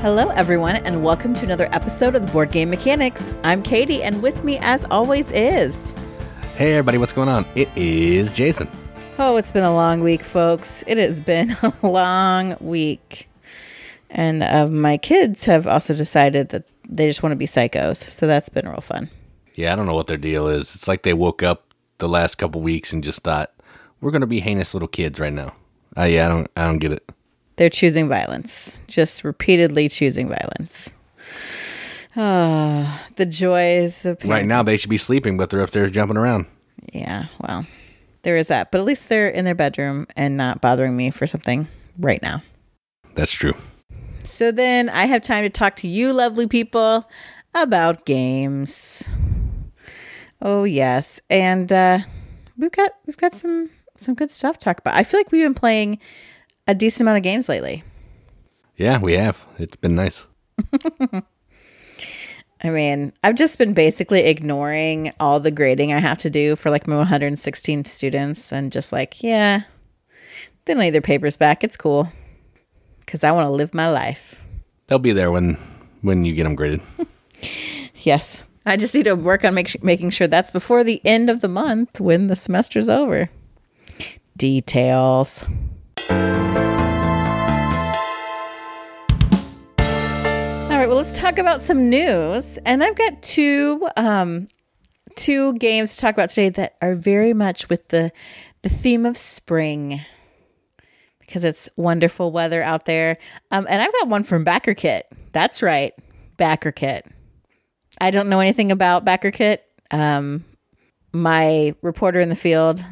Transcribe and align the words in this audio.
Hello, 0.00 0.28
everyone, 0.28 0.76
and 0.76 1.04
welcome 1.04 1.34
to 1.34 1.44
another 1.44 1.68
episode 1.72 2.14
of 2.14 2.24
the 2.24 2.32
Board 2.32 2.50
Game 2.50 2.70
Mechanics. 2.70 3.34
I'm 3.44 3.62
Katie, 3.62 4.02
and 4.02 4.22
with 4.22 4.44
me, 4.44 4.56
as 4.62 4.86
always, 4.86 5.30
is. 5.30 5.94
Hey, 6.56 6.72
everybody, 6.72 6.96
what's 6.96 7.12
going 7.12 7.28
on? 7.28 7.44
It 7.54 7.68
is 7.76 8.32
Jason. 8.32 8.66
Oh, 9.18 9.36
it's 9.36 9.52
been 9.52 9.62
a 9.62 9.74
long 9.74 10.00
week, 10.00 10.22
folks. 10.22 10.82
It 10.86 10.96
has 10.96 11.20
been 11.20 11.50
a 11.62 11.74
long 11.82 12.56
week. 12.60 13.28
And 14.08 14.42
uh, 14.42 14.68
my 14.68 14.96
kids 14.96 15.44
have 15.44 15.66
also 15.66 15.94
decided 15.94 16.48
that 16.48 16.64
they 16.88 17.06
just 17.06 17.22
want 17.22 17.34
to 17.34 17.36
be 17.36 17.44
psychos. 17.44 17.96
So 17.96 18.26
that's 18.26 18.48
been 18.48 18.66
real 18.66 18.80
fun. 18.80 19.10
Yeah, 19.54 19.70
I 19.70 19.76
don't 19.76 19.84
know 19.84 19.94
what 19.94 20.06
their 20.06 20.16
deal 20.16 20.48
is. 20.48 20.74
It's 20.74 20.88
like 20.88 21.02
they 21.02 21.12
woke 21.12 21.42
up 21.42 21.74
the 21.98 22.08
last 22.08 22.36
couple 22.36 22.62
weeks 22.62 22.94
and 22.94 23.04
just 23.04 23.20
thought, 23.20 23.52
we're 24.00 24.12
going 24.12 24.22
to 24.22 24.26
be 24.26 24.40
heinous 24.40 24.72
little 24.72 24.88
kids 24.88 25.20
right 25.20 25.30
now. 25.30 25.52
Uh, 25.94 26.04
yeah, 26.04 26.24
I 26.24 26.28
don't, 26.30 26.50
I 26.56 26.64
don't 26.64 26.78
get 26.78 26.92
it. 26.92 27.06
They're 27.60 27.68
choosing 27.68 28.08
violence, 28.08 28.80
just 28.86 29.22
repeatedly 29.22 29.90
choosing 29.90 30.30
violence. 30.30 30.94
Ah, 32.16 33.04
the 33.16 33.26
joys 33.26 34.06
of 34.06 34.16
Right 34.24 34.46
now, 34.46 34.62
they 34.62 34.78
should 34.78 34.88
be 34.88 34.96
sleeping, 34.96 35.36
but 35.36 35.50
they're 35.50 35.60
upstairs 35.60 35.90
jumping 35.90 36.16
around. 36.16 36.46
Yeah, 36.90 37.26
well, 37.38 37.66
there 38.22 38.38
is 38.38 38.48
that. 38.48 38.70
But 38.70 38.78
at 38.78 38.86
least 38.86 39.10
they're 39.10 39.28
in 39.28 39.44
their 39.44 39.54
bedroom 39.54 40.06
and 40.16 40.38
not 40.38 40.62
bothering 40.62 40.96
me 40.96 41.10
for 41.10 41.26
something 41.26 41.68
right 41.98 42.22
now. 42.22 42.42
That's 43.14 43.30
true. 43.30 43.52
So 44.24 44.50
then 44.50 44.88
I 44.88 45.04
have 45.04 45.20
time 45.20 45.42
to 45.42 45.50
talk 45.50 45.76
to 45.76 45.86
you, 45.86 46.14
lovely 46.14 46.46
people, 46.46 47.06
about 47.54 48.06
games. 48.06 49.10
Oh 50.40 50.64
yes, 50.64 51.20
and 51.28 51.70
uh, 51.70 51.98
we've 52.56 52.72
got 52.72 52.92
we've 53.04 53.18
got 53.18 53.34
some 53.34 53.68
some 53.98 54.14
good 54.14 54.30
stuff 54.30 54.58
to 54.60 54.64
talk 54.64 54.78
about. 54.78 54.94
I 54.94 55.04
feel 55.04 55.20
like 55.20 55.30
we've 55.30 55.44
been 55.44 55.52
playing 55.52 55.98
a 56.70 56.74
decent 56.74 57.02
amount 57.02 57.16
of 57.16 57.22
games 57.24 57.48
lately. 57.48 57.82
Yeah, 58.76 58.98
we 58.98 59.14
have. 59.14 59.44
It's 59.58 59.76
been 59.76 59.96
nice. 59.96 60.26
I 62.62 62.68
mean, 62.68 63.12
I've 63.24 63.34
just 63.34 63.58
been 63.58 63.72
basically 63.72 64.20
ignoring 64.20 65.12
all 65.18 65.40
the 65.40 65.50
grading 65.50 65.92
I 65.92 65.98
have 65.98 66.18
to 66.18 66.30
do 66.30 66.54
for 66.56 66.70
like 66.70 66.86
my 66.86 66.96
116 66.96 67.84
students 67.86 68.52
and 68.52 68.70
just 68.70 68.92
like, 68.92 69.22
yeah, 69.22 69.62
they 70.64 70.74
don't 70.74 70.82
need 70.82 70.90
their 70.90 71.00
papers 71.00 71.36
back. 71.36 71.64
It's 71.64 71.76
cool 71.76 72.12
because 73.00 73.24
I 73.24 73.32
want 73.32 73.46
to 73.46 73.50
live 73.50 73.74
my 73.74 73.90
life. 73.90 74.40
They'll 74.86 74.98
be 74.98 75.12
there 75.12 75.32
when 75.32 75.56
when 76.02 76.24
you 76.24 76.34
get 76.34 76.44
them 76.44 76.54
graded. 76.54 76.82
yes. 77.96 78.44
I 78.64 78.76
just 78.76 78.94
need 78.94 79.04
to 79.04 79.14
work 79.14 79.44
on 79.44 79.54
make, 79.54 79.82
making 79.82 80.10
sure 80.10 80.26
that's 80.26 80.50
before 80.50 80.84
the 80.84 81.00
end 81.04 81.30
of 81.30 81.40
the 81.40 81.48
month 81.48 81.98
when 81.98 82.28
the 82.28 82.36
semester's 82.36 82.88
over. 82.88 83.30
Details. 84.36 85.44
Right, 90.80 90.88
well, 90.88 90.96
let's 90.96 91.18
talk 91.18 91.36
about 91.36 91.60
some 91.60 91.90
news. 91.90 92.58
And 92.64 92.82
I've 92.82 92.96
got 92.96 93.22
two 93.22 93.86
um, 93.98 94.48
two 95.14 95.52
games 95.58 95.94
to 95.94 96.00
talk 96.00 96.14
about 96.14 96.30
today 96.30 96.48
that 96.48 96.76
are 96.80 96.94
very 96.94 97.34
much 97.34 97.68
with 97.68 97.88
the 97.88 98.12
the 98.62 98.70
theme 98.70 99.04
of 99.04 99.18
spring 99.18 100.00
because 101.18 101.44
it's 101.44 101.68
wonderful 101.76 102.32
weather 102.32 102.62
out 102.62 102.86
there. 102.86 103.18
Um, 103.50 103.66
and 103.68 103.82
I've 103.82 103.92
got 103.92 104.08
one 104.08 104.22
from 104.22 104.42
Backer 104.42 104.72
Kit. 104.72 105.06
That's 105.32 105.62
right, 105.62 105.92
Backer 106.38 106.72
Kit. 106.72 107.06
I 108.00 108.10
don't 108.10 108.30
know 108.30 108.40
anything 108.40 108.72
about 108.72 109.04
Backer 109.04 109.30
Kit. 109.30 109.62
Um, 109.90 110.46
my 111.12 111.74
reporter 111.82 112.20
in 112.20 112.30
the 112.30 112.36
field, 112.36 112.82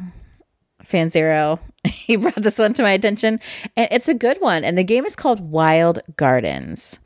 Fan 0.83 1.09
Zero, 1.09 1.59
he 1.83 2.17
brought 2.17 2.35
this 2.35 2.59
one 2.59 2.73
to 2.73 2.83
my 2.83 2.91
attention, 2.91 3.39
and 3.75 3.87
it's 3.89 4.07
a 4.07 4.13
good 4.13 4.37
one. 4.41 4.63
And 4.63 4.77
the 4.77 4.83
game 4.83 5.05
is 5.05 5.15
called 5.15 5.39
Wild 5.39 6.01
Gardens. 6.17 6.99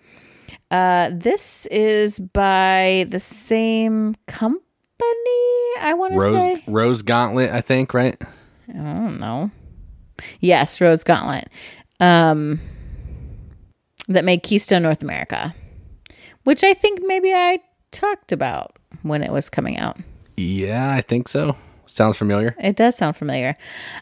Uh, 0.73 1.11
this 1.13 1.67
is 1.67 2.17
by 2.17 3.06
the 3.07 3.19
same 3.19 4.16
company. 4.25 4.59
I 5.79 5.94
want 5.95 6.13
to 6.13 6.19
Rose 6.19 6.35
say 6.35 6.63
Rose 6.66 7.01
Gauntlet, 7.03 7.51
I 7.51 7.61
think, 7.61 7.94
right? 7.94 8.19
I 8.67 8.73
don't 8.73 9.19
know. 9.19 9.51
Yes, 10.39 10.81
Rose 10.81 11.03
Gauntlet. 11.03 11.47
Um, 12.00 12.59
that 14.07 14.25
made 14.25 14.41
Keystone 14.41 14.81
North 14.81 15.03
America, 15.03 15.53
which 16.44 16.63
I 16.63 16.73
think 16.73 17.01
maybe 17.05 17.31
I 17.31 17.59
talked 17.91 18.31
about 18.31 18.75
when 19.03 19.22
it 19.22 19.31
was 19.31 19.51
coming 19.51 19.78
out. 19.78 20.00
Yeah, 20.38 20.91
I 20.91 21.01
think 21.01 21.28
so. 21.28 21.55
Sounds 21.85 22.17
familiar. 22.17 22.55
It 22.59 22.75
does 22.75 22.95
sound 22.95 23.16
familiar. 23.16 23.55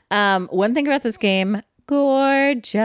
Um, 0.09 0.47
one 0.47 0.73
thing 0.73 0.87
about 0.87 1.03
this 1.03 1.17
game, 1.17 1.61
gorgeous. 1.91 2.77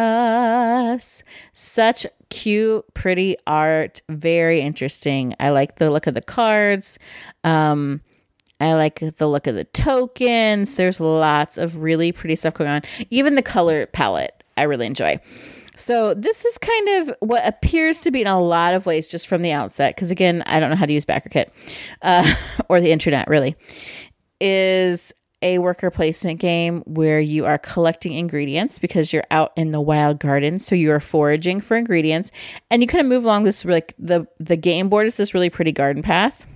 Such 1.53 2.07
cute, 2.29 2.93
pretty 2.93 3.37
art. 3.47 4.03
Very 4.09 4.61
interesting. 4.61 5.33
I 5.39 5.51
like 5.51 5.77
the 5.77 5.93
look 5.93 6.09
of 6.09 6.15
the 6.15 6.23
cards. 6.23 6.99
Um, 7.45 8.01
I 8.61 8.75
like 8.75 8.99
the 8.99 9.29
look 9.29 9.47
of 9.47 9.55
the 9.55 9.63
tokens. 9.63 10.75
There's 10.75 10.99
lots 10.99 11.57
of 11.57 11.77
really 11.77 12.11
pretty 12.11 12.35
stuff 12.35 12.55
going 12.55 12.69
on. 12.69 12.83
Even 13.11 13.37
the 13.37 13.43
color 13.43 13.87
palette, 13.87 14.43
I 14.57 14.65
really 14.65 14.87
enjoy. 14.87 15.21
So, 15.77 16.13
this 16.15 16.45
is 16.45 16.59
kind 16.59 16.89
of 16.89 17.15
what 17.21 17.47
appears 17.47 18.01
to 18.01 18.11
be 18.11 18.23
in 18.23 18.27
a 18.27 18.41
lot 18.41 18.75
of 18.75 18.87
ways 18.87 19.07
just 19.07 19.29
from 19.29 19.43
the 19.43 19.53
outset, 19.53 19.95
because 19.95 20.11
again, 20.11 20.43
I 20.47 20.59
don't 20.59 20.71
know 20.71 20.77
how 20.77 20.87
to 20.87 20.93
use 20.93 21.05
BackerKit 21.05 21.51
uh, 22.03 22.35
or 22.69 22.81
the 22.81 22.91
internet 22.91 23.29
really, 23.29 23.55
is 24.41 25.13
a 25.43 25.59
worker 25.59 25.91
placement 25.91 26.41
game 26.41 26.83
where 26.87 27.21
you 27.21 27.45
are 27.45 27.59
collecting 27.59 28.15
ingredients 28.15 28.79
because 28.79 29.13
you're 29.13 29.27
out 29.31 29.53
in 29.57 29.71
the 29.71 29.81
wild 29.81 30.19
garden 30.19 30.59
so 30.59 30.75
you 30.75 30.91
are 30.91 31.01
foraging 31.01 31.61
for 31.61 31.77
ingredients 31.77 32.33
and 32.71 32.83
you 32.83 32.89
kind 32.89 33.01
of 33.01 33.07
move 33.07 33.25
along 33.25 33.45
this 33.45 33.65
like 33.65 33.95
the 33.99 34.27
the 34.41 34.57
game 34.57 34.89
board 34.89 35.07
is 35.07 35.17
this 35.17 35.35
really 35.35 35.51
pretty 35.51 35.73
garden 35.73 36.03
path 36.03 36.47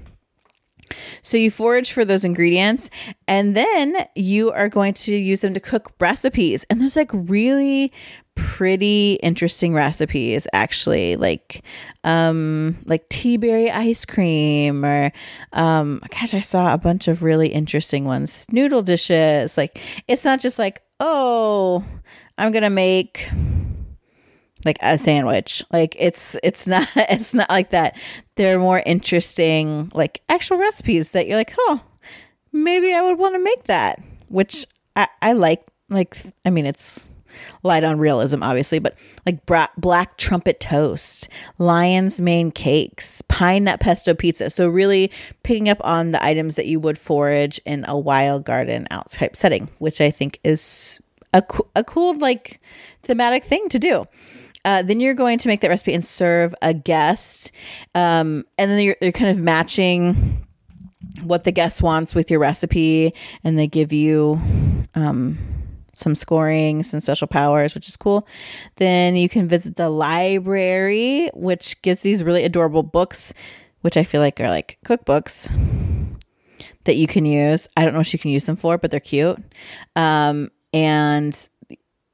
so 1.23 1.37
you 1.37 1.51
forage 1.51 1.93
for 1.93 2.05
those 2.05 2.25
ingredients 2.25 2.91
and 3.29 3.57
then 3.57 4.07
you 4.15 4.51
are 4.51 4.69
going 4.69 4.95
to 4.95 5.15
use 5.15 5.41
them 5.41 5.55
to 5.55 5.61
cook 5.61 5.93
recipes. 6.01 6.65
And 6.69 6.81
there's 6.81 6.97
like 6.97 7.11
really 7.13 7.93
pretty 8.41 9.19
interesting 9.23 9.75
recipes 9.75 10.47
actually 10.53 11.17
like 11.17 11.63
um 12.05 12.79
like 12.87 13.09
tea 13.09 13.37
berry 13.37 13.71
ice 13.71 14.05
cream 14.05 14.85
or 14.85 15.13
um 15.53 16.01
gosh 16.11 16.35
I 16.35 16.41
saw 16.41 16.73
a 16.73 16.79
bunch 16.79 17.09
of 17.09 17.23
really 17.23 17.49
interesting 17.49 18.05
ones. 18.05 18.47
Noodle 18.51 18.83
dishes 18.83 19.57
like 19.57 19.81
it's 20.09 20.25
not 20.25 20.41
just 20.41 20.59
like 20.59 20.83
oh 20.99 21.85
I'm 22.39 22.53
to 22.53 22.71
make 22.71 23.29
like 24.65 24.79
a 24.83 24.99
sandwich. 24.99 25.63
Like 25.73 25.97
it's 25.99 26.37
it's 26.43 26.67
not 26.67 26.89
it's 26.97 27.35
not 27.35 27.51
like 27.51 27.71
that. 27.71 27.97
They're 28.37 28.59
more 28.59 28.83
interesting 28.85 29.91
like 29.95 30.23
actual 30.29 30.59
recipes 30.59 31.11
that 31.11 31.27
you're 31.27 31.37
like 31.37 31.55
oh 31.59 31.83
maybe 32.53 32.93
i 32.93 33.01
would 33.01 33.19
want 33.19 33.35
to 33.35 33.39
make 33.39 33.65
that 33.65 34.01
which 34.29 34.67
i 34.97 35.07
i 35.23 35.33
like 35.33 35.65
like 35.89 36.17
i 36.45 36.51
mean 36.51 36.67
it's 36.67 37.13
light 37.63 37.85
on 37.85 37.99
realism 37.99 38.43
obviously 38.43 38.79
but 38.79 38.97
like 39.27 39.45
bra- 39.47 39.67
black 39.77 40.17
trumpet 40.17 40.61
toast 40.61 41.29
lion's 41.59 42.21
mane 42.21 42.51
cakes 42.51 43.23
pine 43.23 43.65
nut 43.65 43.81
pesto 43.81 44.15
pizza 44.15 44.51
so 44.51 44.69
really 44.69 45.11
picking 45.43 45.69
up 45.69 45.79
on 45.83 46.11
the 46.11 46.25
items 46.25 46.57
that 46.57 46.67
you 46.67 46.81
would 46.81 46.99
forage 46.99 47.61
in 47.65 47.85
a 47.89 47.99
wild 47.99 48.45
garden 48.45 48.87
out 48.91 49.11
type 49.11 49.37
setting 49.37 49.69
which 49.79 50.01
i 50.01 50.11
think 50.11 50.39
is 50.45 51.01
a, 51.33 51.43
co- 51.43 51.69
a 51.77 51.85
cool 51.85 52.19
like 52.19 52.61
thematic 53.03 53.45
thing 53.45 53.69
to 53.69 53.79
do 53.79 54.07
uh, 54.65 54.83
then 54.83 55.01
you're 55.01 55.15
going 55.15 55.39
to 55.39 55.49
make 55.49 55.61
that 55.61 55.69
recipe 55.69 55.95
and 55.95 56.05
serve 56.05 56.55
a 56.61 56.75
guest. 56.75 57.53
Um, 57.95 58.45
and 58.59 58.71
then 58.71 58.81
you're, 58.81 58.97
you're 59.01 59.13
kind 59.13 59.31
of 59.31 59.39
matching 59.43 60.47
what 61.23 61.45
the 61.45 61.53
guest 61.53 61.83
wants 61.83 62.15
with 62.15 62.31
your 62.31 62.41
recipe. 62.41 63.15
And 63.43 63.59
they 63.59 63.67
give 63.67 63.93
you 63.93 64.41
um, 64.95 65.39
some 66.01 66.15
scoring, 66.15 66.83
some 66.83 67.01
special 67.01 67.27
powers, 67.27 67.75
which 67.75 67.89
is 67.89 67.97
cool. 67.97 68.27
Then 68.77 69.17
you 69.17 69.29
can 69.29 69.47
visit 69.47 69.77
the 69.77 69.91
library, 69.91 71.31
which 71.35 71.81
gives 71.83 72.01
these 72.01 72.25
really 72.25 72.45
adorable 72.45 72.83
books, 72.83 73.33
which 73.83 73.97
I 73.97 74.05
feel 74.05 74.21
like 74.21 74.41
are 74.41 74.49
like 74.49 74.79
cookbooks 74.85 75.51
that 76.85 76.97
you 76.97 77.07
can 77.07 77.25
use. 77.25 77.69
I 77.77 77.85
don't 77.85 77.93
know 77.93 78.01
what 78.01 78.13
you 78.13 78.19
can 78.19 78.31
use 78.31 78.47
them 78.47 78.57
for, 78.57 78.79
but 78.79 78.91
they're 78.91 79.01
cute. 79.01 79.39
Um, 79.95 80.51
and 80.73 81.49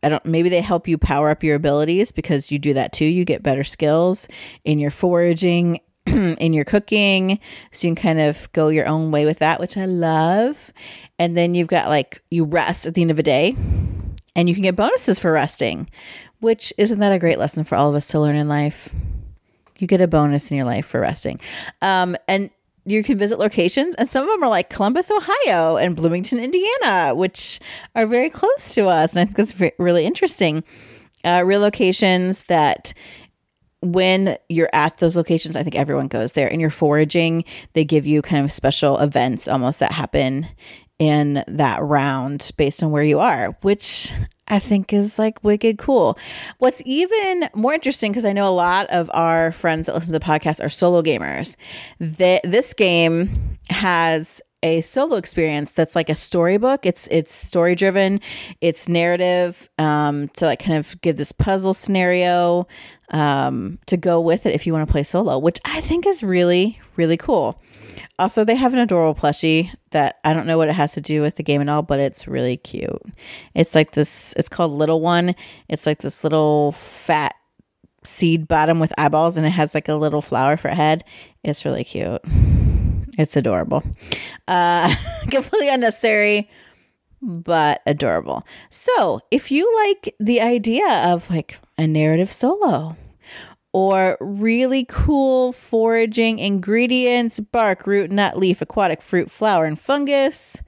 I 0.03 0.09
don't 0.09 0.25
maybe 0.25 0.49
they 0.49 0.61
help 0.61 0.87
you 0.87 0.99
power 0.99 1.31
up 1.31 1.43
your 1.43 1.57
abilities 1.57 2.13
because 2.13 2.53
you 2.53 2.59
do 2.59 2.75
that 2.75 2.93
too. 2.93 3.05
You 3.05 3.25
get 3.25 3.43
better 3.43 3.65
skills 3.65 4.29
in 4.65 4.79
your 4.79 4.91
foraging, 4.91 5.81
in 6.07 6.53
your 6.53 6.65
cooking. 6.65 7.41
So 7.73 7.89
you 7.89 7.95
can 7.95 8.03
kind 8.03 8.21
of 8.21 8.51
go 8.53 8.69
your 8.69 8.87
own 8.87 9.11
way 9.11 9.25
with 9.25 9.39
that, 9.41 9.61
which 9.61 9.77
I 9.77 9.87
love. 9.87 10.73
And 11.19 11.37
then 11.37 11.55
you've 11.55 11.69
got 11.69 11.89
like 11.89 12.23
you 12.31 12.45
rest 12.45 12.87
at 12.87 12.95
the 12.95 13.03
end 13.03 13.11
of 13.11 13.19
a 13.19 13.23
day 13.23 13.57
and 14.35 14.49
you 14.49 14.55
can 14.55 14.63
get 14.63 14.77
bonuses 14.77 15.19
for 15.19 15.33
resting, 15.33 15.89
which 16.41 16.73
isn't 16.77 16.99
that 16.99 17.13
a 17.13 17.19
great 17.19 17.39
lesson 17.39 17.65
for 17.65 17.75
all 17.75 17.89
of 17.89 17.95
us 17.95 18.07
to 18.09 18.21
learn 18.21 18.37
in 18.37 18.49
life? 18.49 18.95
You 19.79 19.87
get 19.87 20.01
a 20.01 20.07
bonus 20.07 20.51
in 20.51 20.57
your 20.57 20.67
life 20.67 20.87
for 20.87 21.01
resting. 21.01 21.41
Um, 21.83 22.17
and 22.29 22.51
you 22.85 23.03
can 23.03 23.19
visit 23.19 23.39
locations, 23.41 23.97
and 23.97 24.09
some 24.09 24.23
of 24.23 24.29
them 24.33 24.45
are 24.45 24.49
like 24.49 24.71
Columbus, 24.71 25.11
Ohio, 25.11 25.77
and 25.77 25.97
Bloomington, 25.97 26.39
Indiana, 26.39 27.15
which 27.15 27.59
are 27.97 28.07
very 28.07 28.31
close 28.31 28.73
to 28.75 28.87
us. 28.87 29.17
And 29.17 29.23
I 29.23 29.25
think 29.33 29.37
that's 29.37 29.75
really 29.79 30.07
interesting. 30.07 30.63
Uh, 31.25 31.43
real 31.45 31.61
locations 31.61 32.43
that 32.45 32.95
when 33.83 34.37
you're 34.49 34.71
at 34.73 34.99
those 34.99 35.17
locations, 35.17 35.57
I 35.57 35.63
think 35.63 35.75
everyone 35.75 36.09
goes 36.09 36.33
there 36.33 36.49
and 36.49 36.61
you're 36.61 36.71
foraging, 36.71 37.45
they 37.73 37.85
give 37.85 38.07
you 38.07 38.23
kind 38.23 38.45
of 38.45 38.53
special 38.53 38.99
events 38.99 39.49
almost 39.49 39.81
that 39.81 39.93
happen 39.93 40.47
in 40.99 41.45
that 41.47 41.83
round 41.83 42.51
based 42.57 42.83
on 42.83 42.91
where 42.91 43.03
you 43.03 43.19
are, 43.19 43.57
which 43.63 44.13
I 44.49 44.59
think 44.59 44.93
is 44.93 45.19
like 45.19 45.43
wicked 45.43 45.79
cool. 45.79 46.19
What's 46.59 46.81
even 46.85 47.49
more 47.55 47.75
interesting, 47.75 48.13
because 48.13 48.25
I 48.25 48.33
know 48.33 48.47
a 48.47 48.51
lot 48.51 48.87
of 48.91 49.11
our 49.13 49.53
friends 49.53 49.87
that 49.87 49.95
listen 49.95 50.13
to 50.13 50.19
the 50.19 50.25
podcast 50.25 50.65
are 50.65 50.69
solo 50.69 51.03
gamers, 51.03 51.57
that 51.99 52.43
this 52.45 52.73
game 52.73 53.59
has 53.71 54.41
a 54.63 54.81
solo 54.81 55.17
experience 55.17 55.71
that's 55.73 55.95
like 55.95 56.09
a 56.09 56.15
storybook. 56.15 56.87
It's 56.87 57.07
it's 57.09 57.35
story 57.35 57.75
driven, 57.75 58.21
it's 58.61 58.89
narrative 58.89 59.69
um, 59.79 60.29
to 60.31 60.47
like 60.47 60.61
kind 60.61 60.79
of 60.79 61.01
give 61.03 61.17
this 61.17 61.33
puzzle 61.33 61.75
scenario 61.75 62.67
um, 63.11 63.79
to 63.87 63.97
go 63.97 64.21
with 64.21 64.47
it 64.47 64.55
if 64.55 64.67
you 64.67 64.73
want 64.73 64.89
to 64.89 64.91
play 64.91 65.03
solo, 65.03 65.39
which 65.39 65.61
I 65.65 65.81
think 65.81 66.07
is 66.07 66.23
really 66.23 66.81
really 66.97 67.17
cool. 67.17 67.61
Also, 68.19 68.45
they 68.45 68.55
have 68.57 68.73
an 68.73 68.79
adorable 68.79 69.21
plushie 69.21 69.71
that 69.91 70.19
I 70.25 70.33
don't 70.33 70.47
know 70.47 70.59
what 70.59 70.69
it 70.69 70.75
has 70.75 70.93
to 70.95 71.01
do 71.01 71.23
with 71.23 71.37
the 71.37 71.43
game 71.43 71.61
at 71.61 71.69
all, 71.69 71.83
but 71.83 72.01
it's 72.01 72.27
really 72.27 72.57
cute. 72.57 73.03
It's 73.55 73.75
like 73.75 73.93
this. 73.93 74.33
It's 74.37 74.49
called 74.49 74.73
Little 74.73 75.01
One. 75.01 75.35
It's 75.69 75.87
like 75.87 76.01
this 76.01 76.25
little 76.25 76.73
fat 76.73 77.35
seed 78.05 78.49
bottom 78.49 78.81
with 78.81 78.93
eyeballs, 78.99 79.37
and 79.37 79.47
it 79.47 79.51
has 79.51 79.75
like 79.75 79.89
a 79.89 79.95
little 79.95 80.23
flower 80.23 80.57
for 80.57 80.69
a 80.69 80.75
head. 80.75 81.05
It's 81.43 81.65
really 81.65 81.85
cute. 81.85 82.21
It's 83.19 83.37
adorable. 83.37 83.83
Uh, 84.47 84.95
completely 85.31 85.69
unnecessary, 85.69 86.51
but 87.23 87.83
adorable. 87.87 88.47
So, 88.71 89.21
if 89.31 89.51
you 89.51 89.73
like 89.87 90.15
the 90.21 90.41
idea 90.41 90.89
of 91.05 91.31
like 91.31 91.59
a 91.79 91.87
narrative 91.87 92.31
solo 92.31 92.97
or 93.77 94.17
really 94.21 94.87
cool 94.89 95.53
foraging 95.53 96.39
ingredients 96.39 97.39
bark, 97.39 97.87
root, 97.87 98.11
nut, 98.11 98.35
leaf, 98.35 98.63
aquatic 98.63 99.03
fruit, 99.03 99.31
flower, 99.31 99.67
and 99.67 99.79
fungus, 99.79 100.63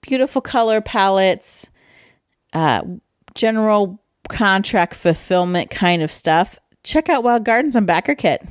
beautiful 0.00 0.42
color 0.42 0.80
palettes, 0.80 1.70
uh, 2.52 2.82
general 3.36 4.02
contract 4.28 4.94
fulfillment 4.96 5.70
kind 5.70 6.02
of 6.02 6.10
stuff, 6.10 6.58
check 6.82 7.08
out 7.08 7.22
Wild 7.22 7.44
Gardens 7.44 7.76
on 7.76 7.86
BackerKit. 7.86 8.44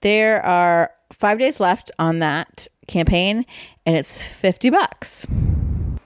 There 0.00 0.42
are 0.46 0.90
five 1.12 1.38
days 1.38 1.60
left 1.60 1.90
on 1.98 2.20
that 2.20 2.66
campaign, 2.86 3.44
and 3.84 3.94
it's 3.94 4.26
50 4.26 4.70
bucks. 4.70 5.26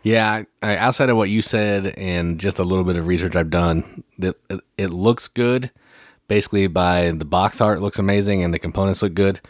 Yeah, 0.03 0.43
I, 0.61 0.77
outside 0.77 1.09
of 1.09 1.17
what 1.17 1.31
you 1.31 1.41
said 1.41 1.87
and 1.97 2.41
just 2.41 2.59
a 2.59 2.65
little 2.65 2.85
bit 2.85 2.97
of 2.97 3.07
research 3.07 3.37
I've 3.37 3.51
done, 3.51 4.03
it, 4.19 4.35
it 4.77 4.93
looks 4.93 5.29
good. 5.29 5.71
Basically, 6.31 6.69
by 6.69 7.11
the 7.11 7.25
box 7.25 7.61
art 7.61 7.81
looks 7.81 7.99
amazing 7.99 8.45
and 8.45 8.55
the 8.55 8.61
components 8.61 9.03
look 9.03 9.15
good. 9.15 9.41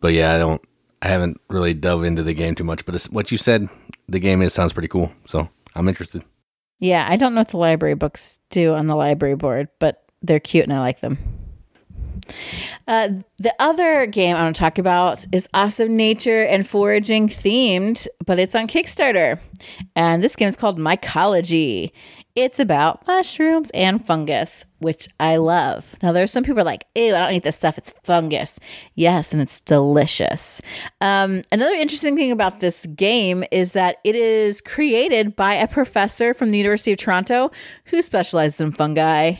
But 0.00 0.14
yeah, 0.14 0.34
I 0.34 0.38
don't, 0.38 0.62
I 1.02 1.08
haven't 1.08 1.38
really 1.50 1.74
dove 1.74 2.02
into 2.02 2.22
the 2.22 2.32
game 2.32 2.54
too 2.54 2.64
much. 2.64 2.86
But 2.86 3.02
what 3.10 3.30
you 3.30 3.36
said, 3.36 3.68
the 4.08 4.20
game 4.20 4.40
is 4.40 4.54
sounds 4.54 4.72
pretty 4.72 4.88
cool. 4.88 5.12
So 5.26 5.50
I'm 5.74 5.86
interested. 5.86 6.24
Yeah, 6.78 7.04
I 7.06 7.16
don't 7.16 7.34
know 7.34 7.42
what 7.42 7.48
the 7.48 7.58
library 7.58 7.92
books 7.92 8.40
do 8.48 8.72
on 8.72 8.86
the 8.86 8.96
library 8.96 9.36
board, 9.36 9.68
but 9.80 10.02
they're 10.22 10.40
cute 10.40 10.64
and 10.64 10.72
I 10.72 10.78
like 10.78 11.00
them. 11.00 11.18
Uh, 12.88 13.08
the 13.38 13.54
other 13.58 14.06
game 14.06 14.34
I 14.34 14.42
want 14.42 14.56
to 14.56 14.60
talk 14.60 14.78
about 14.78 15.26
is 15.32 15.46
awesome 15.52 15.94
nature 15.94 16.44
and 16.44 16.66
foraging 16.66 17.28
themed, 17.28 18.08
but 18.24 18.38
it's 18.38 18.54
on 18.54 18.66
Kickstarter. 18.66 19.40
And 19.94 20.24
this 20.24 20.36
game 20.36 20.48
is 20.48 20.56
called 20.56 20.78
Mycology. 20.78 21.92
It's 22.36 22.60
about 22.60 23.06
mushrooms 23.06 23.70
and 23.70 24.04
fungus, 24.04 24.64
which 24.78 25.08
I 25.18 25.36
love. 25.36 25.96
Now, 26.02 26.12
there's 26.12 26.30
some 26.30 26.44
people 26.44 26.60
are 26.60 26.64
like, 26.64 26.86
ew, 26.94 27.14
I 27.14 27.18
don't 27.18 27.32
eat 27.32 27.42
this 27.42 27.56
stuff. 27.56 27.76
It's 27.76 27.92
fungus. 28.04 28.60
Yes, 28.94 29.32
and 29.32 29.42
it's 29.42 29.60
delicious. 29.60 30.62
Um, 31.00 31.42
another 31.50 31.74
interesting 31.74 32.16
thing 32.16 32.30
about 32.30 32.60
this 32.60 32.86
game 32.86 33.42
is 33.50 33.72
that 33.72 33.96
it 34.04 34.14
is 34.14 34.60
created 34.60 35.34
by 35.34 35.54
a 35.54 35.66
professor 35.66 36.32
from 36.32 36.52
the 36.52 36.58
University 36.58 36.92
of 36.92 36.98
Toronto 36.98 37.50
who 37.86 38.00
specializes 38.00 38.60
in 38.60 38.72
fungi. 38.72 39.34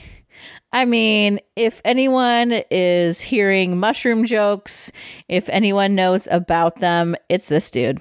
I 0.72 0.84
mean, 0.84 1.40
if 1.56 1.80
anyone 1.84 2.62
is 2.70 3.20
hearing 3.20 3.78
mushroom 3.78 4.24
jokes, 4.24 4.90
if 5.28 5.48
anyone 5.48 5.94
knows 5.94 6.28
about 6.30 6.80
them, 6.80 7.16
it's 7.28 7.48
this 7.48 7.70
dude. 7.70 8.00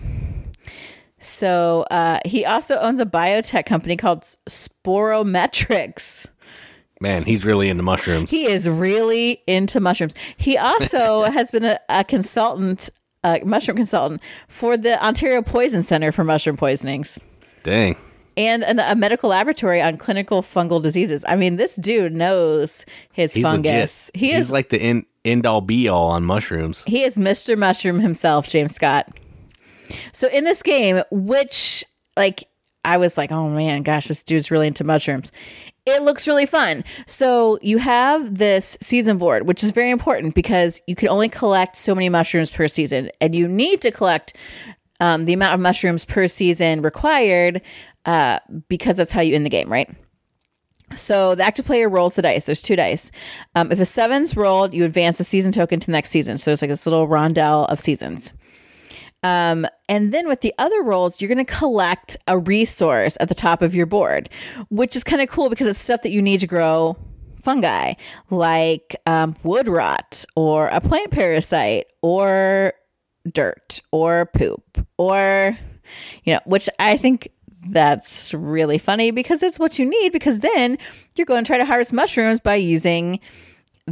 So 1.19 1.85
uh, 1.91 2.19
he 2.25 2.45
also 2.45 2.77
owns 2.77 2.99
a 2.99 3.05
biotech 3.05 3.65
company 3.65 3.95
called 3.95 4.23
Sporometrics. 4.49 6.27
Man, 7.01 7.23
he's 7.23 7.45
really 7.45 7.69
into 7.69 7.83
mushrooms. 7.83 8.29
He 8.29 8.45
is 8.45 8.67
really 8.67 9.41
into 9.47 9.79
mushrooms. 9.79 10.15
He 10.37 10.57
also 10.57 11.23
has 11.31 11.51
been 11.51 11.63
a, 11.63 11.79
a 11.87 12.03
consultant, 12.03 12.89
a 13.23 13.41
mushroom 13.45 13.77
consultant 13.77 14.21
for 14.47 14.75
the 14.75 15.03
Ontario 15.05 15.41
Poison 15.41 15.83
Center 15.83 16.11
for 16.11 16.23
mushroom 16.23 16.57
poisonings. 16.57 17.19
Dang 17.63 17.95
and 18.39 18.63
a 18.63 18.95
medical 18.95 19.29
laboratory 19.29 19.81
on 19.81 19.97
clinical 19.97 20.41
fungal 20.41 20.81
diseases. 20.81 21.25
I 21.27 21.35
mean, 21.35 21.57
this 21.57 21.75
dude 21.75 22.13
knows 22.13 22.85
his 23.11 23.33
He's 23.33 23.43
fungus. 23.43 24.09
Legit. 24.13 24.19
He 24.19 24.31
He's 24.33 24.45
is 24.45 24.51
like 24.51 24.69
the 24.69 24.81
end, 24.81 25.05
end 25.25 25.45
all 25.45 25.59
be 25.59 25.89
all 25.89 26.11
on 26.11 26.23
mushrooms. 26.23 26.83
He 26.87 27.03
is 27.03 27.17
Mr. 27.17 27.57
Mushroom 27.57 27.99
himself, 27.99 28.47
James 28.47 28.73
Scott. 28.73 29.11
So 30.11 30.27
in 30.29 30.43
this 30.43 30.63
game, 30.63 31.01
which 31.11 31.83
like 32.15 32.47
I 32.85 32.97
was 32.97 33.17
like, 33.17 33.31
oh 33.31 33.49
man, 33.49 33.83
gosh, 33.83 34.07
this 34.07 34.23
dude's 34.23 34.51
really 34.51 34.67
into 34.67 34.83
mushrooms. 34.83 35.31
It 35.85 36.03
looks 36.03 36.27
really 36.27 36.45
fun. 36.45 36.83
So 37.07 37.59
you 37.61 37.79
have 37.79 38.37
this 38.37 38.77
season 38.81 39.17
board, 39.17 39.47
which 39.47 39.63
is 39.63 39.71
very 39.71 39.91
important 39.91 40.35
because 40.35 40.81
you 40.87 40.95
can 40.95 41.09
only 41.09 41.29
collect 41.29 41.75
so 41.75 41.95
many 41.95 42.09
mushrooms 42.09 42.51
per 42.51 42.67
season, 42.67 43.09
and 43.19 43.35
you 43.35 43.47
need 43.47 43.81
to 43.81 43.91
collect 43.91 44.35
um, 44.99 45.25
the 45.25 45.33
amount 45.33 45.55
of 45.55 45.59
mushrooms 45.59 46.05
per 46.05 46.27
season 46.27 46.81
required 46.81 47.61
uh, 48.05 48.39
because 48.67 48.97
that's 48.97 49.11
how 49.11 49.21
you 49.21 49.35
end 49.35 49.45
the 49.45 49.49
game, 49.49 49.71
right? 49.71 49.89
So 50.95 51.35
the 51.35 51.43
active 51.43 51.65
player 51.65 51.87
rolls 51.87 52.15
the 52.15 52.21
dice. 52.21 52.45
There's 52.45 52.61
two 52.61 52.75
dice. 52.75 53.11
Um, 53.55 53.71
if 53.71 53.79
a 53.79 53.85
seven's 53.85 54.35
rolled, 54.35 54.73
you 54.73 54.85
advance 54.85 55.19
a 55.19 55.23
season 55.23 55.51
token 55.51 55.79
to 55.79 55.85
the 55.85 55.91
next 55.91 56.09
season. 56.09 56.37
So 56.37 56.51
it's 56.51 56.61
like 56.61 56.69
this 56.69 56.85
little 56.85 57.07
rondelle 57.07 57.69
of 57.69 57.79
seasons. 57.79 58.33
Um, 59.23 59.65
and 59.87 60.13
then 60.13 60.27
with 60.27 60.41
the 60.41 60.53
other 60.57 60.81
roles, 60.81 61.19
you're 61.19 61.27
going 61.27 61.45
to 61.45 61.53
collect 61.53 62.17
a 62.27 62.37
resource 62.37 63.17
at 63.19 63.27
the 63.27 63.35
top 63.35 63.61
of 63.61 63.75
your 63.75 63.85
board, 63.85 64.29
which 64.69 64.95
is 64.95 65.03
kind 65.03 65.21
of 65.21 65.29
cool 65.29 65.49
because 65.49 65.67
it's 65.67 65.79
stuff 65.79 66.01
that 66.03 66.11
you 66.11 66.21
need 66.21 66.39
to 66.39 66.47
grow 66.47 66.97
fungi, 67.41 67.93
like 68.29 68.95
um, 69.05 69.35
wood 69.43 69.67
rot 69.67 70.25
or 70.35 70.67
a 70.67 70.81
plant 70.81 71.11
parasite 71.11 71.87
or 72.01 72.73
dirt 73.31 73.81
or 73.91 74.25
poop 74.25 74.85
or, 74.97 75.57
you 76.23 76.33
know, 76.33 76.39
which 76.45 76.69
I 76.79 76.97
think 76.97 77.29
that's 77.67 78.33
really 78.33 78.77
funny 78.77 79.11
because 79.11 79.43
it's 79.43 79.59
what 79.59 79.77
you 79.77 79.89
need 79.89 80.11
because 80.11 80.39
then 80.39 80.77
you're 81.15 81.25
going 81.25 81.43
to 81.43 81.47
try 81.47 81.57
to 81.57 81.65
harvest 81.65 81.91
mushrooms 81.91 82.39
by 82.39 82.55
using 82.55 83.19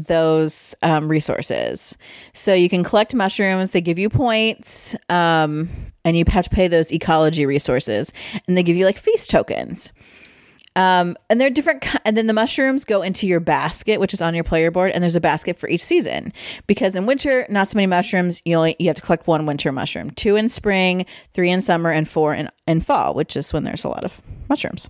those 0.05 0.75
um, 0.81 1.07
resources. 1.07 1.97
So 2.33 2.53
you 2.53 2.69
can 2.69 2.83
collect 2.83 3.15
mushrooms, 3.15 3.71
they 3.71 3.81
give 3.81 3.99
you 3.99 4.09
points, 4.09 4.95
um, 5.09 5.69
and 6.05 6.17
you 6.17 6.23
have 6.27 6.45
to 6.45 6.49
pay 6.49 6.67
those 6.67 6.91
ecology 6.91 7.45
resources, 7.45 8.13
and 8.47 8.57
they 8.57 8.63
give 8.63 8.77
you 8.77 8.85
like 8.85 8.97
feast 8.97 9.29
tokens. 9.29 9.91
Um, 10.77 11.17
and 11.29 11.41
they're 11.41 11.49
different. 11.49 11.85
And 12.05 12.15
then 12.15 12.27
the 12.27 12.33
mushrooms 12.33 12.85
go 12.85 13.01
into 13.01 13.25
your 13.25 13.39
basket, 13.39 13.99
which 13.99 14.13
is 14.13 14.21
on 14.21 14.35
your 14.35 14.43
player 14.43 14.69
board. 14.69 14.91
And 14.91 15.01
there's 15.01 15.15
a 15.15 15.21
basket 15.21 15.57
for 15.57 15.67
each 15.67 15.83
season 15.83 16.31
because 16.67 16.95
in 16.95 17.07
winter, 17.07 17.47
not 17.49 17.67
so 17.67 17.77
many 17.77 17.87
mushrooms. 17.87 18.41
You 18.45 18.55
only 18.55 18.75
you 18.77 18.87
have 18.87 18.95
to 18.97 19.01
collect 19.01 19.25
one 19.25 19.47
winter 19.47 19.71
mushroom, 19.71 20.11
two 20.11 20.35
in 20.35 20.49
spring, 20.49 21.05
three 21.33 21.49
in 21.49 21.61
summer, 21.63 21.89
and 21.89 22.07
four 22.07 22.35
in 22.35 22.49
in 22.67 22.81
fall, 22.81 23.15
which 23.15 23.35
is 23.35 23.51
when 23.51 23.63
there's 23.63 23.83
a 23.83 23.89
lot 23.89 24.03
of 24.03 24.21
mushrooms. 24.47 24.87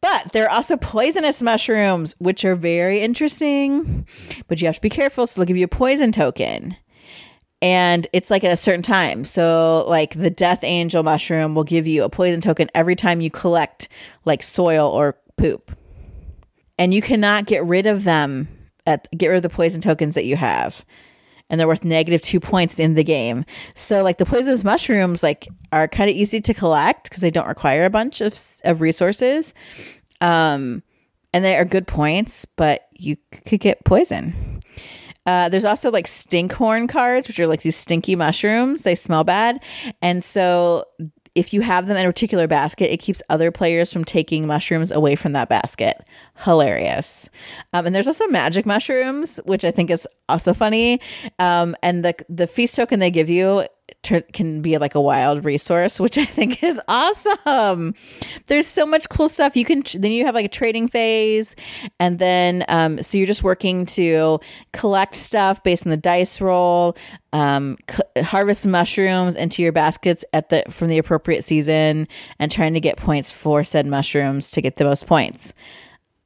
But 0.00 0.32
there 0.32 0.46
are 0.46 0.50
also 0.50 0.76
poisonous 0.76 1.42
mushrooms, 1.42 2.14
which 2.18 2.44
are 2.44 2.54
very 2.54 3.00
interesting. 3.00 4.06
But 4.48 4.60
you 4.60 4.66
have 4.66 4.76
to 4.76 4.80
be 4.80 4.88
careful. 4.88 5.26
So 5.26 5.40
they'll 5.40 5.46
give 5.46 5.56
you 5.56 5.64
a 5.64 5.68
poison 5.68 6.10
token 6.12 6.76
and 7.62 8.06
it's 8.12 8.30
like 8.30 8.42
at 8.42 8.52
a 8.52 8.56
certain 8.56 8.82
time. 8.82 9.24
So, 9.24 9.84
like 9.88 10.14
the 10.14 10.30
death 10.30 10.64
angel 10.64 11.02
mushroom 11.02 11.54
will 11.54 11.64
give 11.64 11.86
you 11.86 12.04
a 12.04 12.08
poison 12.08 12.40
token 12.40 12.70
every 12.74 12.96
time 12.96 13.20
you 13.20 13.30
collect 13.30 13.88
like 14.24 14.42
soil 14.42 14.88
or 14.88 15.16
poop. 15.36 15.76
And 16.78 16.94
you 16.94 17.02
cannot 17.02 17.46
get 17.46 17.64
rid 17.64 17.86
of 17.86 18.04
them 18.04 18.48
at 18.86 19.06
get 19.16 19.28
rid 19.28 19.36
of 19.36 19.42
the 19.42 19.50
poison 19.50 19.80
tokens 19.80 20.14
that 20.14 20.24
you 20.24 20.36
have. 20.36 20.84
And 21.50 21.60
they're 21.60 21.68
worth 21.68 21.84
negative 21.84 22.22
two 22.22 22.40
points 22.40 22.72
at 22.74 22.76
the 22.78 22.84
end 22.84 22.92
of 22.92 22.96
the 22.96 23.04
game. 23.04 23.44
So, 23.74 24.02
like 24.02 24.18
the 24.18 24.24
poisonous 24.24 24.64
mushrooms, 24.64 25.22
like 25.22 25.48
are 25.72 25.88
kind 25.88 26.08
of 26.08 26.16
easy 26.16 26.40
to 26.40 26.54
collect 26.54 27.10
because 27.10 27.20
they 27.20 27.30
don't 27.30 27.48
require 27.48 27.84
a 27.84 27.90
bunch 27.90 28.20
of 28.20 28.38
of 28.64 28.80
resources. 28.80 29.54
Um, 30.20 30.82
and 31.32 31.44
they 31.44 31.56
are 31.56 31.64
good 31.64 31.86
points, 31.86 32.44
but 32.44 32.88
you 32.92 33.16
could 33.46 33.60
get 33.60 33.84
poison. 33.84 34.60
Uh, 35.26 35.48
there's 35.48 35.64
also 35.64 35.90
like 35.90 36.06
stinkhorn 36.06 36.88
cards, 36.88 37.28
which 37.28 37.38
are 37.38 37.46
like 37.46 37.62
these 37.62 37.76
stinky 37.76 38.16
mushrooms. 38.16 38.82
They 38.82 38.94
smell 38.94 39.22
bad. 39.22 39.62
And 40.00 40.24
so 40.24 40.84
if 41.34 41.52
you 41.52 41.60
have 41.60 41.86
them 41.86 41.96
in 41.96 42.04
a 42.04 42.08
particular 42.08 42.46
basket, 42.46 42.92
it 42.92 42.98
keeps 42.98 43.22
other 43.28 43.50
players 43.50 43.92
from 43.92 44.04
taking 44.04 44.46
mushrooms 44.46 44.90
away 44.90 45.14
from 45.14 45.32
that 45.32 45.48
basket. 45.48 46.04
Hilarious. 46.44 47.30
Um, 47.72 47.86
and 47.86 47.94
there's 47.94 48.08
also 48.08 48.26
magic 48.28 48.66
mushrooms, 48.66 49.38
which 49.44 49.64
I 49.64 49.70
think 49.70 49.90
is 49.90 50.08
also 50.28 50.52
funny. 50.52 51.00
Um, 51.38 51.76
and 51.82 52.04
the 52.04 52.14
the 52.28 52.46
feast 52.46 52.74
token 52.74 53.00
they 53.00 53.10
give 53.10 53.30
you 53.30 53.66
ter- 54.02 54.22
can 54.32 54.62
be 54.62 54.78
like 54.78 54.94
a 54.94 55.00
wild 55.00 55.44
resource, 55.44 56.00
which 56.00 56.18
I 56.18 56.24
think 56.24 56.62
is 56.62 56.80
awesome. 56.88 57.94
There's 58.46 58.66
so 58.66 58.86
much 58.86 59.08
cool 59.08 59.28
stuff. 59.28 59.56
You 59.56 59.64
can 59.64 59.82
then 59.94 60.10
you 60.10 60.24
have 60.24 60.34
like 60.34 60.46
a 60.46 60.48
trading 60.48 60.88
phase, 60.88 61.56
and 61.98 62.18
then 62.18 62.64
um, 62.68 63.02
so 63.02 63.18
you're 63.18 63.26
just 63.26 63.42
working 63.42 63.86
to 63.86 64.40
collect 64.72 65.16
stuff 65.16 65.62
based 65.62 65.86
on 65.86 65.90
the 65.90 65.96
dice 65.96 66.40
roll, 66.40 66.96
um, 67.32 67.76
c- 67.90 68.22
harvest 68.22 68.66
mushrooms 68.66 69.36
into 69.36 69.62
your 69.62 69.72
baskets 69.72 70.24
at 70.32 70.48
the 70.48 70.64
from 70.70 70.88
the 70.88 70.98
appropriate 70.98 71.44
season, 71.44 72.08
and 72.38 72.50
trying 72.50 72.74
to 72.74 72.80
get 72.80 72.96
points 72.96 73.30
for 73.30 73.64
said 73.64 73.86
mushrooms 73.86 74.50
to 74.52 74.60
get 74.60 74.76
the 74.76 74.84
most 74.84 75.06
points. 75.06 75.52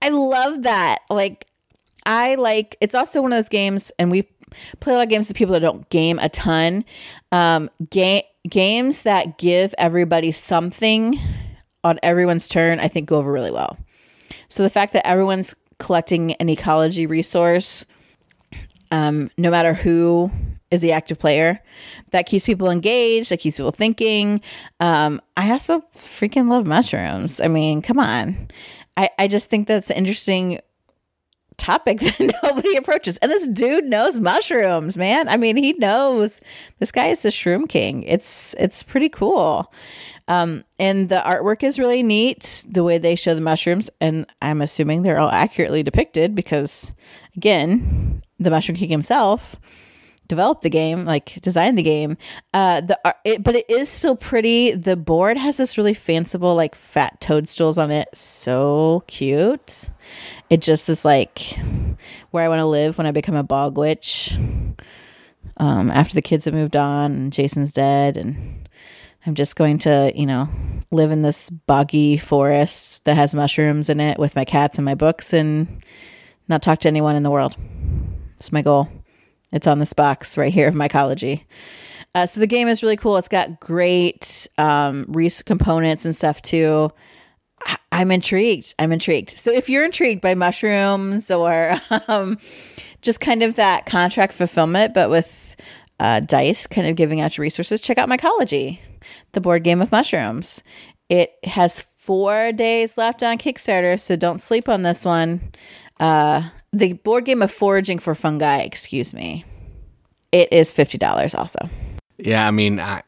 I 0.02 0.10
love 0.10 0.62
that. 0.62 1.00
Like 1.10 1.46
I 2.06 2.34
like 2.34 2.76
it's 2.80 2.94
also 2.94 3.22
one 3.22 3.32
of 3.32 3.38
those 3.38 3.48
games, 3.48 3.90
and 3.98 4.10
we've 4.10 4.26
play 4.80 4.92
a 4.92 4.96
lot 4.96 5.02
of 5.02 5.08
games 5.08 5.28
with 5.28 5.36
people 5.36 5.52
that 5.52 5.60
don't 5.60 5.88
game 5.90 6.18
a 6.20 6.28
ton. 6.28 6.84
Um, 7.34 7.68
game 7.90 8.22
games 8.48 9.02
that 9.02 9.38
give 9.38 9.74
everybody 9.76 10.30
something 10.30 11.18
on 11.82 11.98
everyone's 12.00 12.46
turn, 12.46 12.78
I 12.78 12.86
think, 12.86 13.08
go 13.08 13.16
over 13.16 13.32
really 13.32 13.50
well. 13.50 13.76
So 14.46 14.62
the 14.62 14.70
fact 14.70 14.92
that 14.92 15.04
everyone's 15.04 15.52
collecting 15.80 16.34
an 16.34 16.48
ecology 16.48 17.06
resource, 17.06 17.86
um, 18.92 19.32
no 19.36 19.50
matter 19.50 19.74
who 19.74 20.30
is 20.70 20.80
the 20.80 20.92
active 20.92 21.18
player, 21.18 21.60
that 22.12 22.26
keeps 22.26 22.46
people 22.46 22.70
engaged, 22.70 23.30
that 23.30 23.40
keeps 23.40 23.56
people 23.56 23.72
thinking. 23.72 24.40
Um, 24.78 25.20
I 25.36 25.50
also 25.50 25.82
freaking 25.96 26.48
love 26.48 26.66
mushrooms. 26.66 27.40
I 27.40 27.48
mean, 27.48 27.82
come 27.82 27.98
on. 27.98 28.48
I, 28.96 29.10
I 29.18 29.26
just 29.26 29.50
think 29.50 29.66
that's 29.66 29.90
interesting 29.90 30.60
topic 31.56 32.00
that 32.00 32.34
nobody 32.42 32.76
approaches. 32.76 33.16
And 33.18 33.30
this 33.30 33.49
dude 33.49 33.84
knows 33.84 34.20
mushrooms, 34.20 34.96
man. 34.96 35.28
I 35.28 35.37
mean, 35.37 35.56
he 35.56 35.73
knows 35.75 36.40
this 36.78 36.92
guy 36.92 37.06
is 37.06 37.23
the 37.23 37.30
shroom 37.30 37.68
king. 37.68 38.02
It's 38.04 38.54
it's 38.58 38.82
pretty 38.82 39.08
cool. 39.08 39.73
Um, 40.26 40.64
and 40.78 41.11
the 41.11 41.23
artwork 41.25 41.62
is 41.62 41.78
really 41.78 42.02
neat, 42.02 42.64
the 42.66 42.82
way 42.82 42.96
they 42.96 43.14
show 43.14 43.34
the 43.34 43.42
mushrooms, 43.42 43.90
and 44.00 44.26
I'm 44.40 44.62
assuming 44.62 45.02
they're 45.02 45.20
all 45.20 45.30
accurately 45.30 45.82
depicted 45.82 46.34
because 46.34 46.92
again, 47.37 48.23
the 48.38 48.50
Mushroom 48.50 48.76
King 48.76 48.88
himself 48.90 49.56
developed 50.26 50.62
the 50.62 50.70
game, 50.70 51.04
like 51.04 51.38
designed 51.42 51.76
the 51.76 51.82
game. 51.82 52.16
Uh, 52.52 52.80
the 52.80 53.14
it, 53.25 53.42
but 53.42 53.54
it 53.56 53.66
is 53.68 53.88
still 53.88 54.16
pretty. 54.16 54.73
The 54.73 54.96
board 54.96 55.37
has 55.37 55.56
this 55.56 55.76
really 55.76 55.94
fanciful, 55.94 56.54
like 56.54 56.75
fat 56.75 57.20
toadstools 57.20 57.78
on 57.78 57.90
it. 57.90 58.08
So 58.14 59.04
cute. 59.06 59.90
It 60.54 60.61
just 60.61 60.88
is 60.88 61.04
like 61.04 61.58
where 62.30 62.44
I 62.44 62.49
want 62.49 62.61
to 62.61 62.64
live 62.64 62.96
when 62.96 63.08
I 63.08 63.11
become 63.11 63.34
a 63.34 63.42
bog 63.42 63.76
witch. 63.76 64.38
Um, 65.56 65.90
after 65.90 66.14
the 66.14 66.23
kids 66.23 66.44
have 66.44 66.54
moved 66.54 66.76
on 66.76 67.11
and 67.11 67.32
Jason's 67.32 67.73
dead, 67.73 68.16
and 68.16 68.68
I'm 69.26 69.34
just 69.34 69.56
going 69.56 69.78
to, 69.78 70.12
you 70.14 70.26
know, 70.26 70.49
live 70.92 71.11
in 71.11 71.23
this 71.23 71.50
boggy 71.50 72.18
forest 72.18 73.02
that 73.02 73.16
has 73.16 73.34
mushrooms 73.34 73.88
in 73.88 73.99
it 73.99 74.16
with 74.16 74.37
my 74.37 74.44
cats 74.44 74.78
and 74.78 74.84
my 74.84 74.94
books 74.94 75.32
and 75.32 75.82
not 76.46 76.62
talk 76.62 76.78
to 76.82 76.88
anyone 76.88 77.16
in 77.16 77.25
the 77.25 77.32
world. 77.32 77.56
It's 78.37 78.52
my 78.52 78.62
goal. 78.62 78.88
It's 79.50 79.66
on 79.66 79.80
this 79.80 79.92
box 79.92 80.38
right 80.38 80.52
here 80.52 80.68
of 80.68 80.76
mycology. 80.76 81.46
Uh, 82.14 82.26
so 82.26 82.38
the 82.38 82.46
game 82.46 82.68
is 82.68 82.80
really 82.80 82.96
cool. 82.96 83.16
It's 83.16 83.26
got 83.26 83.58
great 83.58 84.46
um, 84.56 85.12
components 85.46 86.04
and 86.04 86.14
stuff 86.14 86.40
too. 86.42 86.92
I'm 87.94 88.10
intrigued. 88.10 88.74
I'm 88.76 88.90
intrigued. 88.90 89.38
So 89.38 89.52
if 89.52 89.68
you're 89.68 89.84
intrigued 89.84 90.20
by 90.20 90.34
mushrooms 90.34 91.30
or 91.30 91.74
um, 92.08 92.38
just 93.02 93.20
kind 93.20 93.44
of 93.44 93.54
that 93.54 93.86
contract 93.86 94.32
fulfillment, 94.32 94.92
but 94.94 95.10
with 95.10 95.54
uh, 96.00 96.18
dice 96.18 96.66
kind 96.66 96.88
of 96.88 96.96
giving 96.96 97.20
out 97.20 97.38
your 97.38 97.42
resources, 97.42 97.80
check 97.80 97.96
out 97.96 98.08
Mycology, 98.08 98.80
the 99.30 99.40
board 99.40 99.62
game 99.62 99.80
of 99.80 99.92
mushrooms. 99.92 100.60
It 101.08 101.34
has 101.44 101.82
four 101.82 102.50
days 102.50 102.98
left 102.98 103.22
on 103.22 103.38
Kickstarter, 103.38 104.00
so 104.00 104.16
don't 104.16 104.40
sleep 104.40 104.68
on 104.68 104.82
this 104.82 105.04
one. 105.04 105.52
Uh, 106.00 106.50
the 106.72 106.94
board 106.94 107.24
game 107.24 107.42
of 107.42 107.52
foraging 107.52 108.00
for 108.00 108.16
fungi, 108.16 108.62
excuse 108.62 109.14
me. 109.14 109.44
It 110.32 110.52
is 110.52 110.72
$50 110.72 111.38
also. 111.38 111.70
Yeah, 112.18 112.44
I 112.44 112.50
mean, 112.50 112.80
I, 112.80 113.04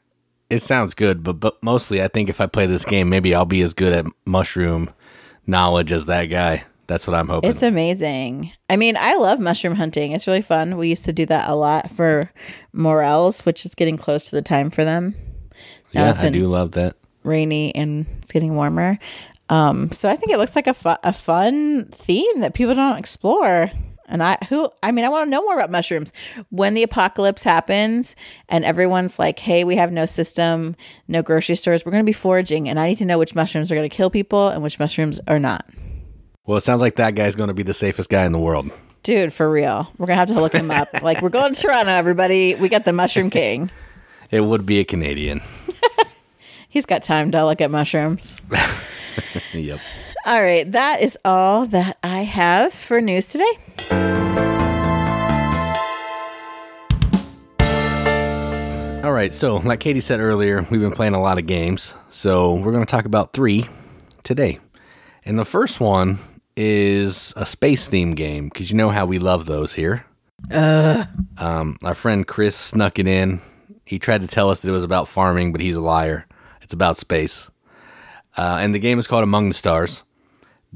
it 0.51 0.63
sounds 0.63 0.95
good, 0.95 1.23
but 1.23 1.35
but 1.35 1.63
mostly 1.63 2.03
I 2.03 2.09
think 2.09 2.29
if 2.29 2.41
I 2.41 2.47
play 2.47 2.67
this 2.67 2.85
game, 2.85 3.09
maybe 3.09 3.35
I'll 3.35 3.45
be 3.45 3.63
as 3.63 3.75
good 3.75 3.93
at 3.93 4.07
mushroom 4.25 4.91
knowledge 5.47 5.93
as 5.93 6.07
that 6.07 6.27
guy. 6.27 6.65
That's 6.87 7.07
what 7.07 7.15
I'm 7.15 7.29
hoping. 7.29 7.51
It's 7.51 7.63
amazing. 7.63 8.53
I 8.71 8.77
mean, 8.77 8.97
I 8.97 9.17
love 9.17 9.41
mushroom 9.41 9.75
hunting. 9.75 10.13
It's 10.13 10.27
really 10.29 10.43
fun. 10.43 10.77
We 10.77 10.89
used 10.89 11.05
to 11.07 11.13
do 11.13 11.27
that 11.27 11.51
a 11.51 11.55
lot 11.55 11.91
for 11.91 12.31
morels, 12.73 13.45
which 13.45 13.67
is 13.67 13.75
getting 13.75 13.97
close 13.97 14.27
to 14.27 14.37
the 14.37 14.43
time 14.43 14.71
for 14.71 14.85
them. 14.85 15.17
Now 15.93 16.05
yeah, 16.07 16.15
I 16.21 16.29
do 16.31 16.47
love 16.47 16.73
that. 16.73 16.97
rainy 17.25 17.75
and 17.75 18.07
it's 18.19 18.31
getting 18.31 18.55
warmer. 18.55 18.99
Um, 19.49 19.91
so 19.91 20.09
I 20.09 20.17
think 20.17 20.33
it 20.33 20.39
looks 20.39 20.55
like 20.55 20.67
a, 20.67 20.75
fu- 20.75 20.95
a 21.03 21.13
fun 21.13 21.87
theme 21.87 22.41
that 22.41 22.55
people 22.55 22.75
don't 22.75 22.99
explore. 22.99 23.71
And 24.09 24.23
I 24.23 24.39
who 24.49 24.69
I 24.83 24.93
mean 24.93 25.05
I 25.05 25.09
want 25.09 25.27
to 25.27 25.31
know 25.31 25.43
more 25.43 25.55
about 25.55 25.71
mushrooms. 25.71 26.13
When 26.51 26.75
the 26.75 26.83
apocalypse 26.83 27.43
happens 27.43 28.17
and 28.49 28.65
everyone's 28.65 29.19
like, 29.19 29.39
"Hey, 29.41 29.65
we 29.65 29.77
have 29.77 29.93
no 29.93 30.07
system, 30.07 30.77
no 31.09 31.23
grocery 31.23 31.57
stores. 31.57 31.85
We're 31.85 31.93
going 31.93 32.05
to 32.05 32.09
be 32.09 32.13
foraging 32.13 32.69
and 32.69 32.79
I 32.79 32.89
need 32.89 32.99
to 32.99 33.05
know 33.05 33.19
which 33.19 33.35
mushrooms 33.35 33.71
are 33.73 33.75
going 33.75 33.89
to 33.89 33.95
kill 33.95 34.11
people 34.11 34.49
and 34.49 34.63
which 34.63 34.79
mushrooms 34.79 35.21
are 35.27 35.39
not." 35.39 35.67
Well, 36.47 36.57
it 36.57 36.61
sounds 36.61 36.81
like 36.81 36.95
that 36.97 37.17
guy's 37.17 37.35
going 37.35 37.49
to 37.49 37.55
be 37.55 37.65
the 37.65 37.75
safest 37.75 38.09
guy 38.09 38.25
in 38.25 38.31
the 38.33 38.39
world. 38.39 38.71
Dude, 39.03 39.33
for 39.33 39.51
real. 39.51 39.89
We're 39.99 40.07
going 40.07 40.17
to 40.17 40.21
have 40.21 40.29
to 40.29 40.41
look 40.41 40.53
him 40.53 40.71
up. 40.71 40.89
like 41.03 41.21
we're 41.23 41.29
going 41.29 41.55
to 41.55 41.61
Toronto, 41.61 41.93
everybody. 41.93 42.55
We 42.55 42.69
got 42.69 42.85
the 42.85 42.93
Mushroom 42.93 43.31
King. 43.31 43.71
It 44.29 44.41
would 44.41 44.67
be 44.67 44.81
a 44.81 44.85
Canadian. 44.85 45.41
He's 46.69 46.85
got 46.85 47.05
time 47.05 47.31
to 47.31 47.45
look 47.45 47.61
at 47.61 47.71
mushrooms. 47.71 48.43
yep. 49.53 49.79
All 50.27 50.43
right, 50.43 50.69
that 50.73 51.03
is 51.03 51.17
all 51.25 51.67
that 51.67 51.99
I 52.03 52.23
have 52.23 52.75
for 52.75 53.01
news 53.01 53.29
today. 53.29 53.45
All 59.05 59.13
right, 59.13 59.33
so 59.33 59.59
like 59.59 59.79
Katie 59.79 60.01
said 60.01 60.19
earlier, 60.19 60.67
we've 60.69 60.81
been 60.81 60.91
playing 60.91 61.15
a 61.15 61.23
lot 61.23 61.39
of 61.39 61.47
games. 61.47 61.95
So 62.11 62.55
we're 62.55 62.73
going 62.73 62.85
to 62.85 62.91
talk 62.91 63.05
about 63.05 63.35
three 63.35 63.69
today. 64.25 64.59
And 65.25 65.39
the 65.39 65.45
first 65.45 65.79
one 65.79 66.19
is 66.57 67.33
a 67.37 67.47
space 67.47 67.87
theme 67.87 68.17
game 68.17 68.49
because 68.49 68.69
you 68.69 68.77
know 68.77 68.91
how 68.91 69.07
we 69.07 69.21
love 69.21 69.47
those 69.47 69.75
here. 69.75 70.07
Um, 70.51 71.77
our 71.85 71.95
friend 71.95 72.27
Chris 72.27 72.57
snuck 72.57 72.99
it 72.99 73.07
in. 73.07 73.41
He 73.85 74.01
tried 74.01 74.23
to 74.23 74.29
tell 74.29 74.51
us 74.51 74.59
that 74.59 74.71
it 74.71 74.73
was 74.73 74.83
about 74.83 75.07
farming, 75.07 75.53
but 75.53 75.61
he's 75.61 75.77
a 75.77 75.81
liar. 75.81 76.27
It's 76.63 76.73
about 76.73 76.97
space. 76.97 77.49
Uh, 78.37 78.59
and 78.61 78.75
the 78.75 78.81
game 78.81 78.99
is 78.99 79.07
called 79.07 79.23
Among 79.23 79.47
the 79.47 79.55
Stars. 79.55 80.03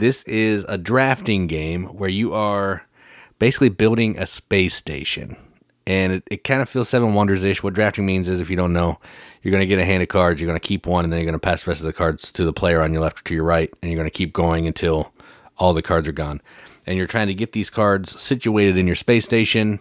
This 0.00 0.22
is 0.22 0.64
a 0.66 0.78
drafting 0.78 1.46
game 1.46 1.84
where 1.84 2.08
you 2.08 2.32
are 2.32 2.86
basically 3.38 3.68
building 3.68 4.16
a 4.16 4.24
space 4.24 4.74
station. 4.74 5.36
And 5.86 6.14
it, 6.14 6.22
it 6.30 6.42
kind 6.42 6.62
of 6.62 6.70
feels 6.70 6.88
Seven 6.88 7.12
Wonders 7.12 7.44
ish. 7.44 7.62
What 7.62 7.74
drafting 7.74 8.06
means 8.06 8.26
is, 8.26 8.40
if 8.40 8.48
you 8.48 8.56
don't 8.56 8.72
know, 8.72 8.98
you're 9.42 9.50
going 9.50 9.60
to 9.60 9.66
get 9.66 9.78
a 9.78 9.84
hand 9.84 10.02
of 10.02 10.08
cards, 10.08 10.40
you're 10.40 10.46
going 10.46 10.58
to 10.58 10.66
keep 10.66 10.86
one, 10.86 11.04
and 11.04 11.12
then 11.12 11.18
you're 11.18 11.26
going 11.26 11.38
to 11.38 11.38
pass 11.38 11.64
the 11.64 11.70
rest 11.70 11.82
of 11.82 11.86
the 11.86 11.92
cards 11.92 12.32
to 12.32 12.46
the 12.46 12.52
player 12.54 12.80
on 12.80 12.94
your 12.94 13.02
left 13.02 13.20
or 13.20 13.24
to 13.24 13.34
your 13.34 13.44
right, 13.44 13.70
and 13.82 13.90
you're 13.90 13.98
going 13.98 14.10
to 14.10 14.16
keep 14.16 14.32
going 14.32 14.66
until 14.66 15.12
all 15.58 15.74
the 15.74 15.82
cards 15.82 16.08
are 16.08 16.12
gone. 16.12 16.40
And 16.86 16.96
you're 16.96 17.06
trying 17.06 17.26
to 17.26 17.34
get 17.34 17.52
these 17.52 17.68
cards 17.68 18.18
situated 18.18 18.78
in 18.78 18.86
your 18.86 18.96
space 18.96 19.26
station 19.26 19.80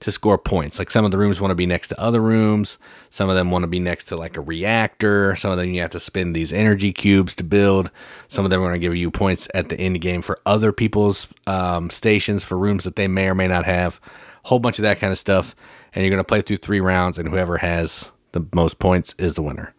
to 0.00 0.12
score 0.12 0.38
points. 0.38 0.78
Like 0.78 0.90
some 0.90 1.04
of 1.04 1.10
the 1.10 1.18
rooms 1.18 1.40
want 1.40 1.50
to 1.50 1.56
be 1.56 1.66
next 1.66 1.88
to 1.88 2.00
other 2.00 2.20
rooms, 2.20 2.78
some 3.10 3.28
of 3.28 3.36
them 3.36 3.50
want 3.50 3.64
to 3.64 3.68
be 3.68 3.80
next 3.80 4.04
to 4.04 4.16
like 4.16 4.36
a 4.36 4.40
reactor, 4.40 5.34
some 5.36 5.50
of 5.50 5.56
them 5.56 5.72
you 5.74 5.82
have 5.82 5.90
to 5.90 6.00
spend 6.00 6.36
these 6.36 6.52
energy 6.52 6.92
cubes 6.92 7.34
to 7.36 7.44
build, 7.44 7.90
some 8.28 8.44
of 8.44 8.50
them 8.50 8.60
are 8.60 8.68
going 8.68 8.80
to 8.80 8.86
give 8.86 8.94
you 8.94 9.10
points 9.10 9.48
at 9.54 9.68
the 9.68 9.78
end 9.78 10.00
game 10.00 10.22
for 10.22 10.40
other 10.46 10.72
people's 10.72 11.26
um, 11.46 11.90
stations 11.90 12.44
for 12.44 12.56
rooms 12.56 12.84
that 12.84 12.96
they 12.96 13.08
may 13.08 13.28
or 13.28 13.34
may 13.34 13.48
not 13.48 13.64
have, 13.64 14.00
whole 14.44 14.58
bunch 14.60 14.78
of 14.78 14.84
that 14.84 14.98
kind 14.98 15.12
of 15.12 15.18
stuff. 15.18 15.56
And 15.92 16.04
you're 16.04 16.10
going 16.10 16.20
to 16.20 16.24
play 16.24 16.42
through 16.42 16.58
three 16.58 16.80
rounds, 16.80 17.18
and 17.18 17.28
whoever 17.28 17.56
has 17.56 18.10
the 18.32 18.46
most 18.52 18.78
points 18.78 19.14
is 19.18 19.34
the 19.34 19.42
winner. 19.42 19.74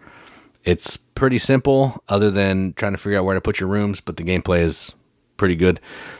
It's 0.64 0.98
pretty 0.98 1.38
simple, 1.38 2.04
other 2.10 2.32
than 2.32 2.74
trying 2.74 2.94
to 2.94 2.98
figure 2.98 3.20
out 3.20 3.26
where 3.26 3.36
to 3.36 3.42
put 3.42 3.60
your 3.60 3.70
rooms, 3.70 4.02
but 4.02 4.18
the 4.18 4.24
gameplay 4.24 4.62
is 4.62 4.92
pretty 5.38 5.56
good. 5.56 5.80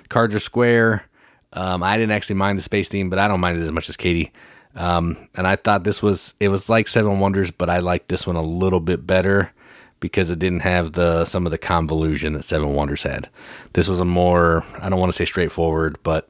Cards 0.10 0.36
are 0.36 0.40
square. 0.40 1.09
Um, 1.54 1.82
I 1.84 1.98
didn't 1.98 2.12
actually 2.12 2.36
mind 2.36 2.58
the 2.58 2.64
space 2.64 2.90
theme, 2.90 3.10
but 3.10 3.20
I 3.20 3.28
don't 3.28 3.40
mind 3.40 3.60
it 3.60 3.64
as 3.64 3.72
much 3.72 3.90
as 3.90 3.98
Katie. 3.98 4.32
Um, 4.76 5.30
and 5.36 5.48
I 5.48 5.56
thought 5.56 5.84
this 5.84 6.02
was 6.02 6.34
it 6.40 6.50
was 6.50 6.70
like 6.70 6.88
Seven 6.88 7.20
Wonders, 7.20 7.52
but 7.52 7.70
I 7.70 7.80
liked 7.80 8.08
this 8.08 8.28
one 8.28 8.36
a 8.36 8.42
little 8.42 8.80
bit 8.80 9.08
better 9.08 9.52
because 10.00 10.30
it 10.30 10.40
didn't 10.40 10.62
have 10.62 10.94
the 10.94 11.26
some 11.26 11.46
of 11.46 11.52
the 11.52 11.58
convolution 11.58 12.34
that 12.34 12.44
Seven 12.44 12.74
Wonders 12.74 13.04
had. 13.04 13.30
This 13.74 13.88
was 13.88 14.00
a 14.00 14.06
more 14.06 14.64
I 14.80 14.90
don't 14.90 15.00
want 15.00 15.12
to 15.12 15.18
say 15.18 15.26
straightforward, 15.26 15.98
but 16.04 16.30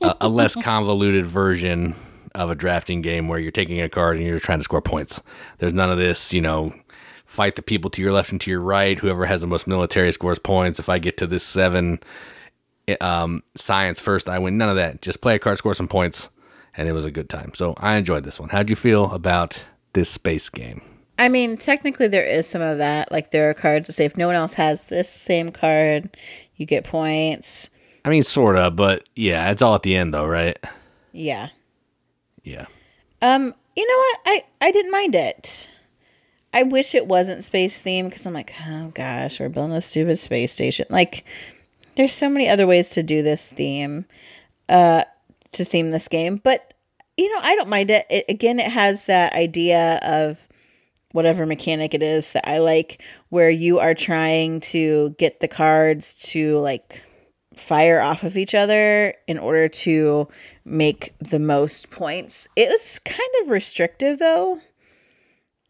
a, 0.00 0.16
a 0.22 0.28
less 0.28 0.54
convoluted 0.62 1.26
version 1.26 1.94
of 2.34 2.48
a 2.50 2.54
drafting 2.54 3.02
game 3.02 3.26
where 3.26 3.40
you're 3.40 3.50
taking 3.50 3.80
a 3.80 3.88
card 3.88 4.16
and 4.16 4.26
you're 4.26 4.38
trying 4.38 4.60
to 4.60 4.64
score 4.64 4.80
points. 4.80 5.20
There's 5.58 5.72
none 5.72 5.90
of 5.90 5.98
this, 5.98 6.32
you 6.32 6.40
know, 6.40 6.72
fight 7.24 7.56
the 7.56 7.62
people 7.62 7.90
to 7.90 8.02
your 8.02 8.12
left 8.12 8.30
and 8.30 8.40
to 8.40 8.50
your 8.50 8.60
right. 8.60 8.98
Whoever 8.98 9.26
has 9.26 9.40
the 9.40 9.48
most 9.48 9.66
military 9.66 10.12
scores 10.12 10.38
points. 10.38 10.78
If 10.78 10.88
I 10.88 10.98
get 10.98 11.16
to 11.18 11.26
this 11.26 11.42
seven 11.42 11.98
um, 12.98 13.42
science 13.56 14.00
first, 14.00 14.28
I 14.28 14.38
win. 14.38 14.58
None 14.58 14.68
of 14.68 14.76
that. 14.76 15.02
Just 15.02 15.20
play 15.20 15.36
a 15.36 15.38
card, 15.38 15.58
score 15.58 15.74
some 15.74 15.88
points, 15.88 16.28
and 16.76 16.88
it 16.88 16.92
was 16.92 17.04
a 17.04 17.10
good 17.10 17.28
time. 17.28 17.52
So 17.54 17.74
I 17.76 17.96
enjoyed 17.96 18.24
this 18.24 18.40
one. 18.40 18.48
How'd 18.50 18.70
you 18.70 18.76
feel 18.76 19.12
about 19.12 19.62
this 19.92 20.10
space 20.10 20.48
game? 20.48 20.82
I 21.18 21.28
mean, 21.28 21.56
technically, 21.58 22.08
there 22.08 22.26
is 22.26 22.48
some 22.48 22.62
of 22.62 22.78
that. 22.78 23.12
Like, 23.12 23.30
there 23.30 23.50
are 23.50 23.54
cards 23.54 23.86
that 23.86 23.92
say 23.92 24.06
if 24.06 24.16
no 24.16 24.26
one 24.26 24.36
else 24.36 24.54
has 24.54 24.84
this 24.84 25.10
same 25.10 25.52
card, 25.52 26.16
you 26.56 26.64
get 26.64 26.84
points. 26.84 27.70
I 28.04 28.08
mean, 28.08 28.22
sort 28.22 28.56
of, 28.56 28.76
but 28.76 29.06
yeah, 29.14 29.50
it's 29.50 29.60
all 29.60 29.74
at 29.74 29.82
the 29.82 29.96
end, 29.96 30.14
though, 30.14 30.24
right? 30.24 30.58
Yeah. 31.12 31.50
Yeah. 32.42 32.66
Um, 33.20 33.52
you 33.76 33.86
know 33.86 33.98
what? 33.98 34.18
I 34.26 34.42
I 34.62 34.70
didn't 34.70 34.92
mind 34.92 35.14
it. 35.14 35.68
I 36.52 36.62
wish 36.64 36.94
it 36.94 37.06
wasn't 37.06 37.44
space 37.44 37.80
themed 37.80 38.06
because 38.06 38.26
I'm 38.26 38.32
like, 38.32 38.52
oh 38.66 38.90
gosh, 38.94 39.38
we're 39.38 39.48
building 39.48 39.76
a 39.76 39.80
stupid 39.80 40.18
space 40.18 40.52
station. 40.52 40.86
Like, 40.90 41.24
there's 42.00 42.14
so 42.14 42.30
many 42.30 42.48
other 42.48 42.66
ways 42.66 42.88
to 42.88 43.02
do 43.02 43.22
this 43.22 43.46
theme, 43.46 44.06
uh, 44.70 45.04
to 45.52 45.66
theme 45.66 45.90
this 45.90 46.08
game. 46.08 46.40
But 46.42 46.72
you 47.18 47.28
know, 47.28 47.42
I 47.42 47.54
don't 47.54 47.68
mind 47.68 47.90
it. 47.90 48.06
it 48.08 48.24
again, 48.26 48.58
it 48.58 48.70
has 48.70 49.04
that 49.04 49.34
idea 49.34 50.00
of 50.02 50.48
whatever 51.12 51.44
mechanic 51.44 51.92
it 51.92 52.02
is 52.02 52.30
that 52.30 52.48
I 52.48 52.56
like, 52.56 53.02
where 53.28 53.50
you 53.50 53.80
are 53.80 53.92
trying 53.92 54.60
to 54.60 55.10
get 55.18 55.40
the 55.40 55.48
cards 55.48 56.14
to 56.30 56.58
like 56.60 57.02
fire 57.54 58.00
off 58.00 58.22
of 58.22 58.38
each 58.38 58.54
other 58.54 59.12
in 59.26 59.36
order 59.36 59.68
to 59.68 60.26
make 60.64 61.12
the 61.18 61.38
most 61.38 61.90
points. 61.90 62.48
It 62.56 62.70
was 62.70 62.98
kind 62.98 63.20
of 63.42 63.50
restrictive 63.50 64.18
though. 64.18 64.58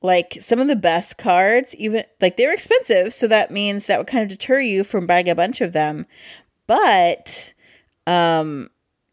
Like 0.02 0.38
some 0.40 0.60
of 0.60 0.68
the 0.68 0.76
best 0.76 1.18
cards, 1.18 1.74
even 1.76 2.04
like 2.20 2.36
they're 2.36 2.54
expensive, 2.54 3.12
so 3.12 3.26
that 3.28 3.50
means 3.50 3.86
that 3.86 3.98
would 3.98 4.06
kind 4.06 4.22
of 4.22 4.36
deter 4.36 4.60
you 4.60 4.82
from 4.82 5.06
buying 5.06 5.28
a 5.28 5.34
bunch 5.34 5.60
of 5.60 5.72
them. 5.72 6.06
But 6.66 7.52
um 8.06 8.70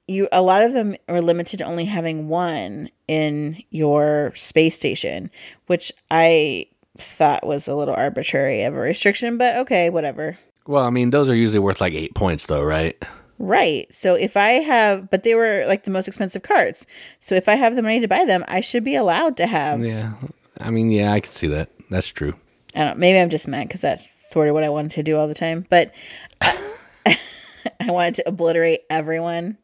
you 0.08 0.30
a 0.32 0.42
lot 0.42 0.64
of 0.64 0.74
them 0.74 0.96
are 1.10 1.22
limited 1.22 1.58
to 1.58 1.66
only 1.66 1.86
having 1.86 2.30
one 2.30 2.90
in 3.08 3.62
your 3.70 4.32
space 4.36 4.76
station, 4.76 5.30
which 5.68 5.92
I 6.10 6.68
thought 6.98 7.46
was 7.46 7.68
a 7.68 7.76
little 7.76 7.94
arbitrary 7.94 8.64
of 8.64 8.74
a 8.74 8.80
restriction, 8.80 9.38
but 9.38 9.58
okay, 9.58 9.90
whatever. 9.90 10.38
Well, 10.66 10.84
I 10.84 10.90
mean, 10.90 11.12
those 11.12 11.30
are 11.30 11.36
usually 11.36 11.60
worth 11.60 11.80
like 11.80 11.94
eight 11.94 12.14
points, 12.14 12.46
though, 12.46 12.64
right? 12.64 13.02
Right. 13.40 13.94
So 13.94 14.16
if 14.16 14.36
I 14.36 14.50
have, 14.54 15.10
but 15.10 15.24
they 15.24 15.36
were 15.36 15.64
like 15.68 15.84
the 15.84 15.92
most 15.92 16.08
expensive 16.08 16.42
cards. 16.42 16.86
So 17.20 17.36
if 17.36 17.48
I 17.48 17.56
have 17.56 17.76
the 17.76 17.84
money 17.84 18.00
to 18.00 18.08
buy 18.08 18.26
them, 18.26 18.44
I 18.48 18.62
should 18.62 18.84
be 18.84 18.96
allowed 18.96 19.38
to 19.38 19.48
have. 19.48 19.86
Yeah. 19.86 20.14
I 20.60 20.72
mean, 20.72 20.92
yeah, 20.92 21.12
I 21.12 21.20
can 21.20 21.32
see 21.32 21.48
that. 21.48 21.70
That's 21.90 22.08
true. 22.08 22.34
I 22.76 22.86
don't. 22.86 23.00
Maybe 23.00 23.20
I'm 23.20 23.30
just 23.30 23.48
mad 23.48 23.68
because 23.68 23.82
that's 23.82 24.04
sort 24.30 24.48
of 24.48 24.54
what 24.54 24.64
I 24.64 24.70
wanted 24.70 24.92
to 24.92 25.04
do 25.04 25.18
all 25.18 25.28
the 25.28 25.36
time. 25.36 25.66
But 25.70 25.94
I, 26.42 26.58
I 27.80 27.92
wanted 27.92 28.16
to 28.16 28.28
obliterate 28.28 28.82
everyone. 28.90 29.58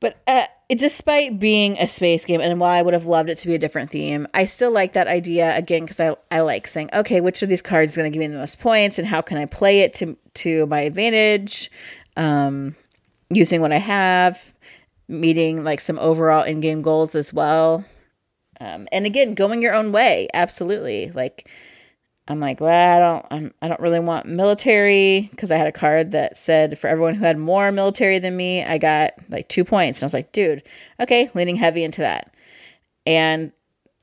But 0.00 0.20
uh, 0.26 0.46
it, 0.68 0.78
despite 0.78 1.38
being 1.38 1.76
a 1.78 1.88
space 1.88 2.24
game, 2.24 2.40
and 2.40 2.60
while 2.60 2.70
I 2.70 2.82
would 2.82 2.94
have 2.94 3.06
loved 3.06 3.30
it 3.30 3.38
to 3.38 3.48
be 3.48 3.54
a 3.54 3.58
different 3.58 3.90
theme, 3.90 4.26
I 4.34 4.44
still 4.44 4.70
like 4.70 4.92
that 4.92 5.08
idea 5.08 5.56
again 5.56 5.82
because 5.82 5.98
I, 5.98 6.14
I 6.30 6.40
like 6.40 6.66
saying, 6.66 6.90
okay, 6.94 7.20
which 7.20 7.42
of 7.42 7.48
these 7.48 7.62
cards 7.62 7.92
is 7.92 7.96
going 7.96 8.10
to 8.10 8.16
give 8.16 8.20
me 8.20 8.32
the 8.32 8.38
most 8.38 8.60
points, 8.60 8.98
and 8.98 9.08
how 9.08 9.20
can 9.20 9.38
I 9.38 9.46
play 9.46 9.80
it 9.80 9.94
to 9.94 10.16
to 10.34 10.66
my 10.66 10.80
advantage, 10.80 11.70
um, 12.16 12.76
using 13.30 13.60
what 13.60 13.72
I 13.72 13.78
have, 13.78 14.54
meeting 15.08 15.64
like 15.64 15.80
some 15.80 15.98
overall 15.98 16.44
in 16.44 16.60
game 16.60 16.82
goals 16.82 17.14
as 17.14 17.32
well, 17.32 17.84
um, 18.60 18.88
and 18.92 19.06
again, 19.06 19.34
going 19.34 19.62
your 19.62 19.74
own 19.74 19.92
way, 19.92 20.28
absolutely. 20.34 21.10
Like 21.10 21.48
I'm 22.28 22.40
like, 22.40 22.60
well, 22.60 22.96
I 22.96 22.98
don't, 22.98 23.26
I'm, 23.30 23.54
I 23.62 23.68
don't 23.68 23.80
really 23.80 24.00
want 24.00 24.26
military 24.26 25.28
because 25.30 25.50
I 25.50 25.56
had 25.56 25.66
a 25.66 25.72
card 25.72 26.10
that 26.12 26.36
said 26.36 26.78
for 26.78 26.86
everyone 26.88 27.14
who 27.14 27.24
had 27.24 27.38
more 27.38 27.72
military 27.72 28.18
than 28.18 28.36
me, 28.36 28.62
I 28.62 28.76
got 28.76 29.12
like 29.30 29.48
two 29.48 29.64
points. 29.64 30.00
And 30.00 30.04
I 30.04 30.08
was 30.08 30.14
like, 30.14 30.32
dude, 30.32 30.62
okay, 31.00 31.30
leaning 31.34 31.56
heavy 31.56 31.84
into 31.84 32.02
that. 32.02 32.34
And 33.06 33.52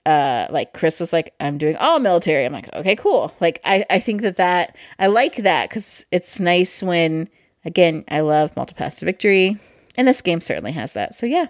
uh, 0.08 0.48
like 0.50 0.74
Chris 0.74 1.00
was 1.00 1.14
like, 1.14 1.36
I'm 1.40 1.60
doing 1.60 1.76
all 1.76 2.00
military. 2.00 2.46
I'm 2.46 2.54
like, 2.54 2.74
okay, 2.74 2.96
cool. 2.96 3.32
Like, 3.40 3.62
I, 3.64 3.86
I 3.92 4.00
think 4.00 4.22
that 4.24 4.38
that, 4.38 4.76
I 4.98 5.08
like 5.08 5.38
that 5.38 5.70
because 5.70 6.08
it's 6.12 6.40
nice 6.40 6.82
when, 6.82 7.30
again, 7.64 8.04
I 8.10 8.22
love 8.22 8.56
multipass 8.56 9.00
to 9.00 9.06
victory. 9.06 9.60
And 9.98 10.08
this 10.08 10.24
game 10.24 10.42
certainly 10.42 10.72
has 10.72 10.94
that. 10.94 11.14
So 11.14 11.28
yeah, 11.28 11.48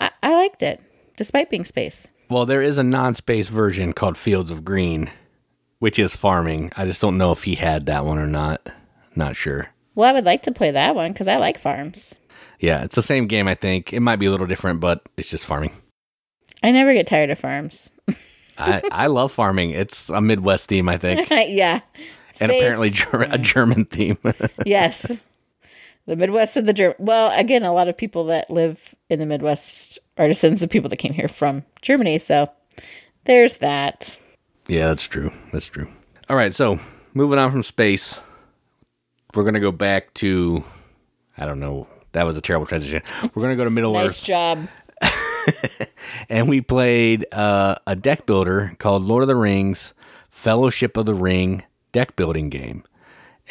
I, 0.00 0.10
I 0.24 0.34
liked 0.34 0.62
it 0.62 0.80
despite 1.16 1.50
being 1.50 1.64
space. 1.64 2.10
Well, 2.30 2.46
there 2.46 2.62
is 2.62 2.78
a 2.78 2.82
non 2.82 3.14
space 3.14 3.48
version 3.48 3.92
called 3.92 4.16
Fields 4.16 4.50
of 4.50 4.64
Green 4.64 5.10
which 5.80 5.98
is 5.98 6.14
farming. 6.14 6.70
I 6.76 6.86
just 6.86 7.00
don't 7.00 7.18
know 7.18 7.32
if 7.32 7.42
he 7.42 7.56
had 7.56 7.86
that 7.86 8.04
one 8.04 8.18
or 8.18 8.26
not. 8.26 8.68
Not 9.16 9.34
sure. 9.34 9.68
Well, 9.96 10.08
I 10.08 10.12
would 10.12 10.24
like 10.24 10.42
to 10.42 10.52
play 10.52 10.70
that 10.70 10.94
one 10.94 11.12
because 11.12 11.26
I 11.26 11.36
like 11.36 11.58
farms. 11.58 12.18
Yeah, 12.60 12.84
it's 12.84 12.94
the 12.94 13.02
same 13.02 13.26
game, 13.26 13.48
I 13.48 13.54
think. 13.54 13.92
It 13.92 14.00
might 14.00 14.16
be 14.16 14.26
a 14.26 14.30
little 14.30 14.46
different, 14.46 14.80
but 14.80 15.02
it's 15.16 15.28
just 15.28 15.44
farming. 15.44 15.72
I 16.62 16.70
never 16.70 16.92
get 16.92 17.06
tired 17.06 17.30
of 17.30 17.38
farms. 17.38 17.90
I, 18.58 18.82
I 18.92 19.06
love 19.08 19.32
farming. 19.32 19.70
It's 19.70 20.10
a 20.10 20.20
Midwest 20.20 20.68
theme, 20.68 20.88
I 20.88 20.98
think. 20.98 21.28
yeah. 21.30 21.80
Space. 22.32 22.40
And 22.42 22.52
apparently 22.52 22.90
ger- 22.90 23.22
a 23.22 23.38
German 23.38 23.86
theme. 23.86 24.18
yes. 24.66 25.22
The 26.10 26.16
Midwest 26.16 26.56
of 26.56 26.66
the 26.66 26.72
German. 26.72 26.96
Well, 26.98 27.30
again, 27.38 27.62
a 27.62 27.72
lot 27.72 27.86
of 27.86 27.96
people 27.96 28.24
that 28.24 28.50
live 28.50 28.96
in 29.08 29.20
the 29.20 29.26
Midwest 29.26 29.96
are 30.18 30.26
descendants 30.26 30.60
of 30.60 30.68
people 30.68 30.90
that 30.90 30.96
came 30.96 31.12
here 31.12 31.28
from 31.28 31.64
Germany. 31.82 32.18
So 32.18 32.50
there's 33.26 33.58
that. 33.58 34.18
Yeah, 34.66 34.88
that's 34.88 35.04
true. 35.04 35.30
That's 35.52 35.66
true. 35.66 35.86
All 36.28 36.34
right, 36.34 36.52
so 36.52 36.80
moving 37.14 37.38
on 37.38 37.52
from 37.52 37.62
space, 37.62 38.20
we're 39.36 39.44
gonna 39.44 39.60
go 39.60 39.70
back 39.70 40.12
to 40.14 40.64
I 41.38 41.46
don't 41.46 41.60
know. 41.60 41.86
That 42.10 42.26
was 42.26 42.36
a 42.36 42.40
terrible 42.40 42.66
transition. 42.66 43.02
We're 43.32 43.42
gonna 43.42 43.54
go 43.54 43.62
to 43.62 43.70
Middle 43.70 43.92
nice 43.92 44.20
Earth. 44.20 44.24
job. 44.24 44.68
and 46.28 46.48
we 46.48 46.60
played 46.60 47.24
uh, 47.30 47.76
a 47.86 47.94
deck 47.94 48.26
builder 48.26 48.74
called 48.80 49.04
Lord 49.04 49.22
of 49.22 49.28
the 49.28 49.36
Rings 49.36 49.94
Fellowship 50.28 50.96
of 50.96 51.06
the 51.06 51.14
Ring 51.14 51.62
deck 51.92 52.16
building 52.16 52.50
game. 52.50 52.82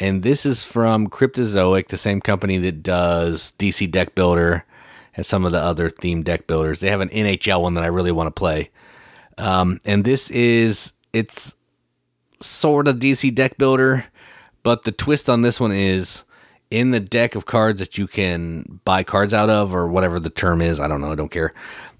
And 0.00 0.22
this 0.22 0.46
is 0.46 0.62
from 0.62 1.08
Cryptozoic, 1.08 1.88
the 1.88 1.98
same 1.98 2.22
company 2.22 2.56
that 2.58 2.82
does 2.82 3.52
DC 3.58 3.90
Deck 3.90 4.14
Builder 4.14 4.64
and 5.14 5.26
some 5.26 5.44
of 5.44 5.52
the 5.52 5.60
other 5.60 5.90
themed 5.90 6.24
deck 6.24 6.46
builders. 6.46 6.80
They 6.80 6.88
have 6.88 7.00
an 7.00 7.10
NHL 7.10 7.62
one 7.62 7.74
that 7.74 7.84
I 7.84 7.88
really 7.88 8.12
want 8.12 8.28
to 8.28 8.38
play. 8.38 8.70
Um, 9.38 9.80
and 9.84 10.04
this 10.04 10.30
is 10.30 10.92
it's 11.12 11.54
sort 12.40 12.88
of 12.88 12.96
DC 12.96 13.34
deck 13.34 13.58
builder, 13.58 14.06
but 14.62 14.84
the 14.84 14.92
twist 14.92 15.28
on 15.28 15.42
this 15.42 15.60
one 15.60 15.72
is 15.72 16.24
in 16.70 16.90
the 16.92 17.00
deck 17.00 17.34
of 17.34 17.46
cards 17.46 17.80
that 17.80 17.98
you 17.98 18.06
can 18.06 18.80
buy 18.84 19.02
cards 19.02 19.34
out 19.34 19.50
of, 19.50 19.74
or 19.74 19.88
whatever 19.88 20.20
the 20.20 20.30
term 20.30 20.62
is. 20.62 20.78
I 20.78 20.88
don't 20.88 21.00
know. 21.00 21.12
I 21.12 21.16
don't 21.16 21.30
care. 21.30 21.52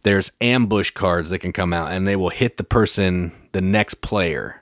There's 0.03 0.33
ambush 0.41 0.93
cards 0.93 1.31
that 1.31 1.41
can 1.41 1.53
come 1.53 1.73
out 1.73 1.91
and 1.91 2.07
they 2.07 2.17
will 2.17 2.31
hit 2.31 2.57
the 2.57 2.65
person, 2.65 3.33
the 3.53 3.61
next 3.61 4.01
player. 4.01 4.60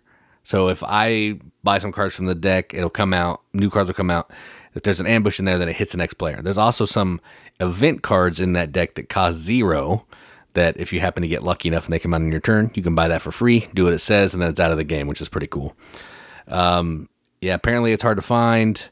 So 0.49 0.71
if 0.71 0.83
I 0.83 1.39
buy 1.63 1.77
some 1.77 1.93
cards 1.93 2.15
from 2.15 2.25
the 2.25 2.35
deck, 2.35 2.73
it'll 2.73 2.89
come 2.89 3.13
out, 3.13 3.43
new 3.53 3.69
cards 3.69 3.89
will 3.89 3.95
come 3.95 4.09
out. 4.09 4.31
If 4.75 4.83
there's 4.83 4.99
an 4.99 5.07
ambush 5.07 5.39
in 5.39 5.45
there, 5.45 5.59
then 5.59 5.69
it 5.69 5.77
hits 5.77 5.93
the 5.93 5.99
next 5.99 6.15
player. 6.15 6.41
There's 6.41 6.57
also 6.57 6.87
some 6.87 7.21
event 7.61 8.01
cards 8.01 8.41
in 8.41 8.55
that 8.55 8.73
deck 8.73 8.95
that 8.95 9.11
cost 9.11 9.37
zero 9.37 10.07
that 10.55 10.79
if 10.79 10.91
you 10.91 11.01
happen 11.01 11.21
to 11.21 11.29
get 11.29 11.43
lucky 11.43 11.69
enough 11.69 11.85
and 11.85 11.93
they 11.93 11.99
come 11.99 12.15
out 12.15 12.23
on 12.23 12.33
your 12.33 12.41
turn, 12.41 12.71
you 12.73 12.83
can 12.83 12.95
buy 12.95 13.09
that 13.09 13.21
for 13.21 13.31
free, 13.31 13.69
do 13.75 13.85
what 13.85 13.93
it 13.93 13.99
says, 13.99 14.33
and 14.33 14.43
then 14.43 14.49
it's 14.49 14.59
out 14.59 14.71
of 14.71 14.79
the 14.79 14.85
game, 14.85 15.07
which 15.07 15.21
is 15.21 15.29
pretty 15.29 15.49
cool. 15.49 15.77
Um, 16.47 17.11
yeah, 17.43 17.53
apparently 17.53 17.93
it's 17.93 18.03
hard 18.03 18.17
to 18.17 18.23
find, 18.23 18.89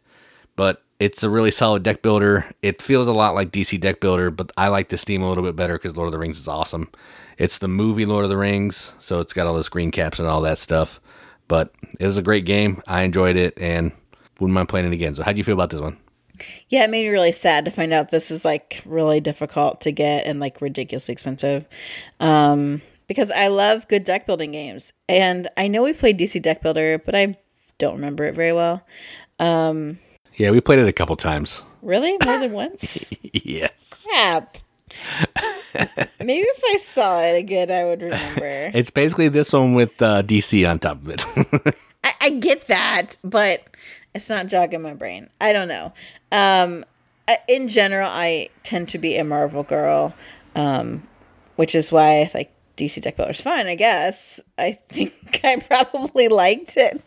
but 0.56 0.82
it's 1.00 1.22
a 1.22 1.30
really 1.30 1.50
solid 1.50 1.82
deck 1.82 2.02
builder. 2.02 2.52
It 2.60 2.82
feels 2.82 3.08
a 3.08 3.14
lot 3.14 3.34
like 3.34 3.50
DC 3.50 3.80
Deck 3.80 4.00
Builder, 4.00 4.30
but 4.30 4.52
I 4.58 4.68
like 4.68 4.90
this 4.90 5.04
theme 5.04 5.22
a 5.22 5.28
little 5.30 5.42
bit 5.42 5.56
better 5.56 5.78
because 5.78 5.96
Lord 5.96 6.08
of 6.08 6.12
the 6.12 6.18
Rings 6.18 6.38
is 6.38 6.48
awesome. 6.48 6.90
It's 7.38 7.56
the 7.56 7.66
movie 7.66 8.04
Lord 8.04 8.24
of 8.24 8.30
the 8.30 8.36
Rings, 8.36 8.92
so 8.98 9.20
it's 9.20 9.32
got 9.32 9.46
all 9.46 9.54
the 9.54 9.64
screen 9.64 9.90
caps 9.90 10.18
and 10.18 10.28
all 10.28 10.42
that 10.42 10.58
stuff. 10.58 11.00
But 11.48 11.72
it 11.98 12.06
was 12.06 12.18
a 12.18 12.22
great 12.22 12.44
game. 12.44 12.82
I 12.86 13.02
enjoyed 13.02 13.36
it 13.36 13.54
and 13.56 13.92
wouldn't 14.40 14.54
mind 14.54 14.68
playing 14.68 14.86
it 14.86 14.92
again. 14.92 15.14
So, 15.14 15.22
how 15.22 15.32
do 15.32 15.38
you 15.38 15.44
feel 15.44 15.54
about 15.54 15.70
this 15.70 15.80
one? 15.80 15.96
Yeah, 16.68 16.84
it 16.84 16.90
made 16.90 17.04
me 17.04 17.08
really 17.08 17.32
sad 17.32 17.64
to 17.64 17.70
find 17.70 17.92
out 17.92 18.10
this 18.10 18.30
was 18.30 18.44
like 18.44 18.82
really 18.84 19.20
difficult 19.20 19.80
to 19.82 19.92
get 19.92 20.26
and 20.26 20.40
like 20.40 20.60
ridiculously 20.60 21.12
expensive. 21.12 21.66
Um, 22.20 22.82
because 23.08 23.30
I 23.30 23.46
love 23.48 23.88
good 23.88 24.04
deck 24.04 24.26
building 24.26 24.52
games. 24.52 24.92
And 25.08 25.48
I 25.56 25.68
know 25.68 25.82
we 25.82 25.92
played 25.92 26.18
DC 26.18 26.42
Deck 26.42 26.62
Builder, 26.62 26.98
but 26.98 27.14
I 27.14 27.36
don't 27.78 27.94
remember 27.94 28.24
it 28.24 28.34
very 28.34 28.52
well. 28.52 28.84
Um, 29.38 29.98
yeah, 30.34 30.50
we 30.50 30.60
played 30.60 30.78
it 30.78 30.88
a 30.88 30.92
couple 30.92 31.16
times. 31.16 31.62
Really? 31.82 32.16
More 32.24 32.38
than 32.38 32.52
once? 32.54 33.14
yes. 33.22 34.06
Crap. 34.10 34.58
Maybe 36.20 36.46
if 36.46 36.62
I 36.64 36.76
saw 36.78 37.20
it 37.20 37.36
again, 37.36 37.70
I 37.70 37.84
would 37.84 38.02
remember. 38.02 38.70
It's 38.74 38.90
basically 38.90 39.28
this 39.28 39.52
one 39.52 39.74
with 39.74 40.00
uh, 40.02 40.22
DC 40.22 40.68
on 40.68 40.78
top 40.78 41.02
of 41.02 41.10
it. 41.10 41.24
I, 42.04 42.12
I 42.22 42.30
get 42.30 42.66
that, 42.68 43.16
but 43.22 43.64
it's 44.14 44.28
not 44.28 44.48
jogging 44.48 44.82
my 44.82 44.94
brain. 44.94 45.28
I 45.40 45.52
don't 45.52 45.68
know. 45.68 45.92
Um, 46.32 46.84
in 47.48 47.68
general, 47.68 48.08
I 48.10 48.48
tend 48.62 48.88
to 48.90 48.98
be 48.98 49.16
a 49.16 49.24
Marvel 49.24 49.62
girl, 49.62 50.14
um, 50.54 51.06
which 51.56 51.74
is 51.74 51.92
why 51.92 52.22
I 52.22 52.30
like 52.34 52.52
DC 52.76 53.00
deck 53.00 53.16
builder 53.16 53.32
is 53.32 53.40
fun, 53.40 53.66
I 53.66 53.74
guess. 53.74 54.40
I 54.58 54.72
think 54.72 55.40
I 55.44 55.56
probably 55.56 56.28
liked 56.28 56.76
it, 56.76 57.02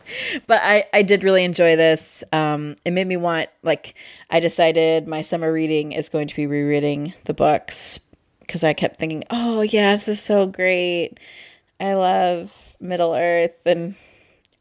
but 0.47 0.59
I 0.61 0.85
I 0.93 1.01
did 1.01 1.23
really 1.23 1.43
enjoy 1.43 1.75
this. 1.75 2.23
Um, 2.33 2.75
it 2.85 2.91
made 2.91 3.07
me 3.07 3.17
want 3.17 3.49
like 3.63 3.95
I 4.29 4.39
decided 4.39 5.07
my 5.07 5.21
summer 5.21 5.53
reading 5.53 5.91
is 5.91 6.09
going 6.09 6.27
to 6.27 6.35
be 6.35 6.47
rereading 6.47 7.13
the 7.25 7.33
books 7.33 7.99
because 8.41 8.63
I 8.63 8.73
kept 8.73 8.99
thinking, 8.99 9.23
oh 9.29 9.61
yeah, 9.61 9.95
this 9.95 10.07
is 10.07 10.21
so 10.21 10.47
great. 10.47 11.19
I 11.79 11.93
love 11.93 12.75
Middle 12.79 13.13
Earth 13.13 13.65
and 13.65 13.95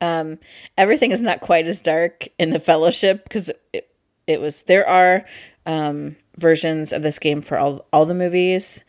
um, 0.00 0.38
everything 0.76 1.10
is 1.10 1.20
not 1.20 1.40
quite 1.40 1.66
as 1.66 1.80
dark 1.80 2.28
in 2.38 2.50
the 2.50 2.60
Fellowship 2.60 3.24
because 3.24 3.50
it, 3.72 3.88
it 4.26 4.40
was 4.40 4.62
there 4.62 4.86
are 4.86 5.24
um, 5.66 6.16
versions 6.36 6.92
of 6.92 7.02
this 7.02 7.18
game 7.18 7.42
for 7.42 7.58
all 7.58 7.86
all 7.92 8.06
the 8.06 8.14
movies. 8.14 8.84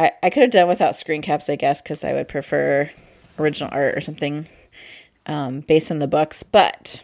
I, 0.00 0.12
I 0.22 0.30
could 0.30 0.40
have 0.40 0.50
done 0.50 0.66
without 0.66 0.96
screen 0.96 1.20
caps, 1.20 1.50
I 1.50 1.56
guess, 1.56 1.82
because 1.82 2.04
I 2.04 2.14
would 2.14 2.26
prefer 2.26 2.90
original 3.38 3.68
art 3.70 3.96
or 3.96 4.00
something 4.00 4.48
um, 5.26 5.60
based 5.60 5.90
on 5.90 5.98
the 5.98 6.08
books. 6.08 6.42
But 6.42 7.02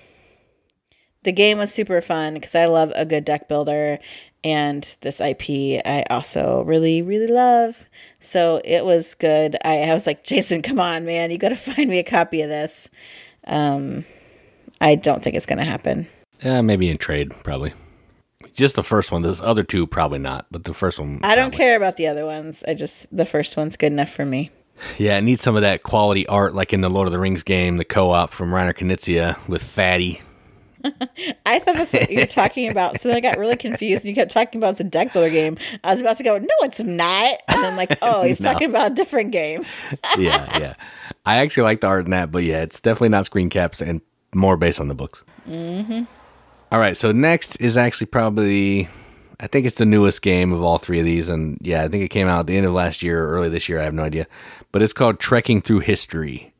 the 1.22 1.32
game 1.32 1.58
was 1.58 1.70
super 1.70 2.00
fun 2.00 2.34
because 2.34 2.54
I 2.54 2.64
love 2.64 2.92
a 2.96 3.04
good 3.04 3.26
deck 3.26 3.48
builder, 3.48 3.98
and 4.42 4.96
this 5.02 5.20
IP 5.20 5.82
I 5.84 6.04
also 6.08 6.62
really, 6.62 7.02
really 7.02 7.26
love. 7.26 7.86
So 8.18 8.62
it 8.64 8.82
was 8.82 9.12
good. 9.12 9.56
I, 9.62 9.82
I 9.82 9.92
was 9.92 10.06
like, 10.06 10.24
Jason, 10.24 10.62
come 10.62 10.80
on, 10.80 11.04
man, 11.04 11.30
you 11.30 11.36
got 11.36 11.50
to 11.50 11.56
find 11.74 11.90
me 11.90 11.98
a 11.98 12.04
copy 12.04 12.40
of 12.40 12.48
this. 12.48 12.88
Um, 13.46 14.06
I 14.80 14.94
don't 14.94 15.22
think 15.22 15.36
it's 15.36 15.46
going 15.46 15.58
to 15.58 15.64
happen. 15.64 16.06
Yeah, 16.42 16.62
maybe 16.62 16.88
in 16.88 16.96
trade, 16.96 17.32
probably. 17.44 17.74
Just 18.52 18.76
the 18.76 18.82
first 18.82 19.10
one. 19.10 19.22
Those 19.22 19.40
other 19.40 19.62
two, 19.62 19.86
probably 19.86 20.18
not. 20.18 20.46
But 20.50 20.64
the 20.64 20.74
first 20.74 20.98
one, 20.98 21.20
I 21.22 21.36
don't 21.36 21.52
care 21.52 21.76
about 21.76 21.96
the 21.96 22.06
other 22.06 22.26
ones. 22.26 22.64
I 22.66 22.74
just 22.74 23.14
the 23.14 23.26
first 23.26 23.56
one's 23.56 23.76
good 23.76 23.92
enough 23.92 24.10
for 24.10 24.24
me. 24.24 24.50
Yeah, 24.98 25.16
it 25.16 25.22
needs 25.22 25.40
some 25.40 25.56
of 25.56 25.62
that 25.62 25.82
quality 25.82 26.26
art, 26.26 26.54
like 26.54 26.72
in 26.72 26.82
the 26.82 26.90
Lord 26.90 27.08
of 27.08 27.12
the 27.12 27.18
Rings 27.18 27.42
game, 27.42 27.78
the 27.78 27.84
co-op 27.84 28.32
from 28.32 28.50
Reiner 28.50 28.74
Knizia 28.74 29.36
with 29.48 29.62
Fatty. 29.62 30.20
I 31.46 31.58
thought 31.58 31.76
that's 31.76 31.92
what 31.92 32.10
you 32.10 32.20
were 32.20 32.26
talking 32.26 32.70
about. 32.70 33.00
So 33.00 33.08
then 33.08 33.16
I 33.16 33.20
got 33.20 33.38
really 33.38 33.56
confused 33.56 34.04
and 34.04 34.10
you 34.10 34.14
kept 34.14 34.30
talking 34.30 34.60
about 34.60 34.76
the 34.76 34.84
deck 34.84 35.12
builder 35.12 35.30
game. 35.30 35.56
I 35.82 35.90
was 35.90 36.00
about 36.00 36.18
to 36.18 36.22
go, 36.22 36.38
no, 36.38 36.54
it's 36.62 36.82
not. 36.82 37.38
And 37.48 37.62
then 37.62 37.76
like, 37.76 37.98
oh, 38.02 38.22
he's 38.22 38.40
no. 38.42 38.52
talking 38.52 38.68
about 38.68 38.92
a 38.92 38.94
different 38.94 39.32
game. 39.32 39.64
yeah, 40.18 40.58
yeah. 40.58 40.74
I 41.24 41.38
actually 41.38 41.64
like 41.64 41.80
the 41.80 41.88
art 41.88 42.04
in 42.04 42.10
that, 42.12 42.30
but 42.30 42.44
yeah, 42.44 42.62
it's 42.62 42.80
definitely 42.80 43.08
not 43.10 43.24
screen 43.26 43.50
caps 43.50 43.80
and 43.80 44.00
more 44.34 44.56
based 44.56 44.80
on 44.80 44.88
the 44.88 44.94
books. 44.94 45.24
Mm-hmm. 45.48 46.04
All 46.72 46.80
right, 46.80 46.96
so 46.96 47.12
next 47.12 47.60
is 47.60 47.76
actually 47.76 48.08
probably, 48.08 48.88
I 49.38 49.46
think 49.46 49.66
it's 49.66 49.76
the 49.76 49.86
newest 49.86 50.20
game 50.20 50.52
of 50.52 50.62
all 50.62 50.78
three 50.78 50.98
of 50.98 51.04
these, 51.04 51.28
and 51.28 51.58
yeah, 51.60 51.84
I 51.84 51.88
think 51.88 52.02
it 52.02 52.08
came 52.08 52.26
out 52.26 52.40
at 52.40 52.46
the 52.48 52.56
end 52.56 52.66
of 52.66 52.72
last 52.72 53.02
year 53.04 53.24
or 53.24 53.30
early 53.30 53.48
this 53.48 53.68
year. 53.68 53.78
I 53.78 53.84
have 53.84 53.94
no 53.94 54.02
idea, 54.02 54.26
but 54.72 54.82
it's 54.82 54.92
called 54.92 55.20
Trekking 55.20 55.62
Through 55.62 55.80
History, 55.80 56.52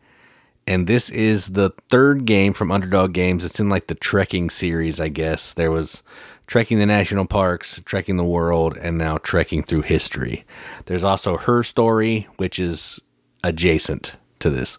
and 0.64 0.86
this 0.86 1.10
is 1.10 1.48
the 1.48 1.70
third 1.88 2.24
game 2.24 2.52
from 2.52 2.70
Underdog 2.70 3.14
Games. 3.14 3.44
It's 3.44 3.58
in 3.58 3.68
like 3.68 3.88
the 3.88 3.96
trekking 3.96 4.48
series, 4.48 5.00
I 5.00 5.08
guess. 5.08 5.52
There 5.52 5.72
was 5.72 6.04
Trekking 6.46 6.78
the 6.78 6.86
National 6.86 7.26
Parks, 7.26 7.82
Trekking 7.84 8.16
the 8.16 8.24
World, 8.24 8.76
and 8.76 8.96
now 8.96 9.18
Trekking 9.18 9.64
Through 9.64 9.82
History. 9.82 10.44
There's 10.84 11.04
also 11.04 11.36
Her 11.36 11.64
Story, 11.64 12.28
which 12.36 12.60
is 12.60 13.00
adjacent 13.42 14.14
to 14.40 14.50
this. 14.50 14.78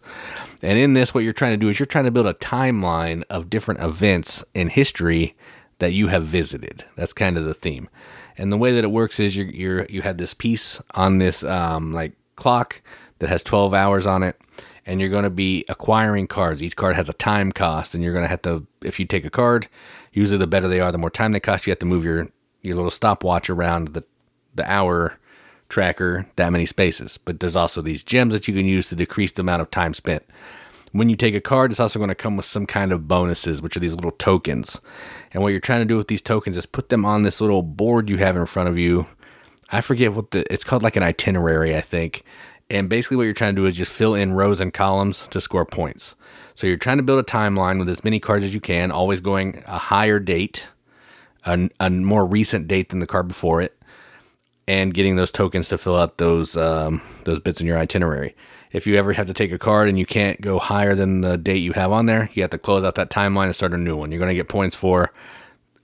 And 0.61 0.79
in 0.79 0.93
this, 0.93 1.13
what 1.13 1.23
you're 1.23 1.33
trying 1.33 1.53
to 1.53 1.57
do 1.57 1.69
is 1.69 1.79
you're 1.79 1.85
trying 1.85 2.05
to 2.05 2.11
build 2.11 2.27
a 2.27 2.33
timeline 2.33 3.23
of 3.29 3.49
different 3.49 3.81
events 3.81 4.43
in 4.53 4.69
history 4.69 5.35
that 5.79 5.93
you 5.93 6.07
have 6.07 6.23
visited. 6.23 6.85
That's 6.95 7.13
kind 7.13 7.37
of 7.37 7.45
the 7.45 7.53
theme. 7.53 7.89
And 8.37 8.51
the 8.51 8.57
way 8.57 8.71
that 8.73 8.83
it 8.83 8.91
works 8.91 9.19
is 9.19 9.35
you're, 9.35 9.47
you're 9.47 9.85
you 9.89 10.01
have 10.03 10.17
this 10.17 10.33
piece 10.33 10.81
on 10.91 11.17
this 11.17 11.43
um, 11.43 11.93
like 11.93 12.13
clock 12.35 12.81
that 13.19 13.29
has 13.29 13.43
12 13.43 13.73
hours 13.73 14.05
on 14.05 14.23
it, 14.23 14.39
and 14.85 14.99
you're 14.99 15.09
going 15.09 15.23
to 15.23 15.29
be 15.29 15.65
acquiring 15.69 16.27
cards. 16.27 16.61
Each 16.61 16.75
card 16.75 16.95
has 16.95 17.09
a 17.09 17.13
time 17.13 17.51
cost, 17.51 17.95
and 17.95 18.03
you're 18.03 18.13
going 18.13 18.25
to 18.25 18.29
have 18.29 18.43
to 18.43 18.65
if 18.81 18.99
you 18.99 19.05
take 19.05 19.25
a 19.25 19.29
card, 19.29 19.67
usually 20.13 20.37
the 20.37 20.47
better 20.47 20.67
they 20.67 20.79
are, 20.79 20.91
the 20.91 20.97
more 20.97 21.09
time 21.09 21.31
they 21.31 21.39
cost. 21.39 21.65
You 21.65 21.71
have 21.71 21.79
to 21.79 21.85
move 21.85 22.03
your 22.03 22.29
your 22.61 22.75
little 22.75 22.91
stopwatch 22.91 23.49
around 23.49 23.89
the 23.89 24.03
the 24.55 24.69
hour 24.71 25.17
tracker 25.69 26.27
that 26.35 26.51
many 26.51 26.65
spaces. 26.65 27.17
But 27.17 27.39
there's 27.39 27.55
also 27.55 27.81
these 27.81 28.03
gems 28.03 28.33
that 28.33 28.47
you 28.47 28.53
can 28.53 28.65
use 28.65 28.89
to 28.89 28.95
decrease 28.95 29.31
the 29.31 29.41
amount 29.41 29.61
of 29.61 29.71
time 29.71 29.93
spent. 29.93 30.23
When 30.93 31.09
you 31.09 31.15
take 31.15 31.35
a 31.35 31.41
card, 31.41 31.71
it's 31.71 31.79
also 31.79 31.99
going 31.99 32.09
to 32.09 32.15
come 32.15 32.37
with 32.37 32.45
some 32.45 32.65
kind 32.65 32.91
of 32.91 33.07
bonuses, 33.07 33.61
which 33.61 33.75
are 33.75 33.79
these 33.81 33.95
little 33.95 34.11
tokens. 34.11 34.79
And 35.33 35.43
what 35.43 35.49
you're 35.49 35.59
trying 35.59 35.81
to 35.81 35.85
do 35.85 35.97
with 35.97 36.07
these 36.07 36.21
tokens 36.21 36.57
is 36.57 36.65
put 36.65 36.89
them 36.89 37.05
on 37.05 37.23
this 37.23 37.41
little 37.41 37.61
board 37.61 38.09
you 38.09 38.17
have 38.17 38.37
in 38.37 38.45
front 38.45 38.69
of 38.69 38.77
you. 38.77 39.05
I 39.69 39.81
forget 39.81 40.13
what 40.13 40.31
the 40.31 40.51
it's 40.51 40.63
called 40.63 40.83
like 40.83 40.95
an 40.95 41.03
itinerary, 41.03 41.75
I 41.75 41.81
think. 41.81 42.23
And 42.69 42.89
basically 42.89 43.17
what 43.17 43.23
you're 43.23 43.33
trying 43.33 43.55
to 43.55 43.61
do 43.61 43.65
is 43.65 43.75
just 43.75 43.91
fill 43.91 44.15
in 44.15 44.33
rows 44.33 44.59
and 44.59 44.73
columns 44.73 45.27
to 45.29 45.41
score 45.41 45.65
points. 45.65 46.15
So 46.55 46.67
you're 46.67 46.77
trying 46.77 46.97
to 46.97 47.03
build 47.03 47.19
a 47.19 47.23
timeline 47.23 47.79
with 47.79 47.89
as 47.89 48.03
many 48.03 48.19
cards 48.19 48.43
as 48.43 48.53
you 48.53 48.59
can, 48.59 48.91
always 48.91 49.21
going 49.21 49.63
a 49.67 49.77
higher 49.77 50.19
date, 50.19 50.67
a, 51.45 51.69
a 51.79 51.89
more 51.89 52.25
recent 52.25 52.67
date 52.67 52.89
than 52.89 52.99
the 52.99 53.07
card 53.07 53.27
before 53.27 53.61
it 53.61 53.76
and 54.67 54.93
getting 54.93 55.15
those 55.15 55.31
tokens 55.31 55.69
to 55.69 55.77
fill 55.77 55.95
out 55.95 56.17
those 56.17 56.57
um, 56.57 57.01
those 57.23 57.39
bits 57.39 57.61
in 57.61 57.67
your 57.67 57.77
itinerary. 57.77 58.35
If 58.71 58.85
you 58.85 58.97
ever 58.97 59.13
have 59.13 59.27
to 59.27 59.33
take 59.33 59.51
a 59.51 59.57
card 59.57 59.87
and 59.87 59.97
you 59.97 60.05
can't 60.05 60.41
go 60.41 60.59
higher 60.59 60.93
than 60.93 61.21
the 61.21 61.37
date 61.37 61.59
you 61.59 61.73
have 61.73 61.91
on 61.91 62.05
there, 62.05 62.29
you 62.33 62.43
have 62.43 62.51
to 62.51 62.57
close 62.57 62.83
out 62.83 62.95
that 62.95 63.09
timeline 63.09 63.45
and 63.45 63.55
start 63.55 63.73
a 63.73 63.77
new 63.77 63.95
one. 63.95 64.11
You're 64.11 64.19
going 64.19 64.29
to 64.29 64.35
get 64.35 64.49
points 64.49 64.75
for 64.75 65.13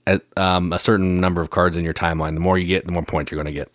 a, 0.06 0.20
um, 0.36 0.72
a 0.72 0.78
certain 0.78 1.18
number 1.18 1.40
of 1.40 1.48
cards 1.48 1.78
in 1.78 1.84
your 1.84 1.94
timeline. 1.94 2.34
The 2.34 2.40
more 2.40 2.58
you 2.58 2.66
get, 2.66 2.84
the 2.84 2.92
more 2.92 3.02
points 3.04 3.32
you're 3.32 3.42
going 3.42 3.52
to 3.52 3.58
get. 3.58 3.74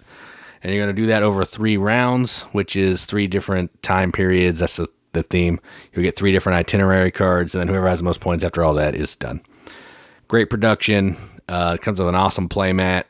And 0.62 0.72
you're 0.72 0.84
going 0.84 0.96
to 0.96 1.02
do 1.02 1.08
that 1.08 1.24
over 1.24 1.44
three 1.44 1.76
rounds, 1.78 2.42
which 2.52 2.76
is 2.76 3.06
three 3.06 3.28
different 3.28 3.82
time 3.82 4.12
periods. 4.12 4.60
That's 4.60 4.76
the, 4.76 4.88
the 5.14 5.24
theme. 5.24 5.60
You'll 5.94 6.04
get 6.04 6.16
three 6.16 6.32
different 6.32 6.58
itinerary 6.58 7.12
cards, 7.12 7.56
and 7.56 7.62
then 7.62 7.68
whoever 7.68 7.88
has 7.88 8.00
the 8.00 8.06
most 8.06 8.20
points 8.20 8.44
after 8.44 8.64
all 8.64 8.76
that 8.76 8.94
is 8.94 9.16
done. 9.16 9.42
Great 10.28 10.50
production. 10.50 11.18
Uh, 11.48 11.78
it 11.80 11.82
comes 11.82 11.98
with 12.00 12.10
an 12.10 12.16
awesome 12.16 12.48
playmat, 12.48 13.06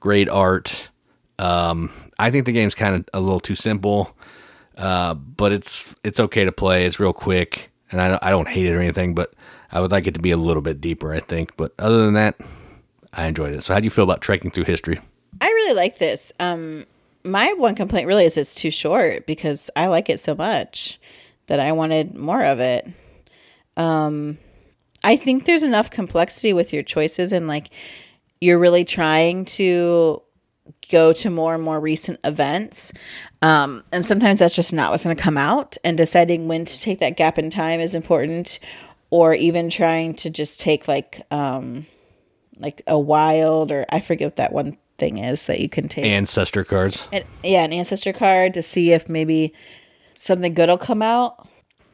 great 0.00 0.28
art. 0.28 0.88
Um, 1.38 1.90
I 2.18 2.30
think 2.30 2.46
the 2.46 2.52
game's 2.52 2.74
kind 2.74 2.94
of 2.94 3.08
a 3.12 3.20
little 3.20 3.40
too 3.40 3.54
simple, 3.54 4.16
uh, 4.76 5.14
but 5.14 5.52
it's 5.52 5.94
it's 6.04 6.20
okay 6.20 6.44
to 6.44 6.52
play. 6.52 6.86
It's 6.86 7.00
real 7.00 7.12
quick, 7.12 7.70
and 7.90 8.00
I 8.00 8.18
I 8.22 8.30
don't 8.30 8.48
hate 8.48 8.66
it 8.66 8.74
or 8.74 8.80
anything, 8.80 9.14
but 9.14 9.34
I 9.72 9.80
would 9.80 9.90
like 9.90 10.06
it 10.06 10.14
to 10.14 10.20
be 10.20 10.30
a 10.30 10.36
little 10.36 10.62
bit 10.62 10.80
deeper. 10.80 11.12
I 11.12 11.20
think, 11.20 11.56
but 11.56 11.72
other 11.78 12.04
than 12.04 12.14
that, 12.14 12.36
I 13.12 13.26
enjoyed 13.26 13.54
it. 13.54 13.62
So, 13.62 13.74
how 13.74 13.80
do 13.80 13.84
you 13.84 13.90
feel 13.90 14.04
about 14.04 14.20
trekking 14.20 14.50
through 14.50 14.64
history? 14.64 15.00
I 15.40 15.46
really 15.46 15.74
like 15.74 15.98
this. 15.98 16.32
Um, 16.38 16.86
my 17.24 17.52
one 17.54 17.74
complaint 17.74 18.06
really 18.06 18.24
is 18.24 18.36
it's 18.36 18.54
too 18.54 18.70
short 18.70 19.26
because 19.26 19.70
I 19.74 19.86
like 19.86 20.08
it 20.08 20.20
so 20.20 20.34
much 20.34 21.00
that 21.46 21.58
I 21.58 21.72
wanted 21.72 22.16
more 22.16 22.44
of 22.44 22.60
it. 22.60 22.88
Um, 23.76 24.38
I 25.02 25.16
think 25.16 25.44
there's 25.44 25.62
enough 25.62 25.90
complexity 25.90 26.52
with 26.52 26.72
your 26.72 26.82
choices 26.82 27.32
and 27.32 27.48
like 27.48 27.70
you're 28.40 28.58
really 28.58 28.84
trying 28.84 29.44
to 29.44 30.22
go 30.90 31.12
to 31.12 31.30
more 31.30 31.54
and 31.54 31.62
more 31.62 31.80
recent 31.80 32.20
events. 32.24 32.92
Um, 33.42 33.84
and 33.92 34.04
sometimes 34.04 34.38
that's 34.38 34.56
just 34.56 34.72
not 34.72 34.90
what's 34.90 35.04
going 35.04 35.16
to 35.16 35.22
come 35.22 35.36
out. 35.36 35.76
And 35.84 35.96
deciding 35.96 36.48
when 36.48 36.64
to 36.64 36.80
take 36.80 37.00
that 37.00 37.16
gap 37.16 37.38
in 37.38 37.50
time 37.50 37.80
is 37.80 37.94
important, 37.94 38.58
or 39.10 39.34
even 39.34 39.70
trying 39.70 40.14
to 40.14 40.30
just 40.30 40.60
take 40.60 40.88
like 40.88 41.22
um, 41.30 41.86
like 42.58 42.82
a 42.86 42.98
wild 42.98 43.70
or 43.70 43.86
I 43.90 44.00
forget 44.00 44.26
what 44.26 44.36
that 44.36 44.52
one 44.52 44.78
thing 44.98 45.18
is 45.18 45.46
that 45.46 45.60
you 45.60 45.68
can 45.68 45.88
take 45.88 46.04
ancestor 46.04 46.64
cards. 46.64 47.06
And, 47.12 47.24
yeah, 47.42 47.64
an 47.64 47.72
ancestor 47.72 48.12
card 48.12 48.54
to 48.54 48.62
see 48.62 48.92
if 48.92 49.08
maybe 49.08 49.52
something 50.16 50.54
good 50.54 50.68
will 50.68 50.78
come 50.78 51.02
out. 51.02 51.48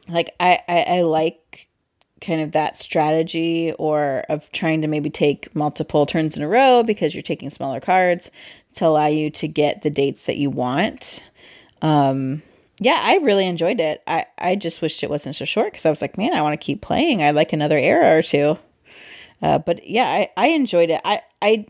Like 0.07 0.33
I, 0.39 0.59
I, 0.67 0.81
I 0.81 1.01
like 1.01 1.67
kind 2.21 2.41
of 2.41 2.51
that 2.51 2.77
strategy 2.77 3.73
or 3.79 4.23
of 4.29 4.51
trying 4.51 4.81
to 4.81 4.87
maybe 4.87 5.09
take 5.09 5.53
multiple 5.55 6.05
turns 6.05 6.37
in 6.37 6.43
a 6.43 6.47
row 6.47 6.83
because 6.83 7.15
you're 7.15 7.23
taking 7.23 7.49
smaller 7.49 7.79
cards 7.79 8.29
to 8.73 8.85
allow 8.85 9.07
you 9.07 9.29
to 9.31 9.47
get 9.47 9.81
the 9.81 9.89
dates 9.89 10.23
that 10.23 10.37
you 10.37 10.49
want. 10.49 11.23
Um, 11.81 12.41
yeah, 12.79 12.99
I 13.01 13.17
really 13.17 13.45
enjoyed 13.45 13.79
it. 13.79 14.01
I, 14.07 14.25
I 14.37 14.55
just 14.55 14.81
wished 14.81 15.03
it 15.03 15.09
wasn't 15.09 15.35
so 15.35 15.45
short 15.45 15.71
because 15.71 15.85
I 15.85 15.89
was 15.89 16.01
like, 16.01 16.17
man, 16.17 16.33
I 16.33 16.41
want 16.41 16.59
to 16.59 16.65
keep 16.65 16.81
playing. 16.81 17.21
I'd 17.21 17.35
like 17.35 17.53
another 17.53 17.77
era 17.77 18.17
or 18.17 18.21
two. 18.21 18.57
Uh, 19.41 19.59
but 19.59 19.87
yeah, 19.87 20.05
I, 20.05 20.29
I 20.37 20.47
enjoyed 20.47 20.89
it. 20.89 21.01
I, 21.03 21.21
I, 21.41 21.67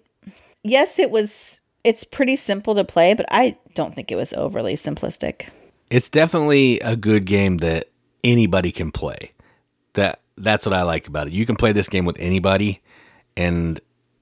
yes, 0.63 0.99
it 0.99 1.11
was, 1.11 1.61
it's 1.83 2.03
pretty 2.03 2.35
simple 2.35 2.75
to 2.75 2.83
play, 2.83 3.13
but 3.13 3.25
I 3.29 3.57
don't 3.75 3.93
think 3.95 4.11
it 4.11 4.15
was 4.15 4.33
overly 4.33 4.75
simplistic. 4.75 5.47
It's 5.89 6.09
definitely 6.09 6.79
a 6.79 6.95
good 6.95 7.25
game 7.25 7.57
that 7.57 7.89
anybody 8.23 8.71
can 8.71 8.91
play. 8.91 9.31
That 9.93 10.21
that's 10.37 10.65
what 10.65 10.73
I 10.73 10.83
like 10.83 11.07
about 11.07 11.27
it. 11.27 11.33
You 11.33 11.45
can 11.45 11.55
play 11.55 11.71
this 11.71 11.89
game 11.89 12.05
with 12.05 12.17
anybody, 12.19 12.81
and 13.35 13.79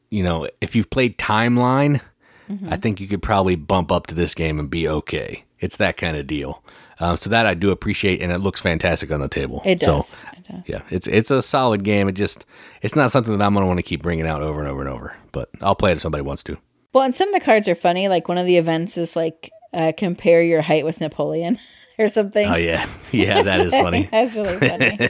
you 0.09 0.23
know 0.23 0.47
if 0.61 0.75
you've 0.75 0.89
played 0.89 1.17
Timeline, 1.17 2.01
mm-hmm. 2.49 2.71
I 2.71 2.77
think 2.77 2.99
you 2.99 3.07
could 3.07 3.21
probably 3.21 3.55
bump 3.55 3.91
up 3.91 4.07
to 4.07 4.15
this 4.15 4.33
game 4.33 4.59
and 4.59 4.69
be 4.69 4.87
okay. 4.87 5.43
It's 5.59 5.77
that 5.77 5.97
kind 5.97 6.17
of 6.17 6.27
deal. 6.27 6.63
Um, 6.99 7.15
so 7.15 7.29
that 7.29 7.45
I 7.45 7.53
do 7.53 7.71
appreciate, 7.71 8.21
and 8.21 8.31
it 8.31 8.39
looks 8.39 8.59
fantastic 8.59 9.11
on 9.11 9.21
the 9.21 9.29
table. 9.29 9.61
It 9.65 9.79
does. 9.79 10.07
So, 10.07 10.27
it. 10.49 10.63
Yeah, 10.65 10.81
it's 10.89 11.07
it's 11.07 11.31
a 11.31 11.41
solid 11.41 11.83
game. 11.83 12.09
It 12.09 12.13
just 12.13 12.45
it's 12.81 12.95
not 12.95 13.11
something 13.11 13.37
that 13.37 13.43
I'm 13.43 13.53
gonna 13.53 13.67
want 13.67 13.77
to 13.77 13.83
keep 13.83 14.01
bringing 14.01 14.27
out 14.27 14.41
over 14.41 14.59
and 14.59 14.69
over 14.69 14.81
and 14.81 14.89
over. 14.89 15.15
But 15.31 15.49
I'll 15.61 15.75
play 15.75 15.91
it 15.91 15.95
if 15.95 16.01
somebody 16.01 16.23
wants 16.23 16.43
to. 16.43 16.57
Well, 16.91 17.03
and 17.03 17.15
some 17.15 17.29
of 17.29 17.33
the 17.33 17.45
cards 17.45 17.67
are 17.67 17.75
funny. 17.75 18.09
Like 18.09 18.27
one 18.27 18.37
of 18.37 18.45
the 18.45 18.57
events 18.57 18.97
is 18.97 19.15
like 19.15 19.49
uh, 19.73 19.93
compare 19.95 20.41
your 20.41 20.61
height 20.61 20.83
with 20.83 20.99
Napoleon 20.99 21.57
or 21.99 22.09
something. 22.09 22.47
Oh 22.47 22.55
yeah, 22.55 22.85
yeah, 23.11 23.43
that 23.43 23.65
is 23.65 23.71
funny. 23.71 24.09
That's 24.11 24.35
really 24.35 24.57
funny. 24.57 25.09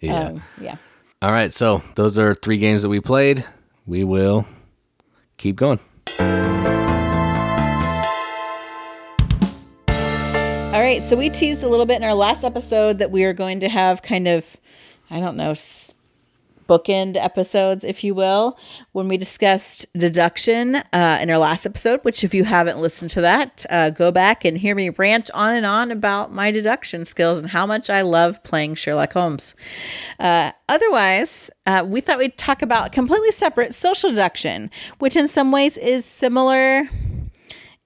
Yeah. 0.00 0.20
um, 0.20 0.42
yeah. 0.60 0.76
All 1.22 1.32
right, 1.32 1.54
so 1.54 1.82
those 1.94 2.18
are 2.18 2.34
three 2.34 2.58
games 2.58 2.82
that 2.82 2.90
we 2.90 3.00
played. 3.00 3.46
We 3.86 4.04
will 4.04 4.46
keep 5.38 5.56
going. 5.56 5.80
All 10.74 10.80
right, 10.80 11.02
so 11.02 11.16
we 11.16 11.30
teased 11.30 11.62
a 11.62 11.68
little 11.68 11.86
bit 11.86 11.96
in 11.96 12.04
our 12.04 12.14
last 12.14 12.44
episode 12.44 12.98
that 12.98 13.10
we 13.10 13.24
are 13.24 13.32
going 13.32 13.60
to 13.60 13.68
have 13.68 14.02
kind 14.02 14.26
of, 14.26 14.56
I 15.10 15.20
don't 15.20 15.36
know, 15.36 15.54
bookend 16.66 17.16
episodes, 17.16 17.84
if 17.84 18.04
you 18.04 18.14
will, 18.14 18.58
when 18.92 19.08
we 19.08 19.16
discussed 19.16 19.86
deduction 19.94 20.76
uh, 20.76 21.18
in 21.20 21.30
our 21.30 21.38
last 21.38 21.66
episode. 21.66 22.00
Which, 22.02 22.24
if 22.24 22.34
you 22.34 22.44
haven't 22.44 22.78
listened 22.78 23.10
to 23.12 23.20
that, 23.20 23.64
uh, 23.70 23.90
go 23.90 24.10
back 24.10 24.44
and 24.44 24.58
hear 24.58 24.74
me 24.74 24.90
rant 24.90 25.30
on 25.32 25.54
and 25.54 25.66
on 25.66 25.90
about 25.90 26.32
my 26.32 26.50
deduction 26.50 27.04
skills 27.04 27.38
and 27.38 27.50
how 27.50 27.66
much 27.66 27.90
I 27.90 28.02
love 28.02 28.42
playing 28.44 28.74
Sherlock 28.74 29.12
Holmes. 29.12 29.54
Uh, 30.18 30.52
otherwise, 30.68 31.50
uh, 31.66 31.84
we 31.86 32.00
thought 32.00 32.18
we'd 32.18 32.36
talk 32.36 32.62
about 32.62 32.92
completely 32.92 33.32
separate 33.32 33.74
social 33.74 34.10
deduction, 34.10 34.70
which 34.98 35.16
in 35.16 35.28
some 35.28 35.52
ways 35.52 35.76
is 35.78 36.04
similar 36.04 36.88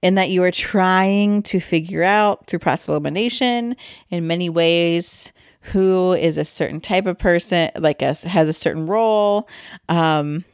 in 0.03 0.14
that 0.14 0.31
you 0.31 0.43
are 0.43 0.51
trying 0.51 1.43
to 1.43 1.61
figure 1.61 2.03
out 2.03 2.47
through 2.47 2.61
process 2.61 2.88
elimination 2.88 3.77
in 4.11 4.27
many 4.27 4.49
ways 4.49 5.33
who 5.61 6.12
is 6.12 6.38
a 6.38 6.44
certain 6.44 6.81
type 6.81 7.07
of 7.07 7.18
person 7.18 7.71
like 7.77 8.03
us 8.03 8.23
has 8.23 8.49
a 8.49 8.53
certain 8.53 8.87
role 8.87 9.49
um 9.88 10.44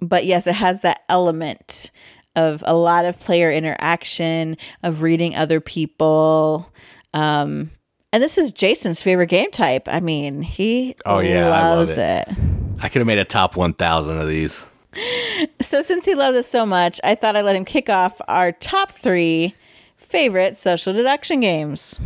but 0.00 0.24
yes 0.24 0.46
it 0.46 0.54
has 0.54 0.80
that 0.82 1.00
element 1.08 1.90
of 2.34 2.62
a 2.66 2.74
lot 2.74 3.04
of 3.04 3.18
player 3.18 3.50
interaction 3.50 4.56
of 4.82 5.02
reading 5.02 5.34
other 5.34 5.60
people 5.60 6.72
um 7.14 7.70
and 8.12 8.22
this 8.22 8.36
is 8.38 8.52
jason's 8.52 9.02
favorite 9.02 9.28
game 9.28 9.50
type 9.50 9.86
i 9.88 10.00
mean 10.00 10.42
he 10.42 10.94
Oh, 11.04 11.20
yeah, 11.20 11.48
I 11.50 11.74
love 11.74 11.90
it. 11.90 11.98
it. 11.98 12.28
I 12.80 12.88
could 12.88 13.00
have 13.00 13.06
made 13.06 13.18
a 13.18 13.24
top 13.24 13.56
1,000 13.56 14.18
of 14.18 14.28
these. 14.28 14.66
So 15.62 15.80
since 15.82 16.04
he 16.04 16.14
loves 16.14 16.36
it 16.36 16.44
so 16.44 16.66
much, 16.66 17.00
I 17.04 17.14
thought 17.14 17.36
I'd 17.36 17.44
let 17.44 17.56
him 17.56 17.64
kick 17.64 17.88
off 17.88 18.20
our 18.28 18.52
top 18.52 18.90
three 18.92 19.54
favorite 19.96 20.56
social 20.58 20.92
deduction 20.92 21.40
games. 21.40 21.98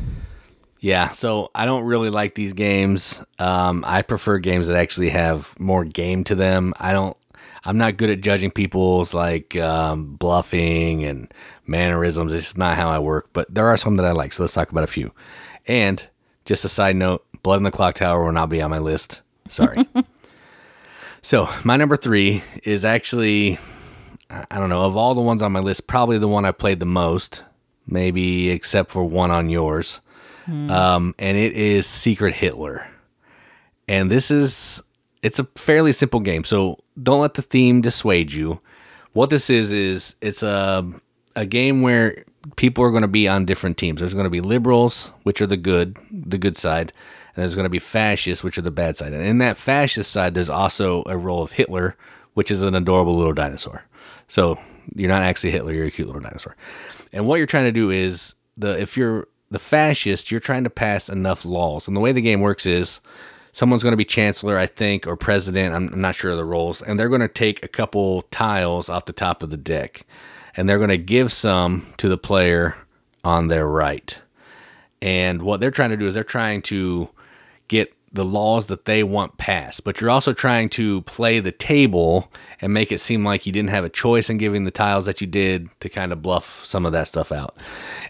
Yeah, 0.80 1.12
so 1.12 1.50
I 1.54 1.66
don't 1.66 1.84
really 1.84 2.08
like 2.08 2.34
these 2.34 2.54
games. 2.54 3.22
Um, 3.38 3.84
I 3.86 4.00
prefer 4.00 4.38
games 4.38 4.66
that 4.66 4.76
actually 4.76 5.10
have 5.10 5.58
more 5.60 5.84
game 5.84 6.24
to 6.24 6.34
them. 6.34 6.72
I 6.80 6.92
don't. 6.92 7.16
I'm 7.62 7.76
not 7.76 7.98
good 7.98 8.08
at 8.08 8.22
judging 8.22 8.50
people's 8.50 9.12
like 9.12 9.54
um, 9.56 10.16
bluffing 10.16 11.04
and 11.04 11.32
mannerisms. 11.66 12.32
It's 12.32 12.44
just 12.44 12.58
not 12.58 12.78
how 12.78 12.88
I 12.88 12.98
work. 12.98 13.28
But 13.34 13.54
there 13.54 13.66
are 13.66 13.76
some 13.76 13.96
that 13.96 14.06
I 14.06 14.12
like. 14.12 14.32
So 14.32 14.42
let's 14.42 14.54
talk 14.54 14.70
about 14.70 14.84
a 14.84 14.86
few. 14.86 15.12
And 15.66 16.06
just 16.46 16.64
a 16.64 16.68
side 16.68 16.96
note: 16.96 17.26
Blood 17.42 17.58
in 17.58 17.64
the 17.64 17.70
Clock 17.70 17.96
Tower 17.96 18.24
will 18.24 18.32
not 18.32 18.48
be 18.48 18.62
on 18.62 18.70
my 18.70 18.78
list. 18.78 19.20
Sorry. 19.50 19.84
so 21.22 21.50
my 21.62 21.76
number 21.76 21.98
three 21.98 22.42
is 22.64 22.86
actually, 22.86 23.58
I 24.30 24.46
I 24.50 24.58
don't 24.58 24.70
know, 24.70 24.86
of 24.86 24.96
all 24.96 25.14
the 25.14 25.20
ones 25.20 25.42
on 25.42 25.52
my 25.52 25.60
list, 25.60 25.86
probably 25.86 26.16
the 26.16 26.28
one 26.28 26.46
I 26.46 26.52
played 26.52 26.80
the 26.80 26.86
most. 26.86 27.44
Maybe 27.86 28.48
except 28.48 28.90
for 28.90 29.04
one 29.04 29.30
on 29.30 29.50
yours 29.50 30.00
um, 30.46 31.14
and 31.18 31.36
it 31.36 31.52
is 31.52 31.86
Secret 31.86 32.34
Hitler. 32.34 32.86
And 33.88 34.10
this 34.10 34.30
is 34.30 34.82
it's 35.22 35.38
a 35.38 35.44
fairly 35.56 35.92
simple 35.92 36.20
game, 36.20 36.44
so 36.44 36.78
don't 37.02 37.20
let 37.20 37.34
the 37.34 37.42
theme 37.42 37.80
dissuade 37.80 38.32
you. 38.32 38.60
What 39.12 39.30
this 39.30 39.50
is 39.50 39.72
is 39.72 40.16
it's 40.20 40.42
a 40.42 40.88
a 41.36 41.46
game 41.46 41.82
where 41.82 42.24
people 42.56 42.84
are 42.84 42.90
going 42.90 43.02
to 43.02 43.08
be 43.08 43.28
on 43.28 43.44
different 43.44 43.76
teams. 43.76 44.00
There's 44.00 44.14
going 44.14 44.24
to 44.24 44.30
be 44.30 44.40
liberals, 44.40 45.12
which 45.22 45.40
are 45.40 45.46
the 45.46 45.56
good, 45.56 45.98
the 46.10 46.38
good 46.38 46.56
side, 46.56 46.92
and 47.34 47.42
there's 47.42 47.54
going 47.54 47.64
to 47.64 47.70
be 47.70 47.78
fascists, 47.78 48.42
which 48.42 48.58
are 48.58 48.62
the 48.62 48.70
bad 48.70 48.96
side. 48.96 49.12
And 49.12 49.22
in 49.22 49.38
that 49.38 49.56
fascist 49.56 50.10
side, 50.10 50.34
there's 50.34 50.48
also 50.48 51.02
a 51.06 51.16
role 51.16 51.42
of 51.42 51.52
Hitler, 51.52 51.96
which 52.34 52.50
is 52.50 52.62
an 52.62 52.74
adorable 52.74 53.16
little 53.16 53.34
dinosaur. 53.34 53.84
So 54.28 54.58
you're 54.94 55.08
not 55.10 55.22
actually 55.22 55.50
Hitler; 55.50 55.72
you're 55.72 55.86
a 55.86 55.90
cute 55.90 56.08
little 56.08 56.22
dinosaur. 56.22 56.56
And 57.12 57.26
what 57.26 57.36
you're 57.36 57.46
trying 57.46 57.66
to 57.66 57.72
do 57.72 57.90
is 57.90 58.34
the 58.56 58.80
if 58.80 58.96
you're 58.96 59.28
the 59.50 59.58
fascist, 59.58 60.30
you're 60.30 60.40
trying 60.40 60.64
to 60.64 60.70
pass 60.70 61.08
enough 61.08 61.44
laws. 61.44 61.88
And 61.88 61.96
the 61.96 62.00
way 62.00 62.12
the 62.12 62.20
game 62.20 62.40
works 62.40 62.66
is 62.66 63.00
someone's 63.52 63.82
going 63.82 63.92
to 63.92 63.96
be 63.96 64.04
chancellor, 64.04 64.56
I 64.56 64.66
think, 64.66 65.06
or 65.06 65.16
president. 65.16 65.74
I'm 65.74 65.92
I'm 65.92 66.00
not 66.00 66.14
sure 66.14 66.30
of 66.30 66.36
the 66.36 66.44
roles, 66.44 66.80
and 66.82 66.98
they're 66.98 67.08
going 67.08 67.20
to 67.20 67.28
take 67.28 67.64
a 67.64 67.68
couple 67.68 68.22
tiles 68.30 68.88
off 68.88 69.06
the 69.06 69.12
top 69.12 69.42
of 69.42 69.50
the 69.50 69.56
deck, 69.56 70.06
and 70.56 70.68
they're 70.68 70.78
going 70.78 70.90
to 70.90 70.98
give 70.98 71.32
some 71.32 71.92
to 71.98 72.08
the 72.08 72.18
player 72.18 72.76
on 73.24 73.48
their 73.48 73.66
right. 73.66 74.18
And 75.02 75.42
what 75.42 75.60
they're 75.60 75.70
trying 75.70 75.90
to 75.90 75.96
do 75.96 76.06
is 76.06 76.14
they're 76.14 76.24
trying 76.24 76.62
to 76.62 77.08
get 77.68 77.92
the 78.12 78.24
laws 78.24 78.66
that 78.66 78.86
they 78.86 79.04
want 79.04 79.36
passed, 79.36 79.84
but 79.84 80.00
you're 80.00 80.10
also 80.10 80.32
trying 80.32 80.68
to 80.68 81.02
play 81.02 81.38
the 81.38 81.52
table 81.52 82.30
and 82.60 82.74
make 82.74 82.90
it 82.90 83.00
seem 83.00 83.24
like 83.24 83.46
you 83.46 83.52
didn't 83.52 83.70
have 83.70 83.84
a 83.84 83.88
choice 83.90 84.28
in 84.28 84.36
giving 84.36 84.64
the 84.64 84.72
tiles 84.72 85.06
that 85.06 85.20
you 85.20 85.26
did 85.26 85.68
to 85.80 85.88
kind 85.88 86.12
of 86.12 86.20
bluff 86.20 86.64
some 86.64 86.84
of 86.84 86.92
that 86.92 87.06
stuff 87.06 87.30
out. 87.30 87.56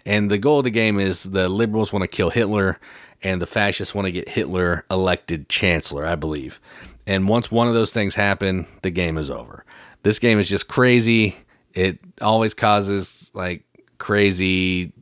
And 0.07 0.31
the 0.31 0.39
goal 0.39 0.59
of 0.59 0.65
the 0.65 0.71
game 0.71 0.99
is 0.99 1.23
the 1.23 1.49
liberals 1.49 1.93
want 1.93 2.03
to 2.03 2.09
kill 2.09 2.31
Hitler 2.31 2.81
and 3.23 3.43
the 3.43 3.47
fascists 3.47 3.95
want 3.95 4.07
to 4.07 4.13
get 4.13 4.29
Hitler 4.29 4.87
elected 4.91 5.51
chancellor, 5.51 6.07
I 6.07 6.15
believe. 6.15 6.61
And 7.07 7.29
once 7.29 7.51
one 7.51 7.69
of 7.69 7.75
those 7.75 7.93
things 7.93 8.15
happen, 8.15 8.67
the 8.83 8.91
game 8.91 9.19
is 9.19 9.29
over. 9.29 9.67
This 10.03 10.19
game 10.19 10.39
is 10.39 10.49
just 10.49 10.69
crazy. 10.69 11.37
It 11.75 12.01
always 12.23 12.55
causes 12.55 13.31
like 13.35 13.65
crazy 13.99 14.95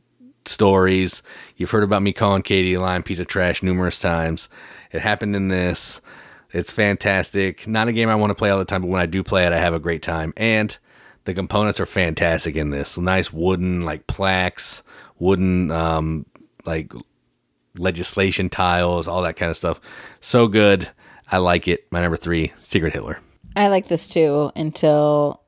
stories. 0.45 1.21
You've 1.55 1.71
heard 1.71 1.83
about 1.83 2.01
me 2.01 2.11
calling 2.11 2.41
Katie 2.41 2.73
a 2.73 2.81
lying 2.81 3.03
piece 3.03 3.19
of 3.19 3.27
trash 3.27 3.63
numerous 3.63 3.99
times. 3.99 4.49
It 4.91 5.01
happened 5.01 5.35
in 5.35 5.47
this. 5.47 6.01
It's 6.51 6.71
fantastic. 6.71 7.67
Not 7.67 7.87
a 7.87 7.93
game 7.93 8.09
I 8.09 8.15
want 8.15 8.31
to 8.31 8.35
play 8.35 8.49
all 8.49 8.57
the 8.57 8.65
time, 8.65 8.81
but 8.81 8.87
when 8.89 9.01
I 9.01 9.05
do 9.05 9.23
play 9.23 9.45
it, 9.45 9.53
I 9.53 9.59
have 9.59 9.73
a 9.73 9.79
great 9.79 10.01
time. 10.01 10.33
And 10.35 10.75
the 11.25 11.33
components 11.33 11.79
are 11.79 11.85
fantastic 11.85 12.55
in 12.55 12.71
this. 12.71 12.97
Nice 12.97 13.31
wooden 13.31 13.81
like 13.81 14.07
plaques, 14.07 14.81
wooden 15.19 15.69
um, 15.69 16.25
like 16.65 16.91
legislation 17.77 18.49
tiles, 18.49 19.07
all 19.07 19.21
that 19.21 19.35
kind 19.35 19.51
of 19.51 19.57
stuff. 19.57 19.79
So 20.21 20.47
good. 20.47 20.89
I 21.31 21.37
like 21.37 21.67
it. 21.67 21.91
My 21.91 22.01
number 22.01 22.17
three, 22.17 22.53
Secret 22.61 22.93
Hitler. 22.93 23.19
I 23.55 23.67
like 23.67 23.87
this 23.87 24.07
too 24.07 24.51
until 24.55 25.43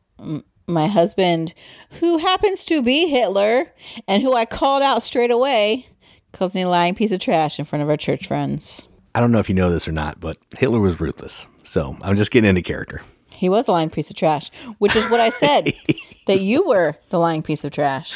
my 0.67 0.87
husband, 0.87 1.53
who 1.99 2.19
happens 2.19 2.63
to 2.65 2.83
be 2.83 3.07
Hitler 3.07 3.73
and 4.07 4.21
who 4.21 4.33
I 4.33 4.45
called 4.45 4.83
out 4.83 5.01
straight 5.01 5.31
away, 5.31 5.87
calls 6.31 6.53
me 6.53 6.61
a 6.61 6.69
lying 6.69 6.93
piece 6.95 7.11
of 7.11 7.19
trash 7.19 7.57
in 7.57 7.65
front 7.65 7.81
of 7.81 7.89
our 7.89 7.97
church 7.97 8.27
friends. 8.27 8.87
I 9.13 9.19
don't 9.19 9.31
know 9.31 9.39
if 9.39 9.49
you 9.49 9.55
know 9.55 9.69
this 9.69 9.87
or 9.87 9.91
not, 9.91 10.19
but 10.19 10.37
Hitler 10.57 10.79
was 10.79 10.99
ruthless. 11.01 11.47
So 11.63 11.97
I'm 12.01 12.15
just 12.15 12.31
getting 12.31 12.49
into 12.49 12.61
character. 12.61 13.01
He 13.33 13.49
was 13.49 13.67
a 13.67 13.71
lying 13.71 13.89
piece 13.89 14.09
of 14.09 14.15
trash, 14.15 14.51
which 14.77 14.95
is 14.95 15.09
what 15.09 15.19
I 15.19 15.29
said 15.29 15.71
that 16.27 16.41
you 16.41 16.67
were 16.67 16.95
the 17.09 17.17
lying 17.17 17.41
piece 17.41 17.63
of 17.63 17.71
trash. 17.71 18.13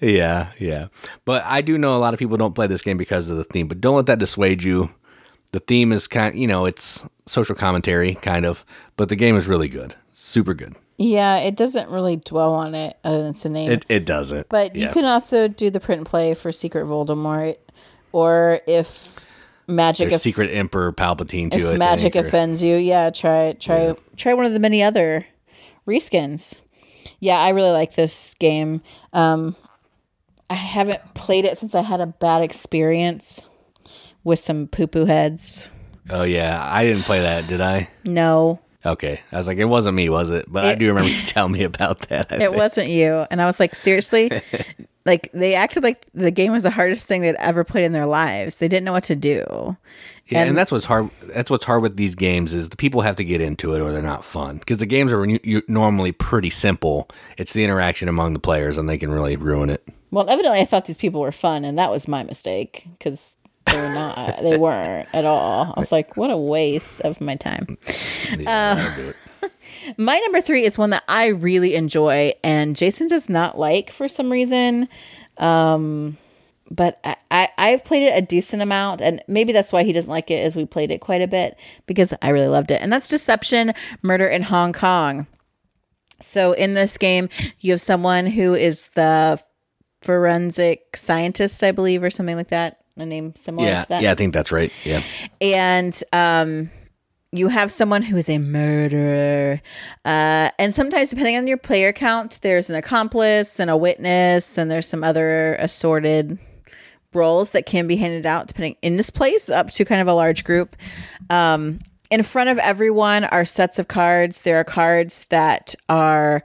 Yeah, 0.00 0.52
yeah. 0.58 0.88
But 1.24 1.44
I 1.46 1.60
do 1.62 1.78
know 1.78 1.96
a 1.96 1.98
lot 1.98 2.14
of 2.14 2.18
people 2.18 2.36
don't 2.36 2.54
play 2.54 2.66
this 2.66 2.82
game 2.82 2.96
because 2.96 3.28
of 3.28 3.36
the 3.36 3.44
theme, 3.44 3.68
but 3.68 3.80
don't 3.80 3.96
let 3.96 4.06
that 4.06 4.18
dissuade 4.18 4.62
you. 4.62 4.90
The 5.52 5.60
theme 5.60 5.92
is 5.92 6.06
kind, 6.08 6.38
you 6.38 6.46
know, 6.46 6.64
it's 6.64 7.04
social 7.26 7.54
commentary 7.54 8.14
kind 8.14 8.46
of, 8.46 8.64
but 8.96 9.08
the 9.08 9.16
game 9.16 9.36
is 9.36 9.46
really 9.46 9.68
good. 9.68 9.94
Super 10.12 10.54
good. 10.54 10.74
Yeah, 10.96 11.38
it 11.38 11.56
doesn't 11.56 11.88
really 11.88 12.16
dwell 12.16 12.52
on 12.54 12.74
it 12.74 12.96
other 13.04 13.18
than 13.22 13.30
it's 13.30 13.44
a 13.44 13.48
name. 13.48 13.70
It 13.70 13.84
it 13.88 14.06
doesn't. 14.06 14.48
but 14.48 14.76
you 14.76 14.88
can 14.88 15.04
also 15.04 15.48
do 15.48 15.70
the 15.70 15.80
print 15.80 16.00
and 16.00 16.06
play 16.06 16.34
for 16.34 16.52
Secret 16.52 16.86
Voldemort, 16.86 17.56
or 18.12 18.60
if 18.66 19.26
magic 19.72 20.12
Secret 20.12 20.50
Emperor 20.50 20.92
Palpatine 20.92 21.50
too. 21.50 21.68
I 21.68 21.72
if 21.72 21.78
magic 21.78 22.12
think, 22.12 22.24
or- 22.24 22.28
offends 22.28 22.62
you, 22.62 22.76
yeah, 22.76 23.10
try 23.10 23.54
try 23.58 23.94
try 24.16 24.34
one 24.34 24.46
of 24.46 24.52
the 24.52 24.60
many 24.60 24.82
other 24.82 25.26
reskins. 25.86 26.60
Yeah, 27.20 27.38
I 27.38 27.50
really 27.50 27.70
like 27.70 27.94
this 27.94 28.34
game. 28.34 28.82
Um, 29.12 29.56
I 30.50 30.54
haven't 30.54 31.14
played 31.14 31.44
it 31.44 31.56
since 31.58 31.74
I 31.74 31.82
had 31.82 32.00
a 32.00 32.06
bad 32.06 32.42
experience 32.42 33.46
with 34.24 34.38
some 34.38 34.66
poo 34.68 34.86
poo 34.86 35.06
heads. 35.06 35.68
Oh 36.10 36.22
yeah, 36.24 36.60
I 36.62 36.84
didn't 36.84 37.02
play 37.04 37.20
that, 37.20 37.46
did 37.46 37.60
I? 37.60 37.88
No, 38.04 38.60
Okay, 38.84 39.20
I 39.30 39.36
was 39.36 39.46
like, 39.46 39.58
it 39.58 39.64
wasn't 39.66 39.94
me, 39.94 40.08
was 40.08 40.30
it? 40.30 40.46
But 40.50 40.64
I 40.64 40.74
do 40.74 40.88
remember 40.88 41.08
you 41.16 41.22
telling 41.22 41.52
me 41.52 41.62
about 41.62 42.00
that. 42.08 42.32
I 42.32 42.34
it 42.36 42.38
think. 42.40 42.56
wasn't 42.56 42.88
you. 42.88 43.24
And 43.30 43.40
I 43.40 43.46
was 43.46 43.60
like, 43.60 43.76
seriously? 43.76 44.28
like 45.04 45.30
they 45.32 45.54
acted 45.54 45.82
like 45.82 46.06
the 46.14 46.30
game 46.30 46.52
was 46.52 46.62
the 46.62 46.70
hardest 46.70 47.06
thing 47.06 47.22
they'd 47.22 47.34
ever 47.36 47.64
played 47.64 47.84
in 47.84 47.92
their 47.92 48.06
lives. 48.06 48.58
They 48.58 48.68
didn't 48.68 48.84
know 48.84 48.92
what 48.92 49.04
to 49.04 49.16
do. 49.16 49.76
Yeah, 50.28 50.40
and, 50.40 50.50
And- 50.50 50.58
that's 50.58 50.70
what's 50.72 50.86
hard. 50.86 51.10
That's 51.24 51.50
what's 51.50 51.64
hard 51.64 51.82
with 51.82 51.96
these 51.96 52.14
games 52.14 52.54
is 52.54 52.68
the 52.68 52.76
people 52.76 53.00
have 53.02 53.16
to 53.16 53.24
get 53.24 53.40
into 53.40 53.74
it 53.74 53.80
or 53.80 53.92
they're 53.92 54.00
not 54.02 54.24
fun 54.24 54.58
because 54.58 54.78
the 54.78 54.86
games 54.86 55.12
are 55.12 55.24
u- 55.26 55.62
normally 55.68 56.12
pretty 56.12 56.50
simple. 56.50 57.08
It's 57.36 57.52
the 57.52 57.64
interaction 57.64 58.08
among 58.08 58.32
the 58.32 58.38
players 58.38 58.78
and 58.78 58.88
they 58.88 58.96
can 58.98 59.10
really 59.10 59.36
ruin 59.36 59.68
it. 59.70 59.82
Well, 60.10 60.28
evidently, 60.30 60.60
I 60.60 60.64
thought 60.64 60.84
these 60.84 60.98
people 60.98 61.20
were 61.22 61.32
fun, 61.32 61.64
and 61.64 61.78
that 61.78 61.90
was 61.90 62.06
my 62.06 62.22
mistake 62.22 62.86
because 62.98 63.34
they 63.66 63.76
were 63.76 63.94
not. 63.94 64.42
they 64.42 64.58
weren't 64.58 65.08
at 65.14 65.24
all. 65.24 65.72
I 65.74 65.80
was 65.80 65.90
like, 65.90 66.18
what 66.18 66.30
a 66.30 66.36
waste 66.36 67.00
of 67.00 67.18
my 67.20 67.34
time. 67.36 67.78
Yeah, 68.30 68.74
that'll 68.74 69.02
do 69.04 69.08
it. 69.10 69.16
My 69.96 70.18
number 70.18 70.40
three 70.40 70.64
is 70.64 70.78
one 70.78 70.90
that 70.90 71.04
I 71.08 71.26
really 71.28 71.74
enjoy, 71.74 72.32
and 72.44 72.76
Jason 72.76 73.06
does 73.08 73.28
not 73.28 73.58
like 73.58 73.90
for 73.90 74.08
some 74.08 74.30
reason. 74.30 74.88
Um, 75.38 76.18
but 76.70 76.98
I, 77.04 77.16
I 77.30 77.48
I've 77.58 77.84
played 77.84 78.04
it 78.06 78.16
a 78.16 78.22
decent 78.24 78.62
amount, 78.62 79.00
and 79.00 79.22
maybe 79.28 79.52
that's 79.52 79.72
why 79.72 79.82
he 79.82 79.92
doesn't 79.92 80.10
like 80.10 80.30
it, 80.30 80.44
as 80.44 80.56
we 80.56 80.64
played 80.64 80.90
it 80.90 81.00
quite 81.00 81.20
a 81.22 81.26
bit 81.28 81.56
because 81.86 82.14
I 82.22 82.28
really 82.30 82.48
loved 82.48 82.70
it. 82.70 82.80
And 82.80 82.92
that's 82.92 83.08
Deception, 83.08 83.72
Murder 84.02 84.26
in 84.26 84.42
Hong 84.44 84.72
Kong. 84.72 85.26
So 86.20 86.52
in 86.52 86.74
this 86.74 86.96
game, 86.98 87.28
you 87.60 87.72
have 87.72 87.80
someone 87.80 88.26
who 88.26 88.54
is 88.54 88.90
the 88.90 89.42
forensic 90.02 90.96
scientist, 90.96 91.62
I 91.62 91.72
believe, 91.72 92.02
or 92.02 92.10
something 92.10 92.36
like 92.36 92.48
that. 92.48 92.78
A 92.96 93.06
name 93.06 93.34
similar 93.36 93.66
Yeah, 93.68 93.82
to 93.82 93.88
that. 93.88 94.02
yeah, 94.02 94.12
I 94.12 94.14
think 94.14 94.34
that's 94.34 94.52
right. 94.52 94.70
Yeah, 94.84 95.02
and 95.40 96.00
um 96.12 96.70
you 97.32 97.48
have 97.48 97.72
someone 97.72 98.02
who 98.02 98.16
is 98.16 98.28
a 98.28 98.38
murderer. 98.38 99.60
Uh 100.04 100.50
and 100.58 100.74
sometimes 100.74 101.10
depending 101.10 101.36
on 101.36 101.46
your 101.48 101.56
player 101.56 101.92
count 101.92 102.38
there's 102.42 102.68
an 102.70 102.76
accomplice 102.76 103.58
and 103.58 103.70
a 103.70 103.76
witness 103.76 104.58
and 104.58 104.70
there's 104.70 104.86
some 104.86 105.02
other 105.02 105.54
assorted 105.56 106.38
roles 107.14 107.50
that 107.50 107.66
can 107.66 107.86
be 107.86 107.96
handed 107.96 108.26
out 108.26 108.46
depending 108.46 108.76
in 108.82 108.96
this 108.96 109.10
place 109.10 109.48
up 109.48 109.70
to 109.70 109.84
kind 109.84 110.00
of 110.00 110.08
a 110.08 110.14
large 110.14 110.44
group. 110.44 110.76
Um 111.30 111.80
in 112.10 112.22
front 112.22 112.50
of 112.50 112.58
everyone 112.58 113.24
are 113.24 113.46
sets 113.46 113.78
of 113.78 113.88
cards. 113.88 114.42
There 114.42 114.56
are 114.56 114.64
cards 114.64 115.26
that 115.30 115.74
are 115.88 116.42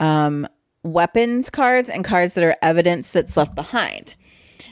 um 0.00 0.46
weapons 0.82 1.50
cards 1.50 1.90
and 1.90 2.02
cards 2.04 2.32
that 2.32 2.42
are 2.42 2.56
evidence 2.62 3.12
that's 3.12 3.36
left 3.36 3.54
behind 3.54 4.14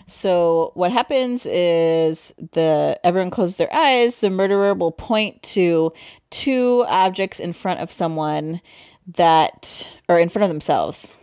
so 0.08 0.72
what 0.74 0.90
happens 0.90 1.44
is 1.44 2.32
the 2.52 2.98
everyone 3.04 3.30
closes 3.30 3.58
their 3.58 3.72
eyes. 3.72 4.20
The 4.20 4.30
murderer 4.30 4.72
will 4.72 4.90
point 4.90 5.42
to 5.54 5.92
two 6.30 6.86
objects 6.88 7.38
in 7.38 7.52
front 7.52 7.80
of 7.80 7.92
someone 7.92 8.62
that, 9.06 9.86
or 10.08 10.18
in 10.18 10.30
front 10.30 10.44
of 10.44 10.48
themselves. 10.48 11.16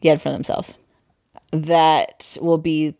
Yeah, 0.00 0.14
in 0.14 0.18
front 0.18 0.34
of 0.34 0.38
themselves. 0.38 0.76
That 1.50 2.38
will 2.40 2.58
be 2.58 2.94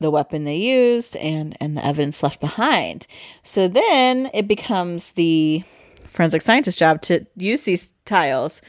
the 0.00 0.10
weapon 0.10 0.44
they 0.44 0.56
used 0.56 1.16
and 1.16 1.54
and 1.60 1.76
the 1.76 1.84
evidence 1.84 2.22
left 2.22 2.40
behind. 2.40 3.06
So 3.42 3.68
then 3.68 4.30
it 4.32 4.48
becomes 4.48 5.12
the 5.12 5.64
forensic 6.06 6.40
scientist 6.40 6.78
job 6.78 7.02
to 7.02 7.26
use 7.36 7.64
these 7.64 7.94
tiles 8.06 8.62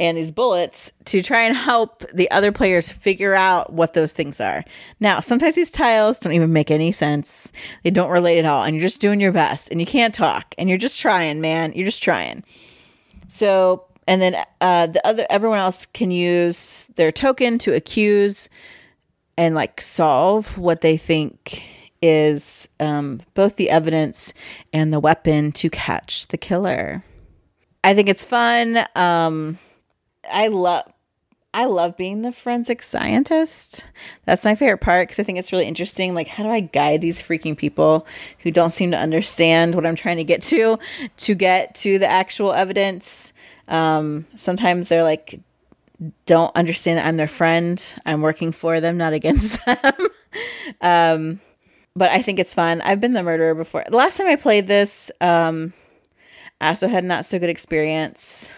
and 0.00 0.16
these 0.16 0.30
bullets 0.30 0.92
to 1.06 1.22
try 1.22 1.42
and 1.42 1.56
help 1.56 2.04
the 2.12 2.30
other 2.30 2.52
players 2.52 2.92
figure 2.92 3.34
out 3.34 3.72
what 3.72 3.94
those 3.94 4.12
things 4.12 4.40
are. 4.40 4.64
Now, 5.00 5.20
sometimes 5.20 5.54
these 5.54 5.70
tiles 5.70 6.18
don't 6.18 6.32
even 6.32 6.52
make 6.52 6.70
any 6.70 6.92
sense. 6.92 7.52
They 7.82 7.90
don't 7.90 8.10
relate 8.10 8.38
at 8.38 8.44
all, 8.44 8.64
and 8.64 8.76
you're 8.76 8.82
just 8.82 9.00
doing 9.00 9.20
your 9.20 9.32
best, 9.32 9.70
and 9.70 9.80
you 9.80 9.86
can't 9.86 10.14
talk, 10.14 10.54
and 10.56 10.68
you're 10.68 10.78
just 10.78 11.00
trying, 11.00 11.40
man. 11.40 11.72
You're 11.74 11.84
just 11.84 12.02
trying. 12.02 12.44
So, 13.26 13.84
and 14.06 14.22
then 14.22 14.36
uh, 14.60 14.86
the 14.86 15.06
other 15.06 15.26
everyone 15.28 15.58
else 15.58 15.84
can 15.86 16.10
use 16.10 16.86
their 16.96 17.12
token 17.12 17.58
to 17.58 17.74
accuse 17.74 18.48
and 19.36 19.54
like 19.54 19.80
solve 19.80 20.58
what 20.58 20.80
they 20.80 20.96
think 20.96 21.64
is 22.00 22.68
um, 22.80 23.20
both 23.34 23.56
the 23.56 23.70
evidence 23.70 24.32
and 24.72 24.92
the 24.92 25.00
weapon 25.00 25.52
to 25.52 25.68
catch 25.68 26.28
the 26.28 26.36
killer. 26.36 27.04
I 27.84 27.94
think 27.94 28.08
it's 28.08 28.24
fun. 28.24 28.78
Um, 28.94 29.58
I 30.30 30.48
love 30.48 30.84
I 31.54 31.64
love 31.64 31.96
being 31.96 32.22
the 32.22 32.30
forensic 32.30 32.82
scientist. 32.82 33.86
That's 34.26 34.44
my 34.44 34.54
favorite 34.54 34.78
part 34.78 35.08
because 35.08 35.18
I 35.18 35.22
think 35.22 35.38
it's 35.38 35.50
really 35.50 35.64
interesting. 35.64 36.14
Like, 36.14 36.28
how 36.28 36.42
do 36.42 36.50
I 36.50 36.60
guide 36.60 37.00
these 37.00 37.22
freaking 37.22 37.56
people 37.56 38.06
who 38.40 38.50
don't 38.50 38.74
seem 38.74 38.90
to 38.90 38.98
understand 38.98 39.74
what 39.74 39.86
I'm 39.86 39.96
trying 39.96 40.18
to 40.18 40.24
get 40.24 40.42
to 40.42 40.78
to 41.16 41.34
get 41.34 41.74
to 41.76 41.98
the 41.98 42.06
actual 42.06 42.52
evidence? 42.52 43.32
Um, 43.66 44.26
sometimes 44.34 44.88
they're 44.88 45.02
like, 45.02 45.40
don't 46.26 46.54
understand 46.54 46.98
that 46.98 47.06
I'm 47.06 47.16
their 47.16 47.26
friend. 47.26 47.82
I'm 48.04 48.20
working 48.20 48.52
for 48.52 48.80
them, 48.80 48.98
not 48.98 49.14
against 49.14 49.64
them. 49.66 50.06
um, 50.82 51.40
but 51.96 52.10
I 52.10 52.20
think 52.22 52.38
it's 52.38 52.54
fun. 52.54 52.82
I've 52.82 53.00
been 53.00 53.14
the 53.14 53.22
murderer 53.22 53.54
before. 53.54 53.84
The 53.88 53.96
last 53.96 54.18
time 54.18 54.26
I 54.26 54.36
played 54.36 54.68
this, 54.68 55.10
um, 55.20 55.72
I 56.60 56.68
also 56.68 56.88
had 56.88 57.04
not 57.04 57.24
so 57.26 57.38
good 57.38 57.50
experience 57.50 58.50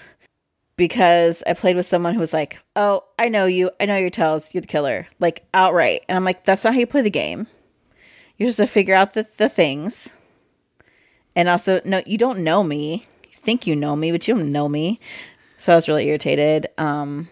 because 0.81 1.43
I 1.47 1.53
played 1.53 1.77
with 1.77 1.85
someone 1.85 2.15
who 2.15 2.21
was 2.21 2.33
like, 2.33 2.59
"Oh, 2.75 3.05
I 3.19 3.29
know 3.29 3.45
you. 3.45 3.71
I 3.79 3.85
know 3.85 3.99
your 3.99 4.09
tells. 4.09 4.55
You're 4.55 4.63
the 4.63 4.67
killer." 4.67 5.07
Like 5.19 5.45
outright. 5.53 6.07
And 6.09 6.17
I'm 6.17 6.25
like, 6.25 6.47
"That's 6.47 6.65
not 6.65 6.73
how 6.73 6.81
you 6.81 6.87
play 6.87 7.03
the 7.03 7.11
game. 7.11 7.49
You're 8.39 8.49
just 8.49 8.57
to 8.57 8.67
figure 8.67 8.95
out 8.95 9.13
the, 9.13 9.27
the 9.37 9.51
things." 9.51 10.17
And 11.37 11.51
also, 11.51 11.83
no, 11.85 12.01
you 12.07 12.17
don't 12.17 12.39
know 12.39 12.63
me. 12.63 13.07
You 13.25 13.35
think 13.35 13.67
you 13.67 13.77
know 13.77 13.95
me, 13.95 14.11
but 14.11 14.27
you 14.27 14.35
don't 14.35 14.51
know 14.51 14.71
me. 14.71 15.01
So 15.59 15.75
I 15.75 15.77
was 15.77 15.87
really 15.87 16.09
irritated 16.09 16.69
um 16.79 17.29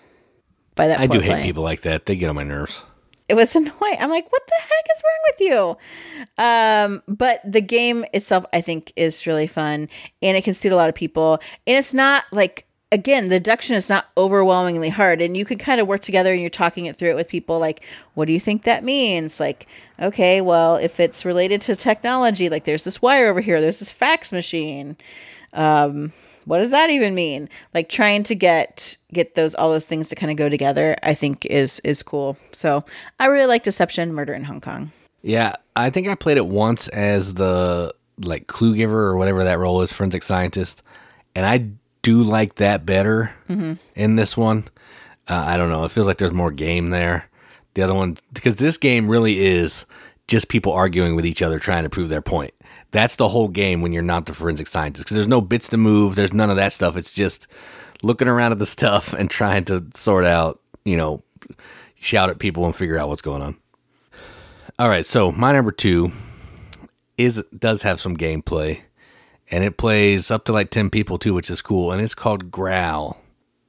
by 0.75 0.89
that 0.89 1.01
I 1.01 1.07
do 1.07 1.21
hate 1.21 1.31
play. 1.31 1.43
people 1.45 1.63
like 1.63 1.81
that. 1.81 2.05
They 2.05 2.17
get 2.17 2.29
on 2.29 2.37
my 2.37 2.45
nerves. 2.45 2.83
It 3.31 3.35
was 3.35 3.57
annoying. 3.57 3.97
I'm 3.99 4.11
like, 4.11 4.31
what 4.31 4.43
the 4.47 4.61
heck 4.61 4.87
is 4.95 5.03
wrong 5.07 5.23
with 5.31 5.41
you? 5.41 6.45
Um, 6.45 7.03
but 7.17 7.41
the 7.51 7.63
game 7.63 8.05
itself, 8.13 8.45
I 8.53 8.61
think, 8.61 8.93
is 8.95 9.27
really 9.27 9.47
fun 9.47 9.89
and 10.21 10.37
it 10.37 10.45
can 10.45 10.53
suit 10.53 10.73
a 10.73 10.77
lot 10.77 10.91
of 10.91 10.95
people. 10.95 11.41
And 11.67 11.79
it's 11.79 11.95
not 11.95 12.25
like 12.31 12.68
again, 12.91 13.29
the 13.29 13.39
deduction 13.39 13.77
is 13.77 13.89
not 13.89 14.09
overwhelmingly 14.17 14.89
hard. 14.89 15.21
And 15.21 15.37
you 15.37 15.45
can 15.45 15.59
kind 15.59 15.81
of 15.81 15.87
work 15.87 16.01
together 16.01 16.33
and 16.33 16.41
you're 16.41 16.51
talking 16.51 16.87
it 16.87 16.97
through 16.97 17.11
it 17.11 17.17
with 17.17 17.29
people 17.29 17.59
like, 17.59 17.85
what 18.15 18.27
do 18.27 18.33
you 18.33 18.41
think 18.41 18.63
that 18.63 18.85
means? 18.85 19.41
Like, 19.41 19.67
okay, 20.01 20.41
well, 20.41 20.77
if 20.77 20.99
it's 21.01 21.25
related 21.25 21.61
to 21.63 21.77
technology, 21.77 22.49
like 22.49 22.65
there's 22.65 22.85
this 22.85 23.03
wire 23.03 23.29
over 23.29 23.41
here, 23.41 23.61
there's 23.61 23.79
this 23.79 23.93
fax 23.93 24.33
machine. 24.33 24.97
Um, 25.53 26.13
what 26.45 26.59
does 26.59 26.71
that 26.71 26.89
even 26.89 27.15
mean? 27.15 27.51
Like 27.75 27.91
trying 27.91 28.23
to 28.25 28.35
get 28.35 28.97
get 29.13 29.35
those 29.35 29.55
all 29.55 29.71
those 29.71 29.85
things 29.85 30.09
to 30.09 30.15
kind 30.15 30.31
of 30.31 30.39
go 30.39 30.49
together, 30.49 30.97
I 31.03 31.13
think 31.13 31.45
is 31.45 31.79
is 31.81 32.03
cool. 32.03 32.39
So 32.53 32.85
I 33.21 33.27
really 33.27 33.47
like 33.47 33.65
Deception, 33.65 34.15
Murder 34.15 34.33
in 34.33 34.45
Hong 34.45 34.63
Kong. 34.63 34.91
Yeah, 35.21 35.53
I 35.77 35.91
think 35.91 36.09
I 36.09 36.15
played 36.15 36.39
it 36.39 36.47
once 36.47 36.89
as 36.89 37.35
the 37.35 37.95
like 38.21 38.47
clue 38.47 38.75
giver 38.75 39.03
or 39.03 39.19
whatever 39.19 39.45
that 39.45 39.59
role 39.59 39.83
is, 39.83 39.93
forensic 39.93 40.23
scientist, 40.23 40.83
and 41.35 41.45
I 41.45 41.69
do 42.03 42.23
like 42.23 42.57
that 42.57 42.87
better 42.87 43.33
in 43.95 44.17
this 44.17 44.37
one. 44.37 44.69
Uh, 45.29 45.45
I 45.47 45.57
don't 45.57 45.71
know. 45.71 45.85
It 45.85 45.91
feels 45.91 46.07
like 46.07 46.19
there's 46.19 46.33
more 46.33 46.51
game 46.51 46.91
there. 46.91 47.29
The 47.75 47.83
other 47.83 47.95
one, 47.95 48.17
because 48.33 48.57
this 48.57 48.77
game 48.77 49.09
really 49.09 49.47
is 49.47 49.85
just 50.27 50.49
people 50.49 50.73
arguing 50.73 51.17
with 51.17 51.27
each 51.27 51.43
other 51.43 51.59
trying 51.59 51.85
to 51.85 51.91
prove 51.91 52.09
their 52.09 52.23
point. 52.23 52.55
That's 52.91 53.17
the 53.17 53.29
whole 53.29 53.49
game 53.49 53.83
when 53.83 53.93
you're 53.93 54.03
not 54.03 54.27
the 54.27 54.35
forensic 54.35 54.67
scientist 54.67 55.05
because 55.05 55.15
there's 55.15 55.29
no 55.29 55.41
bits 55.41 55.69
to 55.69 55.77
move. 55.77 56.15
There's 56.15 56.33
none 56.33 56.51
of 56.51 56.57
that 56.57 56.73
stuff. 56.73 56.97
It's 56.97 57.13
just 57.15 57.47
looking 58.03 58.29
around 58.29 58.53
at 58.53 58.59
the 58.59 58.67
stuff 58.79 59.13
and 59.13 59.31
trying 59.31 59.65
to 59.67 59.87
sort 59.95 60.25
out, 60.25 60.61
you 60.85 60.97
know, 60.97 61.23
shout 61.95 62.31
at 62.31 62.39
people 62.39 62.65
and 62.65 62.75
figure 62.75 62.99
out 62.99 63.09
what's 63.09 63.23
going 63.23 63.43
on. 63.43 63.57
All 64.79 64.89
right, 64.89 65.05
so 65.05 65.33
my 65.33 65.53
number 65.53 65.73
two 65.73 66.13
is 67.17 67.43
does 67.57 67.83
have 67.83 68.01
some 68.01 68.17
gameplay, 68.17 68.83
and 69.51 69.65
it 69.65 69.77
plays 69.77 70.31
up 70.31 70.45
to 70.45 70.53
like 70.53 70.71
ten 70.71 70.91
people 70.91 71.19
too, 71.19 71.35
which 71.35 71.51
is 71.51 71.63
cool. 71.63 71.93
And 71.93 72.01
it's 72.03 72.15
called 72.15 72.51
Growl, 72.51 73.17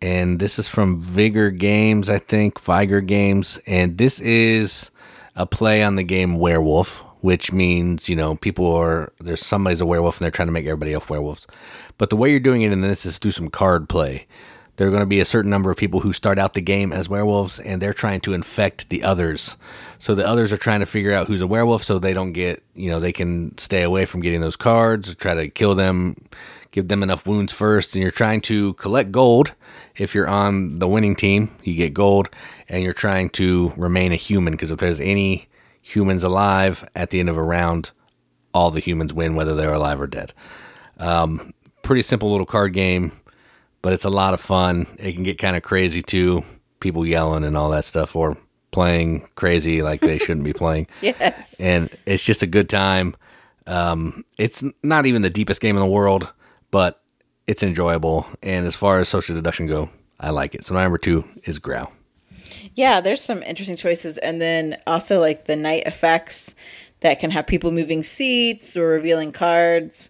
and 0.02 0.39
this 0.39 0.60
is 0.60 0.68
from 0.68 1.02
Vigor 1.02 1.52
Games, 1.52 2.10
I 2.10 2.20
think, 2.20 2.60
Vigor 2.60 3.02
Games, 3.02 3.60
and 3.68 3.98
this 3.98 4.20
is 4.20 4.92
a 5.36 5.46
play 5.46 5.84
on 5.84 5.96
the 5.96 6.04
game 6.04 6.38
Werewolf, 6.38 7.04
which 7.22 7.52
means 7.52 8.10
you 8.10 8.15
know 8.15 8.36
people 8.36 8.72
are 8.72 9.12
there's 9.20 9.46
somebody's 9.46 9.82
a 9.82 9.86
werewolf 9.86 10.18
and 10.18 10.26
they're 10.26 10.32
trying 10.32 10.48
to 10.48 10.54
make 10.54 10.65
everybody 10.65 10.94
else 10.94 11.10
werewolves. 11.10 11.48
But 11.98 12.10
the 12.10 12.15
way 12.15 12.30
you're 12.32 12.39
doing 12.39 12.62
it 12.62 12.72
in 12.72 12.82
this 12.82 13.06
is 13.06 13.18
through 13.18 13.32
some 13.32 13.50
card 13.50 13.89
play. 13.89 14.26
There 14.80 14.88
are 14.88 14.92
going 14.92 15.02
to 15.02 15.06
be 15.06 15.20
a 15.20 15.26
certain 15.26 15.52
number 15.52 15.70
of 15.70 15.76
people 15.76 16.00
who 16.00 16.13
start 16.13 16.39
out 16.39 16.54
the 16.54 16.62
game 16.62 16.94
as 16.94 17.10
werewolves, 17.10 17.60
and 17.60 17.82
they're 17.82 17.92
trying 17.92 18.22
to 18.22 18.34
infect 18.34 18.88
the 18.88 19.04
others. 19.04 19.58
So 20.00 20.15
the 20.15 20.26
others 20.26 20.54
are 20.54 20.58
trying 20.58 20.80
to 20.80 20.86
figure 20.86 21.12
out 21.12 21.28
who's 21.28 21.42
a 21.42 21.48
werewolf, 21.48 21.84
so 21.84 22.00
they 22.00 22.13
don't 22.13 22.32
get, 22.32 22.63
you 22.76 22.89
know, 22.89 22.98
they 22.98 23.12
can 23.12 23.58
stay 23.58 23.82
away 23.82 24.06
from 24.06 24.22
getting 24.22 24.39
those 24.39 24.56
cards. 24.56 25.13
Try 25.15 25.34
to 25.34 25.50
kill 25.50 25.76
them, 25.76 26.15
give 26.72 26.88
them 26.88 27.04
enough 27.04 27.28
wounds 27.28 27.52
first, 27.52 27.94
and 27.94 28.02
you're 28.02 28.10
trying 28.10 28.39
to 28.44 28.74
collect 28.76 29.12
gold. 29.12 29.54
If 29.98 30.15
you're 30.15 30.30
on 30.30 30.80
the 30.80 30.88
winning 30.88 31.17
team, 31.17 31.54
you 31.62 31.73
get 31.73 31.94
gold, 31.94 32.30
and 32.69 32.82
you're 32.82 32.94
trying 32.94 33.32
to 33.32 33.73
remain 33.75 34.13
a 34.13 34.15
human 34.15 34.54
because 34.54 34.71
if 34.71 34.77
there's 34.77 35.02
any 35.02 35.50
humans 35.82 36.23
alive 36.23 36.88
at 36.96 37.10
the 37.10 37.19
end 37.19 37.27
of 37.27 37.36
a 37.36 37.44
round, 37.44 37.92
all 38.54 38.71
the 38.71 38.80
humans 38.80 39.13
win, 39.13 39.36
whether 39.36 39.56
they're 39.56 39.73
alive 39.73 40.00
or 40.00 40.08
dead. 40.08 40.32
Um, 41.00 41.54
pretty 41.82 42.02
simple 42.02 42.32
little 42.32 42.46
card 42.46 42.71
game 42.71 43.12
but 43.82 43.94
it's 43.94 44.06
a 44.06 44.10
lot 44.10 44.34
of 44.34 44.42
fun. 44.42 44.88
It 44.98 45.13
can 45.13 45.23
get 45.23 45.38
kind 45.38 45.56
of 45.56 45.63
crazy 45.63 46.02
too, 46.02 46.44
people 46.80 47.06
yelling 47.06 47.44
and 47.44 47.58
all 47.58 47.69
that 47.71 47.86
stuff, 47.86 48.15
or 48.15 48.38
playing 48.71 49.27
crazy 49.36 49.82
like 49.82 50.02
they 50.02 50.17
shouldn't 50.17 50.44
be 50.46 50.54
playing. 50.54 50.88
Yes. 51.02 51.60
And 51.60 51.90
it's 52.06 52.23
just 52.23 52.44
a 52.44 52.48
good 52.48 52.69
time. 52.69 53.15
Um, 53.67 54.25
it's 54.38 54.63
not 54.84 55.06
even 55.06 55.21
the 55.21 55.30
deepest 55.30 55.62
game 55.62 55.75
in 55.75 55.82
the 55.82 55.88
world, 55.88 56.30
but 56.71 57.02
it's 57.48 57.63
enjoyable. 57.63 58.27
And 58.42 58.65
as 58.65 58.75
far 58.75 59.00
as 59.00 59.10
social 59.10 59.36
deduction 59.36 59.67
go, 59.67 59.90
I 60.19 60.32
like 60.32 60.56
it. 60.56 60.65
So 60.65 60.73
my 60.73 60.84
number 60.84 60.98
two 60.98 61.27
is 61.46 61.60
Growl. 61.60 61.92
Yeah, 62.75 63.02
there's 63.02 63.21
some 63.21 63.42
interesting 63.44 63.75
choices. 63.75 64.17
And 64.17 64.42
then 64.42 64.77
also 64.88 65.19
like 65.19 65.46
the 65.46 65.56
night 65.56 65.84
effects 65.86 66.56
that 67.02 67.19
can 67.19 67.32
have 67.32 67.48
people 67.48 67.71
moving 67.71 68.04
seats 68.04 68.75
or 68.75 68.88
revealing 68.88 69.32
cards. 69.32 70.10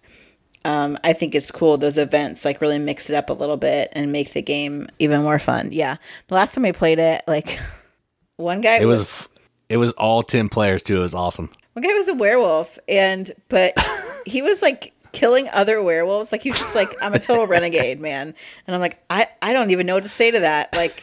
Um, 0.64 0.98
I 1.04 1.12
think 1.12 1.34
it's 1.34 1.50
cool. 1.50 1.76
Those 1.78 1.98
events 1.98 2.44
like 2.44 2.60
really 2.60 2.78
mix 2.78 3.08
it 3.10 3.16
up 3.16 3.30
a 3.30 3.32
little 3.32 3.56
bit 3.56 3.88
and 3.92 4.12
make 4.12 4.32
the 4.32 4.42
game 4.42 4.86
even 4.98 5.22
more 5.22 5.38
fun. 5.38 5.70
Yeah, 5.72 5.96
the 6.28 6.34
last 6.34 6.54
time 6.54 6.64
I 6.64 6.72
played 6.72 6.98
it, 6.98 7.22
like 7.26 7.58
one 8.36 8.60
guy 8.60 8.78
It 8.78 8.86
was 8.86 9.02
f- 9.02 9.28
it 9.68 9.76
was 9.78 9.92
all 9.92 10.22
ten 10.22 10.48
players 10.48 10.82
too. 10.82 10.96
It 10.96 11.00
was 11.00 11.14
awesome. 11.14 11.50
one 11.72 11.82
guy 11.82 11.94
was 11.94 12.08
a 12.08 12.14
werewolf, 12.14 12.78
and 12.88 13.30
but 13.48 13.72
he 14.26 14.42
was 14.42 14.60
like 14.62 14.92
killing 15.12 15.48
other 15.52 15.82
werewolves. 15.82 16.30
Like 16.32 16.42
he 16.42 16.50
was 16.50 16.58
just 16.58 16.74
like, 16.76 16.88
I'm 17.02 17.14
a 17.14 17.18
total 17.18 17.46
renegade, 17.48 18.00
man. 18.00 18.34
And 18.66 18.74
I'm 18.74 18.80
like, 18.80 19.02
I 19.10 19.26
I 19.42 19.52
don't 19.52 19.70
even 19.70 19.86
know 19.86 19.94
what 19.94 20.04
to 20.04 20.10
say 20.10 20.30
to 20.30 20.40
that. 20.40 20.72
Like, 20.74 21.02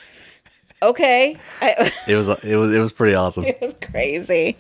okay, 0.84 1.38
I, 1.62 1.92
It 2.08 2.16
was 2.16 2.30
it 2.44 2.56
was 2.56 2.72
it 2.72 2.80
was 2.80 2.92
pretty 2.92 3.16
awesome. 3.16 3.44
it 3.44 3.60
was 3.60 3.74
crazy. 3.82 4.58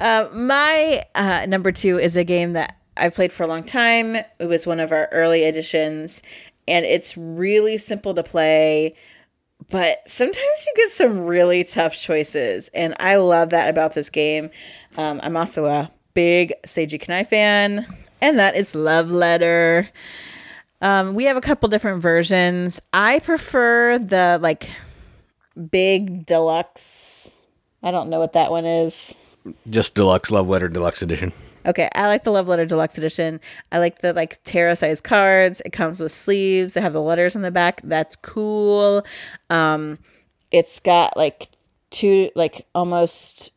Uh, 0.00 0.28
my 0.32 1.02
uh, 1.14 1.46
number 1.48 1.70
two 1.72 1.98
is 1.98 2.16
a 2.16 2.24
game 2.24 2.54
that 2.54 2.77
I've 2.98 3.14
played 3.14 3.32
for 3.32 3.42
a 3.42 3.46
long 3.46 3.64
time. 3.64 4.16
It 4.16 4.46
was 4.46 4.66
one 4.66 4.80
of 4.80 4.92
our 4.92 5.08
early 5.12 5.44
editions, 5.44 6.22
and 6.66 6.84
it's 6.84 7.16
really 7.16 7.78
simple 7.78 8.14
to 8.14 8.22
play. 8.22 8.94
But 9.70 10.08
sometimes 10.08 10.66
you 10.66 10.72
get 10.76 10.90
some 10.90 11.20
really 11.20 11.64
tough 11.64 11.98
choices, 11.98 12.70
and 12.74 12.94
I 13.00 13.16
love 13.16 13.50
that 13.50 13.68
about 13.68 13.94
this 13.94 14.10
game. 14.10 14.50
Um, 14.96 15.20
I'm 15.22 15.36
also 15.36 15.66
a 15.66 15.90
big 16.14 16.52
Seiji 16.66 17.00
Kanai 17.00 17.26
fan, 17.26 17.86
and 18.20 18.38
that 18.38 18.56
is 18.56 18.74
Love 18.74 19.10
Letter. 19.10 19.90
Um, 20.80 21.14
we 21.14 21.24
have 21.24 21.36
a 21.36 21.40
couple 21.40 21.68
different 21.68 22.02
versions. 22.02 22.80
I 22.92 23.18
prefer 23.18 23.98
the 23.98 24.38
like 24.40 24.70
big 25.70 26.24
deluxe. 26.24 27.40
I 27.82 27.90
don't 27.90 28.10
know 28.10 28.20
what 28.20 28.32
that 28.34 28.50
one 28.50 28.64
is. 28.64 29.14
Just 29.68 29.94
deluxe 29.94 30.30
love 30.30 30.48
letter 30.48 30.68
deluxe 30.68 31.02
edition. 31.02 31.32
Okay, 31.66 31.88
I 31.94 32.06
like 32.06 32.24
the 32.24 32.30
Love 32.30 32.48
Letter 32.48 32.66
Deluxe 32.66 32.96
Edition. 32.98 33.40
I 33.72 33.78
like 33.78 33.98
the 34.00 34.12
like 34.12 34.42
tarot 34.44 34.74
size 34.74 35.00
cards. 35.00 35.60
It 35.64 35.72
comes 35.72 36.00
with 36.00 36.12
sleeves. 36.12 36.74
They 36.74 36.80
have 36.80 36.92
the 36.92 37.02
letters 37.02 37.36
on 37.36 37.42
the 37.42 37.50
back. 37.50 37.80
That's 37.84 38.16
cool. 38.16 39.04
Um, 39.50 39.98
it's 40.50 40.80
got 40.80 41.16
like 41.16 41.48
two 41.90 42.30
like 42.34 42.66
almost 42.74 43.52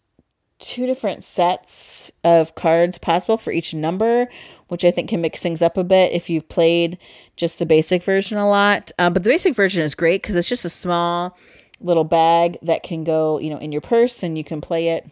two 0.60 0.86
different 0.86 1.24
sets 1.24 2.12
of 2.24 2.56
cards 2.56 2.98
possible 2.98 3.38
for 3.38 3.52
each 3.52 3.74
number, 3.74 4.28
which 4.68 4.86
I 4.86 4.92
think 4.92 5.10
can 5.10 5.22
mix 5.22 5.42
things 5.42 5.62
up 5.62 5.78
a 5.78 5.84
bit 5.84 6.14
if 6.14 6.30
you've 6.30 6.48
played 6.50 6.98
just 7.36 7.60
the 7.60 7.66
basic 7.66 8.04
version 8.04 8.38
a 8.38 8.48
lot. 8.48 8.92
Uh, 9.00 9.10
but 9.10 9.24
the 9.24 9.30
basic 9.30 9.56
version 9.56 9.84
is 9.84 9.96
great 9.96 10.22
because 10.22 10.36
it's 10.36 10.50
just 10.50 10.66
a 10.66 10.70
small 10.70 11.38
little 11.80 12.04
bag 12.04 12.58
that 12.62 12.84
can 12.84 13.04
go, 13.04 13.40
you 13.40 13.50
know, 13.50 13.58
in 13.58 13.72
your 13.72 13.82
purse 13.82 14.22
and 14.22 14.38
you 14.38 14.44
can 14.44 14.62
play 14.62 14.90
it 14.90 15.10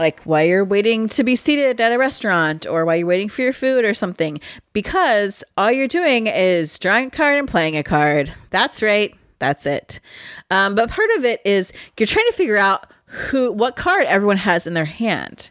like 0.00 0.22
while 0.22 0.44
you're 0.44 0.64
waiting 0.64 1.06
to 1.08 1.22
be 1.22 1.36
seated 1.36 1.78
at 1.78 1.92
a 1.92 1.98
restaurant 1.98 2.66
or 2.66 2.84
while 2.84 2.96
you're 2.96 3.06
waiting 3.06 3.28
for 3.28 3.42
your 3.42 3.52
food 3.52 3.84
or 3.84 3.94
something. 3.94 4.40
Because 4.72 5.44
all 5.56 5.70
you're 5.70 5.86
doing 5.86 6.26
is 6.26 6.78
drawing 6.78 7.08
a 7.08 7.10
card 7.10 7.38
and 7.38 7.46
playing 7.46 7.76
a 7.76 7.82
card. 7.82 8.32
That's 8.48 8.82
right. 8.82 9.14
That's 9.38 9.66
it. 9.66 10.00
Um, 10.50 10.74
but 10.74 10.90
part 10.90 11.10
of 11.18 11.24
it 11.24 11.40
is 11.44 11.72
you're 11.98 12.06
trying 12.06 12.26
to 12.26 12.32
figure 12.32 12.56
out 12.56 12.90
who 13.04 13.52
what 13.52 13.76
card 13.76 14.04
everyone 14.06 14.38
has 14.38 14.66
in 14.66 14.74
their 14.74 14.86
hand. 14.86 15.50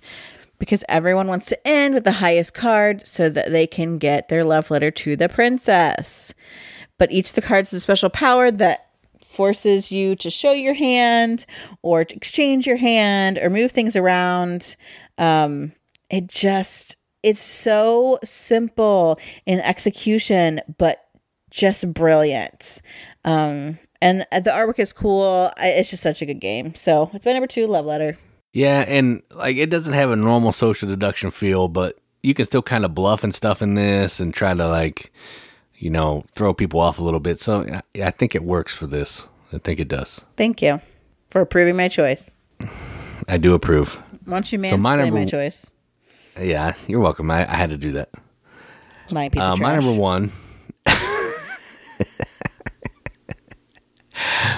Because 0.58 0.84
everyone 0.90 1.28
wants 1.28 1.46
to 1.48 1.68
end 1.68 1.94
with 1.94 2.04
the 2.04 2.14
highest 2.14 2.54
card 2.54 3.08
so 3.08 3.30
that 3.30 3.52
they 3.52 3.66
can 3.66 3.98
get 3.98 4.28
their 4.28 4.44
love 4.44 4.70
letter 4.70 4.92
to 4.92 5.16
the 5.16 5.30
princess. 5.30 6.34
But 6.98 7.12
each 7.14 7.30
of 7.30 7.36
the 7.36 7.42
cards 7.42 7.72
has 7.72 7.78
a 7.78 7.82
special 7.82 8.10
power 8.10 8.52
that 8.52 8.89
forces 9.30 9.92
you 9.92 10.16
to 10.16 10.30
show 10.30 10.52
your 10.52 10.74
hand 10.74 11.46
or 11.84 12.04
to 12.04 12.16
exchange 12.16 12.66
your 12.66 12.78
hand 12.78 13.38
or 13.38 13.50
move 13.50 13.72
things 13.72 13.96
around. 13.96 14.76
Um, 15.18 15.74
it 16.10 16.28
just, 16.28 16.98
it's 17.22 17.42
so 17.42 18.18
simple 18.24 19.20
in 19.46 19.60
execution, 19.60 20.62
but 20.78 21.06
just 21.52 21.94
brilliant. 21.94 22.82
Um, 23.24 23.78
and 24.02 24.26
the 24.32 24.50
artwork 24.50 24.80
is 24.80 24.94
cool. 24.94 25.52
It's 25.58 25.92
just 25.92 26.02
such 26.04 26.22
a 26.22 26.26
good 26.26 26.40
game. 26.40 26.74
So 26.74 27.12
it's 27.14 27.26
my 27.26 27.34
number 27.34 27.48
two 27.48 27.68
love 27.68 27.86
letter. 27.86 28.18
Yeah, 28.52 28.84
and 28.88 29.22
like 29.36 29.58
it 29.58 29.70
doesn't 29.70 29.94
have 29.94 30.10
a 30.10 30.16
normal 30.16 30.54
social 30.54 30.90
deduction 30.90 31.30
feel, 31.30 31.68
but 31.68 32.00
you 32.24 32.34
can 32.34 32.46
still 32.46 32.64
kind 32.64 32.84
of 32.84 32.96
bluff 32.96 33.24
and 33.24 33.36
stuff 33.36 33.62
in 33.62 33.76
this 33.76 34.20
and 34.20 34.34
try 34.34 34.56
to 34.56 34.68
like, 34.68 35.12
you 35.80 35.90
know, 35.90 36.24
throw 36.34 36.54
people 36.54 36.80
off 36.80 37.00
a 37.00 37.04
little 37.04 37.20
bit. 37.22 37.40
So 37.40 37.62
I, 37.62 37.82
I 38.04 38.12
think 38.12 38.36
it 38.36 38.44
works 38.44 38.76
for 38.76 38.86
this. 38.86 39.28
I 39.52 39.58
think 39.58 39.80
it 39.80 39.88
does. 39.88 40.22
Thank 40.38 40.62
you 40.62 40.82
for 41.30 41.42
approving 41.42 41.76
my 41.76 41.88
choice. 41.88 42.36
I 43.28 43.38
do 43.38 43.54
approve. 43.56 43.96
Why 44.26 44.36
don't 44.36 44.52
you 44.52 44.64
So 44.64 44.78
my 44.78 44.98
mansplain 44.98 45.14
my 45.14 45.26
choice? 45.26 45.72
Yeah, 46.40 46.74
you're 46.88 47.00
welcome. 47.00 47.32
I, 47.32 47.52
I 47.52 47.56
had 47.56 47.72
to 47.72 47.78
do 47.78 47.94
that. 47.94 48.10
My 49.10 49.30
piece 49.30 49.42
Uh, 49.42 49.56
my 49.58 49.76
number 49.76 49.94
one. 49.94 50.32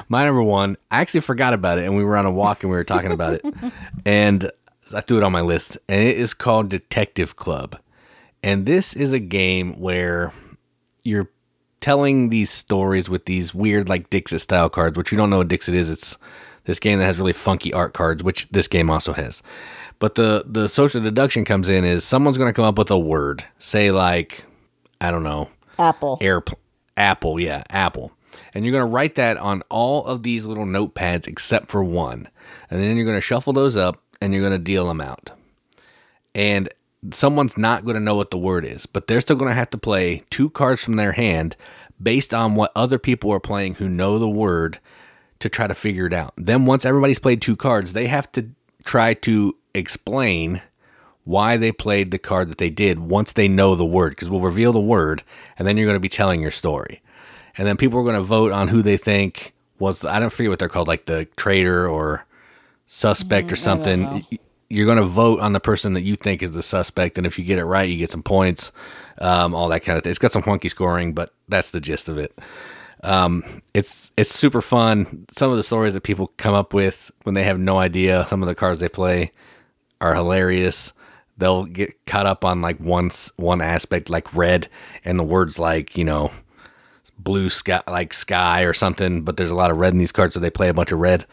my 0.09 0.25
number 0.25 0.43
one. 0.43 0.75
I 0.89 0.99
actually 0.99 1.21
forgot 1.21 1.53
about 1.53 1.77
it, 1.77 1.85
and 1.85 1.95
we 1.95 2.03
were 2.03 2.17
on 2.17 2.25
a 2.25 2.31
walk 2.31 2.63
and 2.63 2.71
we 2.71 2.75
were 2.75 2.83
talking 2.83 3.11
about 3.11 3.35
it, 3.35 3.45
and 4.05 4.51
I 4.93 4.99
threw 5.01 5.17
it 5.17 5.23
on 5.23 5.31
my 5.31 5.41
list. 5.41 5.77
And 5.87 6.03
it 6.03 6.17
is 6.17 6.33
called 6.33 6.69
Detective 6.69 7.35
Club, 7.37 7.79
and 8.43 8.65
this 8.65 8.93
is 8.93 9.13
a 9.13 9.19
game 9.19 9.79
where 9.79 10.33
you're 11.03 11.29
telling 11.79 12.29
these 12.29 12.49
stories 12.49 13.09
with 13.09 13.25
these 13.25 13.53
weird 13.53 13.89
like 13.89 14.09
Dixit 14.09 14.41
style 14.41 14.69
cards, 14.69 14.97
which 14.97 15.11
you 15.11 15.17
don't 15.17 15.29
know 15.29 15.39
what 15.39 15.47
Dixit 15.47 15.75
is. 15.75 15.89
It's 15.89 16.17
this 16.65 16.79
game 16.79 16.99
that 16.99 17.05
has 17.05 17.17
really 17.17 17.33
funky 17.33 17.73
art 17.73 17.93
cards, 17.93 18.23
which 18.23 18.47
this 18.49 18.67
game 18.67 18.89
also 18.89 19.13
has. 19.13 19.41
But 19.99 20.15
the 20.15 20.43
the 20.47 20.67
social 20.67 21.01
deduction 21.01 21.45
comes 21.45 21.69
in 21.69 21.83
is 21.83 22.03
someone's 22.03 22.37
going 22.37 22.49
to 22.49 22.53
come 22.53 22.65
up 22.65 22.77
with 22.77 22.91
a 22.91 22.99
word, 22.99 23.43
say 23.59 23.91
like 23.91 24.43
I 24.99 25.11
don't 25.11 25.23
know, 25.23 25.49
Apple. 25.77 26.17
airplane, 26.21 26.59
apple, 26.97 27.39
yeah, 27.39 27.63
apple, 27.69 28.11
and 28.53 28.63
you're 28.63 28.71
going 28.71 28.87
to 28.87 28.93
write 28.93 29.15
that 29.15 29.37
on 29.37 29.63
all 29.69 30.05
of 30.05 30.23
these 30.23 30.45
little 30.45 30.65
notepads 30.65 31.27
except 31.27 31.71
for 31.71 31.83
one, 31.83 32.27
and 32.69 32.79
then 32.81 32.95
you're 32.95 33.05
going 33.05 33.17
to 33.17 33.21
shuffle 33.21 33.53
those 33.53 33.75
up 33.75 34.01
and 34.21 34.33
you're 34.33 34.41
going 34.43 34.51
to 34.51 34.63
deal 34.63 34.87
them 34.87 35.01
out. 35.01 35.31
And 36.33 36.69
someone's 37.11 37.57
not 37.57 37.83
going 37.83 37.95
to 37.95 37.99
know 37.99 38.15
what 38.15 38.31
the 38.31 38.37
word 38.37 38.65
is, 38.65 38.85
but 38.85 39.07
they're 39.07 39.21
still 39.21 39.35
going 39.35 39.49
to 39.49 39.55
have 39.55 39.69
to 39.71 39.77
play 39.77 40.23
two 40.29 40.49
cards 40.49 40.83
from 40.83 40.95
their 40.95 41.13
hand 41.13 41.55
based 42.01 42.33
on 42.33 42.55
what 42.55 42.71
other 42.75 42.99
people 42.99 43.31
are 43.31 43.39
playing 43.39 43.75
who 43.75 43.89
know 43.89 44.19
the 44.19 44.29
word 44.29 44.79
to 45.39 45.49
try 45.49 45.67
to 45.67 45.73
figure 45.73 46.05
it 46.05 46.13
out. 46.13 46.33
Then 46.37 46.65
once 46.65 46.85
everybody's 46.85 47.19
played 47.19 47.41
two 47.41 47.55
cards, 47.55 47.93
they 47.93 48.07
have 48.07 48.31
to 48.33 48.49
try 48.83 49.13
to 49.15 49.55
explain 49.73 50.61
why 51.23 51.57
they 51.57 51.71
played 51.71 52.11
the 52.11 52.19
card 52.19 52.49
that 52.49 52.57
they 52.57 52.69
did 52.69 52.99
once 52.99 53.33
they 53.33 53.47
know 53.47 53.75
the 53.75 53.85
word 53.85 54.11
because 54.11 54.29
we'll 54.29 54.41
reveal 54.41 54.73
the 54.73 54.79
word 54.79 55.23
and 55.57 55.67
then 55.67 55.77
you're 55.77 55.85
going 55.85 55.95
to 55.95 55.99
be 55.99 56.09
telling 56.09 56.41
your 56.41 56.51
story. 56.51 57.01
And 57.57 57.67
then 57.67 57.77
people 57.77 57.99
are 57.99 58.03
going 58.03 58.15
to 58.15 58.21
vote 58.21 58.51
on 58.51 58.69
who 58.69 58.81
they 58.81 58.97
think 58.97 59.53
was 59.77 59.99
the, 59.99 60.09
I 60.09 60.19
don't 60.19 60.31
forget 60.31 60.49
what 60.49 60.59
they're 60.59 60.69
called 60.69 60.87
like 60.87 61.05
the 61.05 61.25
traitor 61.35 61.87
or 61.87 62.25
suspect 62.87 63.51
or 63.51 63.55
something. 63.55 64.25
You're 64.71 64.85
going 64.85 64.97
to 64.97 65.05
vote 65.05 65.39
on 65.39 65.53
the 65.53 65.59
person 65.59 65.93
that 65.93 66.03
you 66.03 66.15
think 66.15 66.41
is 66.43 66.51
the 66.51 66.63
suspect 66.63 67.17
and 67.17 67.27
if 67.27 67.37
you 67.37 67.45
get 67.45 67.59
it 67.59 67.65
right, 67.65 67.89
you 67.89 67.97
get 67.97 68.11
some 68.11 68.23
points. 68.23 68.71
Um, 69.19 69.53
all 69.53 69.67
that 69.69 69.81
kind 69.81 69.97
of 69.97 70.03
thing. 70.03 70.11
It's 70.11 70.19
got 70.19 70.31
some 70.31 70.41
funky 70.43 70.69
scoring, 70.69 71.13
but 71.13 71.33
that's 71.47 71.71
the 71.71 71.81
gist 71.81 72.09
of 72.09 72.17
it 72.17 72.33
it's 73.73 74.11
it's 74.17 74.33
super 74.33 74.61
fun. 74.61 75.25
Some 75.31 75.51
of 75.51 75.57
the 75.57 75.63
stories 75.63 75.93
that 75.93 76.01
people 76.03 76.27
come 76.37 76.53
up 76.53 76.73
with 76.73 77.11
when 77.23 77.35
they 77.35 77.43
have 77.43 77.59
no 77.59 77.79
idea 77.79 78.25
some 78.29 78.41
of 78.43 78.47
the 78.47 78.55
cards 78.55 78.79
they 78.79 78.89
play 78.89 79.31
are 79.99 80.15
hilarious. 80.15 80.93
They'll 81.37 81.65
get 81.65 82.05
caught 82.05 82.25
up 82.27 82.45
on 82.45 82.61
like 82.61 82.79
one 82.79 83.11
one 83.37 83.61
aspect 83.61 84.09
like 84.09 84.33
red 84.35 84.69
and 85.03 85.17
the 85.19 85.23
words 85.23 85.57
like, 85.59 85.97
you 85.97 86.03
know, 86.03 86.31
blue 87.17 87.49
sky 87.49 87.81
like 87.87 88.13
sky 88.13 88.63
or 88.63 88.73
something, 88.73 89.23
but 89.23 89.37
there's 89.37 89.51
a 89.51 89.55
lot 89.55 89.71
of 89.71 89.77
red 89.77 89.93
in 89.93 89.99
these 89.99 90.11
cards 90.11 90.33
so 90.35 90.39
they 90.39 90.49
play 90.49 90.69
a 90.69 90.73
bunch 90.73 90.91
of 90.91 90.99
red. 90.99 91.25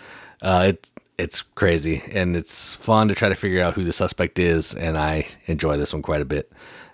Uh 0.42 0.66
it's 0.74 0.92
it's 1.18 1.42
crazy 1.42 2.02
and 2.12 2.36
it's 2.36 2.74
fun 2.74 3.08
to 3.08 3.14
try 3.14 3.28
to 3.28 3.34
figure 3.34 3.62
out 3.62 3.74
who 3.74 3.84
the 3.84 3.92
suspect 3.92 4.38
is 4.38 4.74
and 4.74 4.96
I 4.96 5.26
enjoy 5.46 5.76
this 5.76 5.92
one 5.92 6.02
quite 6.02 6.20
a 6.20 6.24
bit. 6.24 6.50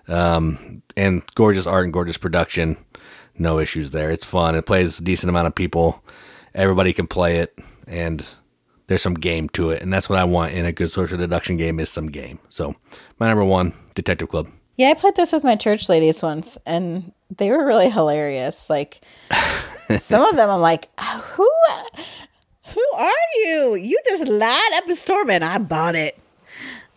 Um 0.07 0.81
and 0.97 1.23
gorgeous 1.35 1.67
art 1.67 1.85
and 1.85 1.93
gorgeous 1.93 2.17
production 2.17 2.77
no 3.37 3.59
issues 3.59 3.91
there. 3.91 4.11
It's 4.11 4.25
fun. 4.25 4.55
It 4.55 4.65
plays 4.65 4.99
a 4.99 5.03
decent 5.03 5.29
amount 5.29 5.47
of 5.47 5.55
people. 5.55 6.03
Everybody 6.53 6.93
can 6.93 7.07
play 7.07 7.39
it, 7.39 7.57
and 7.85 8.25
there's 8.87 9.01
some 9.01 9.15
game 9.15 9.49
to 9.49 9.71
it, 9.71 9.81
and 9.81 9.91
that's 9.91 10.09
what 10.09 10.19
I 10.19 10.23
want 10.23 10.53
in 10.53 10.65
a 10.65 10.71
good 10.71 10.91
social 10.91 11.17
deduction 11.17 11.57
game 11.57 11.79
is 11.79 11.89
some 11.89 12.07
game. 12.07 12.39
So 12.49 12.75
my 13.19 13.27
number 13.27 13.43
one, 13.43 13.73
Detective 13.93 14.29
Club. 14.29 14.47
Yeah, 14.77 14.89
I 14.89 14.93
played 14.93 15.15
this 15.15 15.31
with 15.31 15.43
my 15.43 15.55
church 15.55 15.89
ladies 15.89 16.21
once, 16.21 16.57
and 16.65 17.11
they 17.35 17.49
were 17.49 17.65
really 17.65 17.89
hilarious. 17.89 18.69
Like 18.69 19.01
some 19.99 20.27
of 20.27 20.35
them, 20.35 20.49
I'm 20.49 20.61
like, 20.61 20.87
who, 20.99 21.49
who 22.73 22.85
are 22.97 23.11
you? 23.35 23.75
You 23.75 23.99
just 24.07 24.27
lied 24.27 24.73
up 24.75 24.87
a 24.87 24.95
storm, 24.95 25.29
and 25.29 25.43
I 25.43 25.57
bought 25.57 25.95
it. 25.95 26.17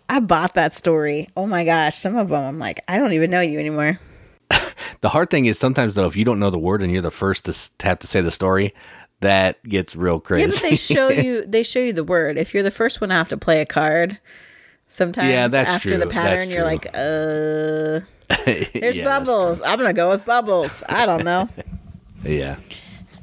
I 0.08 0.20
bought 0.20 0.54
that 0.54 0.74
story. 0.74 1.28
Oh 1.36 1.46
my 1.46 1.64
gosh! 1.64 1.96
Some 1.96 2.16
of 2.16 2.28
them, 2.30 2.42
I'm 2.44 2.58
like, 2.58 2.80
I 2.88 2.96
don't 2.98 3.12
even 3.12 3.30
know 3.30 3.40
you 3.40 3.58
anymore. 3.58 3.98
The 5.00 5.10
hard 5.10 5.30
thing 5.30 5.46
is 5.46 5.58
sometimes 5.58 5.94
though, 5.94 6.06
if 6.06 6.16
you 6.16 6.24
don't 6.24 6.40
know 6.40 6.50
the 6.50 6.58
word 6.58 6.82
and 6.82 6.90
you're 6.90 7.02
the 7.02 7.10
first 7.10 7.44
to, 7.44 7.86
have 7.86 8.00
to 8.00 8.06
say 8.08 8.20
the 8.20 8.32
story, 8.32 8.74
that 9.20 9.62
gets 9.62 9.94
real 9.94 10.18
crazy. 10.18 10.42
Yeah, 10.46 10.48
but 10.52 10.60
they 10.62 10.74
show 10.74 11.08
you 11.10 11.44
they 11.46 11.62
show 11.62 11.78
you 11.78 11.92
the 11.92 12.02
word. 12.02 12.36
If 12.36 12.52
you're 12.52 12.64
the 12.64 12.72
first 12.72 13.00
one 13.00 13.10
to 13.10 13.14
have 13.14 13.28
to 13.28 13.36
play 13.36 13.60
a 13.60 13.66
card, 13.66 14.18
sometimes 14.88 15.30
Yeah, 15.30 15.46
that's 15.46 15.70
after 15.70 15.90
true. 15.90 15.98
the 15.98 16.06
That's 16.06 16.14
pattern, 16.14 16.50
you're 16.50 16.62
true. 16.62 16.64
like, 16.64 16.86
uh, 16.94 18.00
There's 18.80 18.96
Yeah, 18.96 19.04
bubbles. 19.04 19.60
I'm 19.60 19.78
gonna 19.78 19.92
go 19.92 20.10
with 20.10 20.24
bubbles. 20.24 20.82
I 20.88 21.06
don't 21.06 21.24
know. 21.24 21.48
Yeah. 22.24 22.56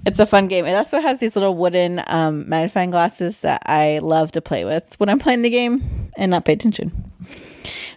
It's 0.05 0.19
a 0.19 0.25
fun 0.25 0.47
game. 0.47 0.65
It 0.65 0.73
also 0.73 1.01
has 1.01 1.19
these 1.19 1.35
little 1.35 1.55
wooden 1.55 2.01
um, 2.07 2.47
magnifying 2.47 2.91
glasses 2.91 3.41
that 3.41 3.63
I 3.65 3.99
love 3.99 4.31
to 4.33 4.41
play 4.41 4.63
with 4.63 4.99
when 4.99 5.09
I'm 5.09 5.19
playing 5.19 5.41
the 5.41 5.49
game 5.49 6.11
and 6.15 6.31
not 6.31 6.45
pay 6.45 6.53
attention. 6.53 7.11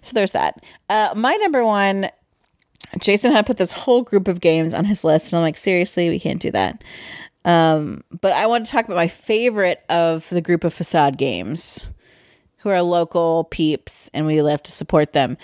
So 0.02 0.14
there's 0.14 0.32
that. 0.32 0.62
Uh, 0.88 1.12
my 1.14 1.34
number 1.36 1.64
one, 1.64 2.08
Jason 2.98 3.32
had 3.32 3.44
put 3.46 3.58
this 3.58 3.72
whole 3.72 4.02
group 4.02 4.26
of 4.26 4.40
games 4.40 4.72
on 4.72 4.86
his 4.86 5.04
list, 5.04 5.32
and 5.32 5.38
I'm 5.38 5.42
like, 5.42 5.58
seriously, 5.58 6.08
we 6.08 6.18
can't 6.18 6.40
do 6.40 6.50
that. 6.52 6.82
Um, 7.44 8.04
but 8.20 8.32
I 8.32 8.46
want 8.46 8.66
to 8.66 8.72
talk 8.72 8.86
about 8.86 8.96
my 8.96 9.08
favorite 9.08 9.84
of 9.88 10.28
the 10.30 10.40
group 10.40 10.64
of 10.64 10.72
facade 10.72 11.18
games, 11.18 11.90
who 12.58 12.70
are 12.70 12.82
local 12.82 13.44
peeps, 13.44 14.10
and 14.14 14.26
we 14.26 14.40
love 14.40 14.62
to 14.64 14.72
support 14.72 15.12
them. 15.12 15.36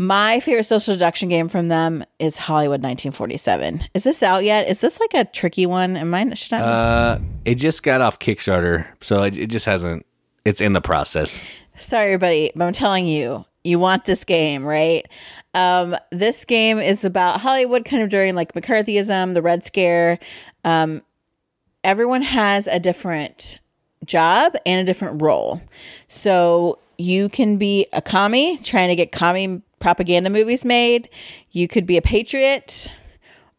My 0.00 0.40
favorite 0.40 0.64
social 0.64 0.94
deduction 0.94 1.28
game 1.28 1.46
from 1.48 1.68
them 1.68 2.06
is 2.18 2.38
Hollywood 2.38 2.82
1947. 2.82 3.82
Is 3.92 4.04
this 4.04 4.22
out 4.22 4.44
yet? 4.44 4.66
Is 4.66 4.80
this 4.80 4.98
like 4.98 5.12
a 5.12 5.26
tricky 5.26 5.66
one? 5.66 5.94
Am 5.94 6.14
I 6.14 6.32
should 6.32 6.54
I? 6.54 6.60
Uh, 6.60 7.18
it 7.44 7.56
just 7.56 7.82
got 7.82 8.00
off 8.00 8.18
Kickstarter, 8.18 8.86
so 9.02 9.22
it, 9.24 9.36
it 9.36 9.48
just 9.48 9.66
hasn't. 9.66 10.06
It's 10.46 10.62
in 10.62 10.72
the 10.72 10.80
process. 10.80 11.42
Sorry, 11.76 12.06
everybody, 12.06 12.50
but 12.56 12.64
I'm 12.64 12.72
telling 12.72 13.06
you, 13.06 13.44
you 13.62 13.78
want 13.78 14.06
this 14.06 14.24
game, 14.24 14.64
right? 14.64 15.06
Um, 15.52 15.94
this 16.10 16.46
game 16.46 16.78
is 16.78 17.04
about 17.04 17.42
Hollywood, 17.42 17.84
kind 17.84 18.02
of 18.02 18.08
during 18.08 18.34
like 18.34 18.54
McCarthyism, 18.54 19.34
the 19.34 19.42
Red 19.42 19.64
Scare. 19.64 20.18
Um, 20.64 21.02
everyone 21.84 22.22
has 22.22 22.66
a 22.66 22.80
different 22.80 23.58
job 24.06 24.54
and 24.64 24.80
a 24.80 24.84
different 24.90 25.20
role. 25.20 25.60
So 26.08 26.78
you 27.00 27.28
can 27.28 27.56
be 27.56 27.86
a 27.92 28.02
commie 28.02 28.58
trying 28.58 28.88
to 28.88 28.96
get 28.96 29.12
commie 29.12 29.62
propaganda 29.78 30.30
movies 30.30 30.64
made. 30.64 31.08
You 31.50 31.66
could 31.66 31.86
be 31.86 31.96
a 31.96 32.02
patriot, 32.02 32.90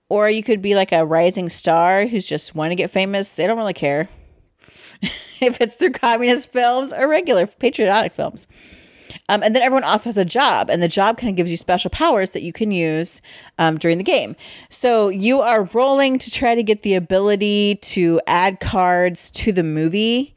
or 0.09 0.29
you 0.29 0.43
could 0.43 0.61
be 0.61 0.75
like 0.75 0.91
a 0.91 1.05
rising 1.05 1.49
star 1.49 2.05
who's 2.05 2.27
just 2.27 2.55
want 2.55 2.71
to 2.71 2.75
get 2.75 2.91
famous. 2.91 3.35
They 3.35 3.47
don't 3.47 3.57
really 3.57 3.73
care 3.73 4.09
if 5.41 5.59
it's 5.59 5.75
through 5.75 5.91
communist 5.91 6.51
films 6.51 6.93
or 6.93 7.07
regular 7.07 7.47
patriotic 7.47 8.13
films. 8.13 8.47
Um, 9.27 9.43
and 9.43 9.55
then 9.55 9.61
everyone 9.61 9.83
also 9.83 10.09
has 10.09 10.17
a 10.17 10.25
job, 10.25 10.69
and 10.69 10.81
the 10.81 10.87
job 10.87 11.17
kind 11.17 11.31
of 11.31 11.35
gives 11.35 11.51
you 11.51 11.57
special 11.57 11.89
powers 11.89 12.31
that 12.31 12.43
you 12.43 12.53
can 12.53 12.71
use 12.71 13.21
um, 13.57 13.77
during 13.77 13.97
the 13.97 14.03
game. 14.03 14.35
So 14.69 15.09
you 15.09 15.41
are 15.41 15.63
rolling 15.73 16.17
to 16.19 16.31
try 16.31 16.55
to 16.55 16.63
get 16.63 16.83
the 16.83 16.95
ability 16.95 17.75
to 17.81 18.21
add 18.27 18.59
cards 18.59 19.29
to 19.31 19.51
the 19.51 19.63
movie, 19.63 20.35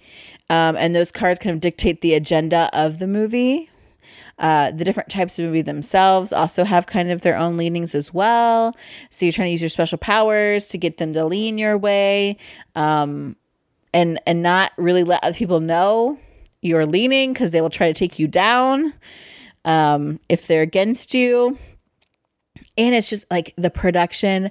um, 0.51 0.77
and 0.77 0.95
those 0.95 1.11
cards 1.11 1.39
kind 1.39 1.55
of 1.55 1.61
dictate 1.61 2.01
the 2.01 2.15
agenda 2.15 2.71
of 2.73 2.99
the 2.99 3.09
movie. 3.09 3.71
Uh, 4.39 4.73
the 4.73 4.85
different 4.85 5.09
types 5.09 5.39
of 5.39 5.45
movie 5.45 5.63
themselves 5.63 6.33
also 6.33 6.65
have 6.65 6.87
kind 6.87 7.11
of 7.11 7.21
their 7.21 7.37
own 7.37 7.57
leanings 7.57 7.95
as 7.95 8.13
well. 8.13 8.77
So 9.09 9.25
you're 9.25 9.33
trying 9.33 9.47
to 9.47 9.53
use 9.53 9.63
your 9.63 9.69
special 9.69 9.97
powers 9.97 10.69
to 10.69 10.79
get 10.79 10.97
them 10.99 11.13
to 11.13 11.25
lean 11.25 11.57
your 11.57 11.79
way, 11.79 12.37
um, 12.75 13.37
and 13.93 14.19
and 14.27 14.43
not 14.43 14.73
really 14.77 15.05
let 15.05 15.23
other 15.23 15.35
people 15.35 15.61
know 15.61 16.19
you're 16.65 16.87
leaning 16.87 17.33
because 17.33 17.53
they 17.53 17.61
will 17.61 17.71
try 17.71 17.87
to 17.87 17.95
take 17.95 18.19
you 18.19 18.27
down 18.27 18.95
um, 19.65 20.19
if 20.29 20.47
they're 20.47 20.63
against 20.63 21.15
you. 21.15 21.59
And 22.77 22.95
it's 22.95 23.09
just 23.09 23.31
like 23.31 23.55
the 23.57 23.71
production, 23.71 24.51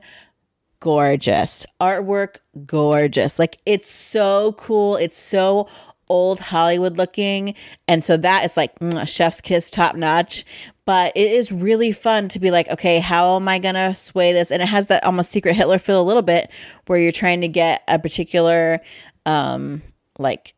gorgeous 0.83 1.65
artwork, 1.79 2.39
gorgeous. 2.65 3.39
Like 3.39 3.57
it's 3.65 3.89
so 3.89 4.51
cool. 4.57 4.97
It's 4.97 5.17
so 5.17 5.69
old 6.09 6.41
Hollywood 6.41 6.97
looking. 6.97 7.55
And 7.87 8.03
so 8.03 8.17
that 8.17 8.43
is 8.43 8.57
like 8.57 8.77
mm, 8.79 9.01
a 9.01 9.05
chef's 9.05 9.39
kiss 9.39 9.71
top 9.71 9.95
notch. 9.95 10.43
But 10.83 11.13
it 11.15 11.31
is 11.31 11.53
really 11.53 11.93
fun 11.93 12.27
to 12.27 12.39
be 12.39 12.51
like, 12.51 12.67
okay, 12.67 12.99
how 12.99 13.37
am 13.37 13.47
I 13.47 13.59
going 13.59 13.75
to 13.75 13.95
sway 13.95 14.33
this? 14.33 14.51
And 14.51 14.61
it 14.61 14.65
has 14.65 14.87
that 14.87 15.05
almost 15.05 15.31
secret 15.31 15.55
Hitler 15.55 15.79
feel 15.79 16.01
a 16.01 16.03
little 16.03 16.21
bit 16.21 16.51
where 16.87 16.99
you're 16.99 17.13
trying 17.13 17.39
to 17.39 17.47
get 17.47 17.83
a 17.87 17.97
particular, 17.97 18.81
um, 19.25 19.81
like, 20.19 20.55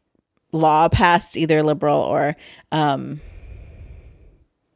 law 0.51 0.89
passed, 0.89 1.37
either 1.37 1.61
liberal 1.61 1.99
or 1.99 2.35
um, 2.71 3.21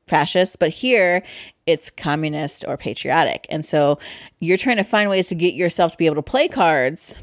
fascist. 0.10 0.60
But 0.60 0.72
here, 0.72 1.24
it's 1.66 1.89
communist 1.91 2.66
or 2.68 2.76
patriotic. 2.76 3.45
And 3.49 3.66
so 3.66 3.99
you're 4.39 4.57
trying 4.57 4.78
to 4.78 4.84
find 4.84 5.10
ways 5.10 5.30
to 5.30 5.36
get 5.36 5.53
yourself 5.53 5.93
to 5.93 5.97
be 5.97 6.07
able 6.07 6.16
to 6.16 6.22
play 6.24 6.47
cards 6.47 7.16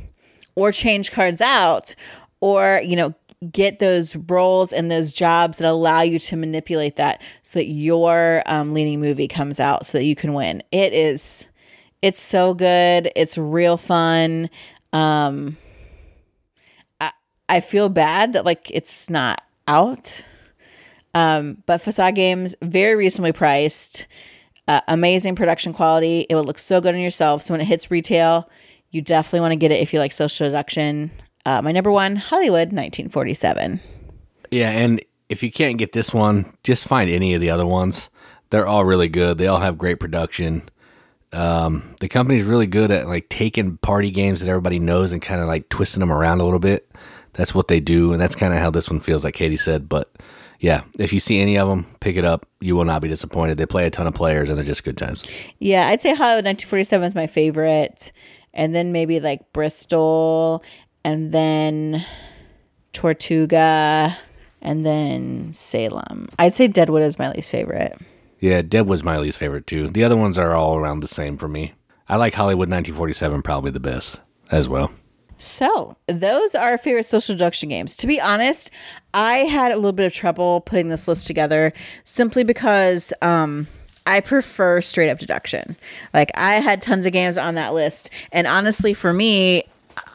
or 0.55 0.73
change 0.73 1.13
cards 1.13 1.41
out 1.41 1.95
or, 2.41 2.81
you 2.85 2.97
know, 2.97 3.15
get 3.53 3.81
those 3.81 4.17
roles 4.17 4.73
and 4.73 4.91
those 4.91 5.13
jobs 5.13 5.59
that 5.59 5.69
allow 5.69 6.01
you 6.01 6.19
to 6.19 6.37
manipulate 6.37 6.97
that 6.97 7.21
so 7.43 7.59
that 7.59 7.67
your 7.67 8.43
um, 8.47 8.73
leading 8.73 9.01
movie 9.01 9.29
comes 9.29 9.61
out 9.61 9.85
so 9.85 9.99
that 9.99 10.05
you 10.05 10.17
can 10.17 10.33
win. 10.33 10.63
It 10.73 10.93
is, 10.95 11.49
it's 12.01 12.21
so 12.21 12.55
good. 12.55 13.11
It's 13.15 13.37
real 13.37 13.77
fun. 13.77 14.49
Um, 14.93 15.59
I, 17.01 17.11
I 17.49 17.61
feel 17.61 17.89
bad 17.89 18.33
that 18.33 18.45
like 18.45 18.71
it's 18.71 19.11
not 19.11 19.43
out. 19.69 20.25
Um, 21.17 21.63
but 21.65 21.81
Facade 21.81 22.15
Games, 22.15 22.55
very 22.61 22.95
reasonably 22.95 23.33
priced, 23.33 24.07
uh, 24.69 24.83
amazing 24.87 25.35
production 25.35 25.73
quality. 25.73 26.27
It 26.29 26.35
will 26.35 26.45
look 26.45 26.59
so 26.59 26.79
good 26.79 26.95
on 26.95 27.01
yourself. 27.01 27.41
So 27.41 27.55
when 27.55 27.63
it 27.63 27.65
hits 27.65 27.91
retail, 27.91 28.51
you 28.91 29.01
definitely 29.01 29.41
want 29.41 29.53
to 29.53 29.57
get 29.57 29.73
it 29.73 29.81
if 29.81 29.95
you 29.95 29.99
like 29.99 30.13
social 30.13 30.47
deduction. 30.47 31.11
Uh, 31.47 31.63
my 31.63 31.73
number 31.73 31.91
one, 31.91 32.17
Hollywood, 32.17 32.69
1947. 32.69 33.81
Yeah, 34.51 34.69
and 34.69 35.01
if 35.31 35.43
you 35.43 35.51
can't 35.51 35.79
get 35.79 35.93
this 35.93 36.13
one, 36.13 36.53
just 36.63 36.87
find 36.87 37.09
any 37.09 37.33
of 37.33 37.41
the 37.41 37.49
other 37.49 37.65
ones. 37.65 38.11
They're 38.51 38.67
all 38.67 38.85
really 38.85 39.09
good. 39.09 39.39
They 39.39 39.47
all 39.47 39.61
have 39.61 39.79
great 39.79 39.99
production. 39.99 40.69
Um, 41.33 41.95
the 42.01 42.09
company's 42.09 42.43
really 42.45 42.67
good 42.67 42.91
at 42.91 43.09
like 43.09 43.31
taking 43.31 43.79
party 43.79 44.11
games 44.11 44.41
that 44.41 44.51
everybody 44.51 44.79
knows 44.79 45.13
and 45.13 45.23
kind 45.23 45.41
of 45.41 45.47
like 45.47 45.71
twisting 45.71 46.01
them 46.01 46.13
around 46.13 46.43
a 46.43 46.45
little 46.45 46.59
bit. 46.59 46.91
That's 47.33 47.55
what 47.55 47.69
they 47.69 47.81
do, 47.81 48.13
and 48.13 48.21
that's 48.21 48.35
kind 48.35 48.53
of 48.53 48.61
how 48.61 48.71
this 48.71 48.91
one 48.91 49.01
feels, 49.01 49.25
like 49.25 49.35
Katie 49.35 49.57
said. 49.57 49.89
But 49.89 50.13
yeah, 50.67 50.83
if 50.99 51.13
you 51.13 51.21
see 51.21 51.39
any 51.41 51.57
of 51.59 51.69
them, 51.69 51.87
pick 52.01 52.17
it 52.17 52.25
up. 52.25 52.45
You 52.61 52.75
will 52.75 52.85
not 52.85 53.01
be 53.01 53.07
disappointed. 53.07 53.57
They 53.57 53.67
play 53.67 53.87
a 53.87 53.91
ton 53.91 54.09
of 54.09 54.15
players, 54.15 54.49
and 54.49 54.59
they're 54.59 54.65
just 54.65 54.83
good 54.83 54.99
times. 54.99 55.23
Yeah, 55.61 55.87
I'd 55.87 56.03
say 56.03 56.09
Hollywood 56.09 56.45
1947 56.45 57.07
is 57.07 57.15
my 57.15 57.29
favorite. 57.29 58.11
And 58.53 58.75
then 58.75 58.91
maybe 58.91 59.21
like 59.21 59.53
Bristol, 59.53 60.65
and 61.05 61.31
then 61.31 62.05
Tortuga, 62.93 64.19
and 64.61 64.85
then 64.85 65.53
Salem. 65.53 66.27
I'd 66.37 66.55
say 66.55 66.67
Deadwood 66.67 67.03
is 67.03 67.17
my 67.17 67.31
least 67.31 67.53
favorite. 67.53 67.97
Yeah, 68.41 68.63
Deadwood's 68.63 69.05
my 69.05 69.19
least 69.19 69.39
favorite 69.39 69.69
too. 69.69 69.89
The 69.89 70.03
other 70.03 70.17
ones 70.17 70.37
are 70.37 70.53
all 70.57 70.77
around 70.77 70.99
the 70.99 71.07
same 71.07 71.37
for 71.39 71.47
me. 71.47 71.75
I 72.09 72.17
like 72.17 72.35
Hollywood 72.35 72.69
1947 72.69 73.43
probably 73.43 73.71
the 73.71 73.79
best 73.79 74.19
as 74.51 74.69
well. 74.69 74.91
So, 75.39 75.97
those 76.07 76.55
are 76.55 76.71
our 76.71 76.79
favorite 76.79 77.05
social 77.05 77.35
deduction 77.35 77.69
games. 77.69 77.95
To 77.97 78.07
be 78.07 78.21
honest, 78.21 78.71
I 79.13 79.39
had 79.39 79.71
a 79.71 79.77
little 79.77 79.93
bit 79.93 80.07
of 80.07 80.13
trouble 80.13 80.63
putting 80.63 80.89
this 80.89 81.07
list 81.07 81.27
together 81.27 81.73
simply 82.05 82.43
because 82.43 83.13
um, 83.21 83.67
I 84.07 84.21
prefer 84.21 84.81
straight 84.81 85.11
up 85.11 85.19
deduction. 85.19 85.77
Like, 86.15 86.31
I 86.35 86.55
had 86.55 86.81
tons 86.81 87.05
of 87.05 87.13
games 87.13 87.37
on 87.37 87.55
that 87.57 87.75
list. 87.75 88.09
And 88.33 88.47
honestly, 88.47 88.95
for 88.95 89.13
me, 89.13 89.65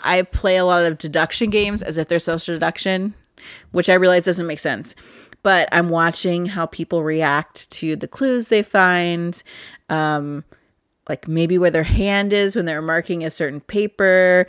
I 0.03 0.23
play 0.23 0.57
a 0.57 0.65
lot 0.65 0.85
of 0.85 0.97
deduction 0.97 1.51
games 1.51 1.83
as 1.83 1.97
if 1.97 2.07
they're 2.07 2.19
social 2.19 2.55
deduction, 2.55 3.13
which 3.71 3.89
I 3.89 3.93
realize 3.95 4.25
doesn't 4.25 4.47
make 4.47 4.59
sense. 4.59 4.95
But 5.43 5.69
I'm 5.71 5.89
watching 5.89 6.47
how 6.47 6.65
people 6.65 7.03
react 7.03 7.69
to 7.71 7.95
the 7.95 8.07
clues 8.07 8.49
they 8.49 8.63
find. 8.63 9.41
Um, 9.89 10.45
like 11.09 11.27
maybe 11.27 11.57
where 11.57 11.71
their 11.71 11.83
hand 11.83 12.31
is 12.31 12.55
when 12.55 12.65
they're 12.65 12.81
marking 12.81 13.23
a 13.23 13.31
certain 13.31 13.59
paper 13.59 14.47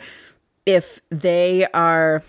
if 0.65 0.99
they 1.09 1.65
are 1.73 2.23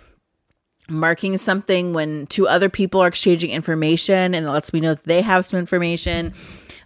marking 0.87 1.37
something 1.37 1.93
when 1.93 2.27
two 2.27 2.47
other 2.47 2.69
people 2.69 3.01
are 3.01 3.07
exchanging 3.07 3.49
information 3.49 4.35
and 4.35 4.45
it 4.45 4.49
lets 4.49 4.71
me 4.73 4.79
know 4.79 4.93
that 4.93 5.03
they 5.05 5.21
have 5.21 5.45
some 5.45 5.59
information. 5.59 6.33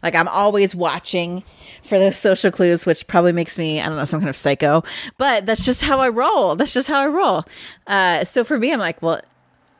Like 0.02 0.16
I'm 0.16 0.28
always 0.30 0.74
watching 0.74 1.44
for 1.84 2.00
those 2.00 2.16
social 2.16 2.52
clues, 2.52 2.86
which 2.86 3.08
probably 3.08 3.34
makes 3.34 3.58
me, 3.58 3.82
I 3.82 3.88
don't 3.88 3.98
know, 3.98 4.06
some 4.06 4.22
kind 4.22 4.30
of 4.30 4.38
psycho, 4.38 4.84
but 5.18 5.46
that's 5.46 5.66
just 5.66 5.82
how 5.82 6.00
I 6.00 6.10
roll. 6.10 6.56
That's 6.56 6.74
just 6.74 6.88
how 6.88 7.02
I 7.02 7.08
roll. 7.08 7.44
Uh, 7.88 8.24
so 8.24 8.44
for 8.44 8.58
me, 8.58 8.72
I'm 8.72 8.80
like, 8.80 9.02
well, 9.02 9.22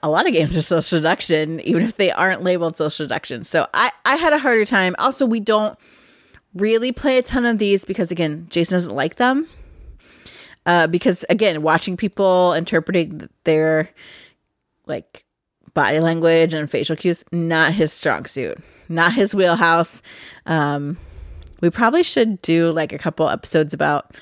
a 0.04 0.10
lot 0.10 0.28
of 0.28 0.34
games 0.34 0.56
are 0.58 0.62
social 0.62 1.00
deduction, 1.00 1.60
even 1.62 1.84
if 1.84 1.96
they 1.96 2.12
aren't 2.12 2.44
labeled 2.44 2.76
social 2.76 3.06
deduction. 3.06 3.44
So 3.44 3.68
I, 3.74 3.92
I 4.06 4.16
had 4.16 4.34
a 4.34 4.40
harder 4.40 4.66
time. 4.66 4.96
Also, 4.98 5.26
we 5.26 5.40
don't 5.40 5.78
really 6.54 6.92
play 6.92 7.18
a 7.18 7.22
ton 7.22 7.46
of 7.46 7.58
these 7.58 7.86
because, 7.86 8.12
again, 8.12 8.48
Jason 8.50 8.76
doesn't 8.76 8.96
like 8.96 9.16
them 9.16 9.48
uh, 10.66 10.88
because 10.88 11.26
again, 11.30 11.62
watching 11.62 11.98
people 11.98 12.54
interpreting 12.54 13.30
their 13.44 13.90
like 14.86 15.24
body 15.74 16.00
language 16.00 16.54
and 16.54 16.70
facial 16.70 16.96
cues, 16.96 17.24
not 17.32 17.74
his 17.74 17.94
strong 17.94 18.26
suit, 18.26 18.58
not 18.90 19.14
his 19.14 19.34
wheelhouse. 19.36 20.02
Um, 20.46 20.98
we 21.62 21.70
probably 21.70 22.04
should 22.04 22.42
do 22.42 22.72
like 22.72 22.94
a 22.94 22.98
couple 22.98 23.30
episodes 23.30 23.74
about 23.74 24.16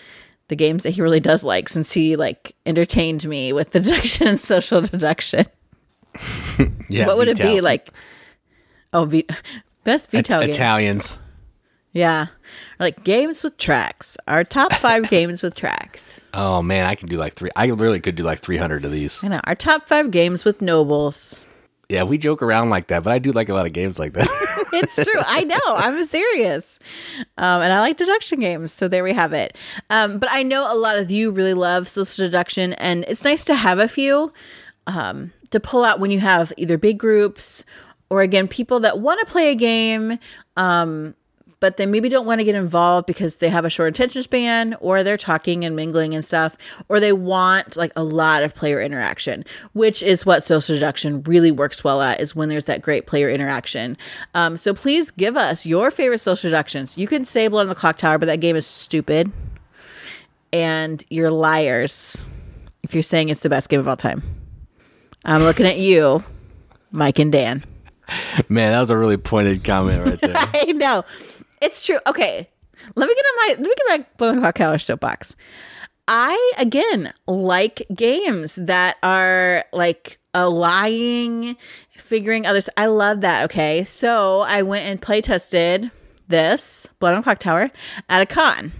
the 0.49 0.55
games 0.55 0.83
that 0.83 0.91
he 0.91 1.01
really 1.01 1.19
does 1.19 1.43
like, 1.43 1.67
since 1.69 1.91
he 1.91 2.15
like 2.15 2.55
entertained 2.65 3.25
me 3.27 3.51
with 3.53 3.71
deduction 3.71 4.27
and 4.27 4.39
social 4.39 4.81
deduction. 4.81 5.45
Yeah, 6.89 7.05
what 7.05 7.17
would 7.17 7.27
it 7.27 7.37
be 7.37 7.61
like? 7.61 7.89
Oh, 8.91 9.05
v- 9.05 9.27
best 9.83 10.11
It- 10.13 10.25
games. 10.27 10.55
Italians. 10.55 11.19
Yeah. 11.93 12.27
Like 12.79 13.03
games 13.03 13.43
with 13.43 13.57
tracks. 13.57 14.17
Our 14.27 14.43
top 14.43 14.73
five 14.73 15.09
games 15.09 15.41
with 15.41 15.55
tracks. 15.55 16.27
Oh 16.33 16.61
man, 16.61 16.85
I 16.85 16.95
can 16.95 17.07
do 17.07 17.17
like 17.17 17.33
three. 17.33 17.49
I 17.55 17.67
really 17.67 17.99
could 17.99 18.15
do 18.15 18.23
like 18.23 18.39
three 18.39 18.57
hundred 18.57 18.85
of 18.85 18.91
these. 18.91 19.23
I 19.23 19.29
know. 19.29 19.41
Our 19.45 19.55
top 19.55 19.87
five 19.87 20.11
games 20.11 20.45
with 20.45 20.61
nobles. 20.61 21.43
Yeah, 21.89 22.03
we 22.03 22.17
joke 22.17 22.41
around 22.41 22.69
like 22.69 22.87
that, 22.87 23.03
but 23.03 23.13
I 23.13 23.19
do 23.19 23.31
like 23.31 23.47
a 23.47 23.53
lot 23.53 23.65
of 23.65 23.71
games 23.71 23.97
like 23.97 24.11
that. 24.13 24.27
it's 24.73 24.95
true. 24.95 25.21
I 25.25 25.43
know. 25.45 25.57
I'm 25.67 26.03
serious. 26.05 26.79
Um, 27.37 27.61
and 27.61 27.71
I 27.71 27.79
like 27.79 27.95
deduction 27.95 28.41
games. 28.41 28.73
So 28.73 28.89
there 28.89 29.05
we 29.05 29.13
have 29.13 29.31
it. 29.31 29.57
Um, 29.89 30.19
but 30.19 30.27
I 30.29 30.43
know 30.43 30.71
a 30.71 30.75
lot 30.75 30.97
of 30.97 31.09
you 31.09 31.31
really 31.31 31.53
love 31.53 31.87
social 31.87 32.25
deduction, 32.25 32.73
and 32.73 33.05
it's 33.07 33.23
nice 33.23 33.45
to 33.45 33.55
have 33.55 33.79
a 33.79 33.87
few 33.87 34.33
um, 34.85 35.31
to 35.51 35.61
pull 35.61 35.85
out 35.85 36.01
when 36.01 36.11
you 36.11 36.19
have 36.19 36.51
either 36.57 36.77
big 36.77 36.97
groups 36.99 37.63
or, 38.09 38.21
again, 38.21 38.49
people 38.49 38.81
that 38.81 38.99
want 38.99 39.21
to 39.21 39.25
play 39.25 39.51
a 39.51 39.55
game. 39.55 40.19
Um, 40.57 41.15
but 41.59 41.77
they 41.77 41.85
maybe 41.85 42.09
don't 42.09 42.25
want 42.25 42.39
to 42.39 42.45
get 42.45 42.55
involved 42.55 43.07
because 43.07 43.37
they 43.37 43.49
have 43.49 43.65
a 43.65 43.69
short 43.69 43.89
attention 43.89 44.23
span 44.23 44.75
or 44.79 45.03
they're 45.03 45.17
talking 45.17 45.65
and 45.65 45.75
mingling 45.75 46.13
and 46.13 46.23
stuff, 46.23 46.57
or 46.89 46.99
they 46.99 47.13
want 47.13 47.75
like 47.75 47.91
a 47.95 48.03
lot 48.03 48.43
of 48.43 48.53
player 48.55 48.81
interaction, 48.81 49.43
which 49.73 50.03
is 50.03 50.25
what 50.25 50.43
social 50.43 50.75
deduction 50.75 51.23
really 51.23 51.51
works 51.51 51.83
well 51.83 52.01
at, 52.01 52.19
is 52.19 52.35
when 52.35 52.49
there's 52.49 52.65
that 52.65 52.81
great 52.81 53.07
player 53.07 53.29
interaction. 53.29 53.97
Um, 54.33 54.57
so 54.57 54.73
please 54.73 55.11
give 55.11 55.35
us 55.35 55.65
your 55.65 55.91
favorite 55.91 56.19
social 56.19 56.49
deductions. 56.49 56.97
You 56.97 57.07
can 57.07 57.25
say 57.25 57.47
Blood 57.47 57.63
on 57.63 57.69
the 57.69 57.75
Clock 57.75 57.97
Tower, 57.97 58.17
but 58.17 58.27
that 58.27 58.39
game 58.39 58.55
is 58.55 58.67
stupid. 58.67 59.31
And 60.53 61.03
you're 61.09 61.31
liars 61.31 62.29
if 62.83 62.93
you're 62.93 63.03
saying 63.03 63.29
it's 63.29 63.41
the 63.43 63.49
best 63.49 63.69
game 63.69 63.79
of 63.79 63.87
all 63.87 63.97
time. 63.97 64.23
I'm 65.25 65.41
looking 65.41 65.65
at 65.65 65.77
you, 65.77 66.23
Mike 66.91 67.19
and 67.19 67.31
Dan. 67.31 67.65
Man, 68.47 68.71
that 68.71 68.79
was 68.79 68.89
a 68.89 68.97
really 68.97 69.17
pointed 69.17 69.63
comment 69.63 70.05
right 70.05 70.21
there. 70.21 70.33
I 70.35 70.71
know. 70.71 71.03
It's 71.61 71.85
true. 71.85 71.99
Okay. 72.07 72.49
Let 72.95 73.07
me 73.07 73.15
get 73.15 73.25
on 73.25 73.35
my 73.37 73.47
let 73.49 73.59
me 73.59 73.75
get 73.75 73.99
my 73.99 74.05
blown 74.17 74.39
clock 74.39 74.55
tower 74.55 74.77
soapbox. 74.77 75.35
I 76.07 76.53
again 76.57 77.13
like 77.27 77.85
games 77.93 78.55
that 78.55 78.97
are 79.03 79.65
like 79.73 80.19
a 80.33 80.49
lying, 80.49 81.57
figuring 81.97 82.45
others. 82.45 82.69
I 82.77 82.85
love 82.85 83.21
that. 83.21 83.45
Okay. 83.45 83.83
So 83.83 84.41
I 84.41 84.61
went 84.61 84.85
and 84.85 85.01
play 85.01 85.21
tested 85.21 85.91
this 86.27 86.87
Blood 86.99 87.15
on 87.15 87.23
Clock 87.23 87.39
Tower 87.39 87.71
at 88.09 88.21
a 88.21 88.25
con. 88.25 88.73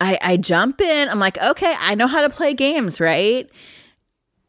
I, 0.00 0.18
I 0.20 0.36
jump 0.36 0.80
in. 0.80 1.08
I'm 1.08 1.20
like, 1.20 1.38
okay, 1.40 1.74
I 1.78 1.94
know 1.94 2.06
how 2.06 2.20
to 2.20 2.28
play 2.28 2.52
games, 2.52 3.00
right? 3.00 3.48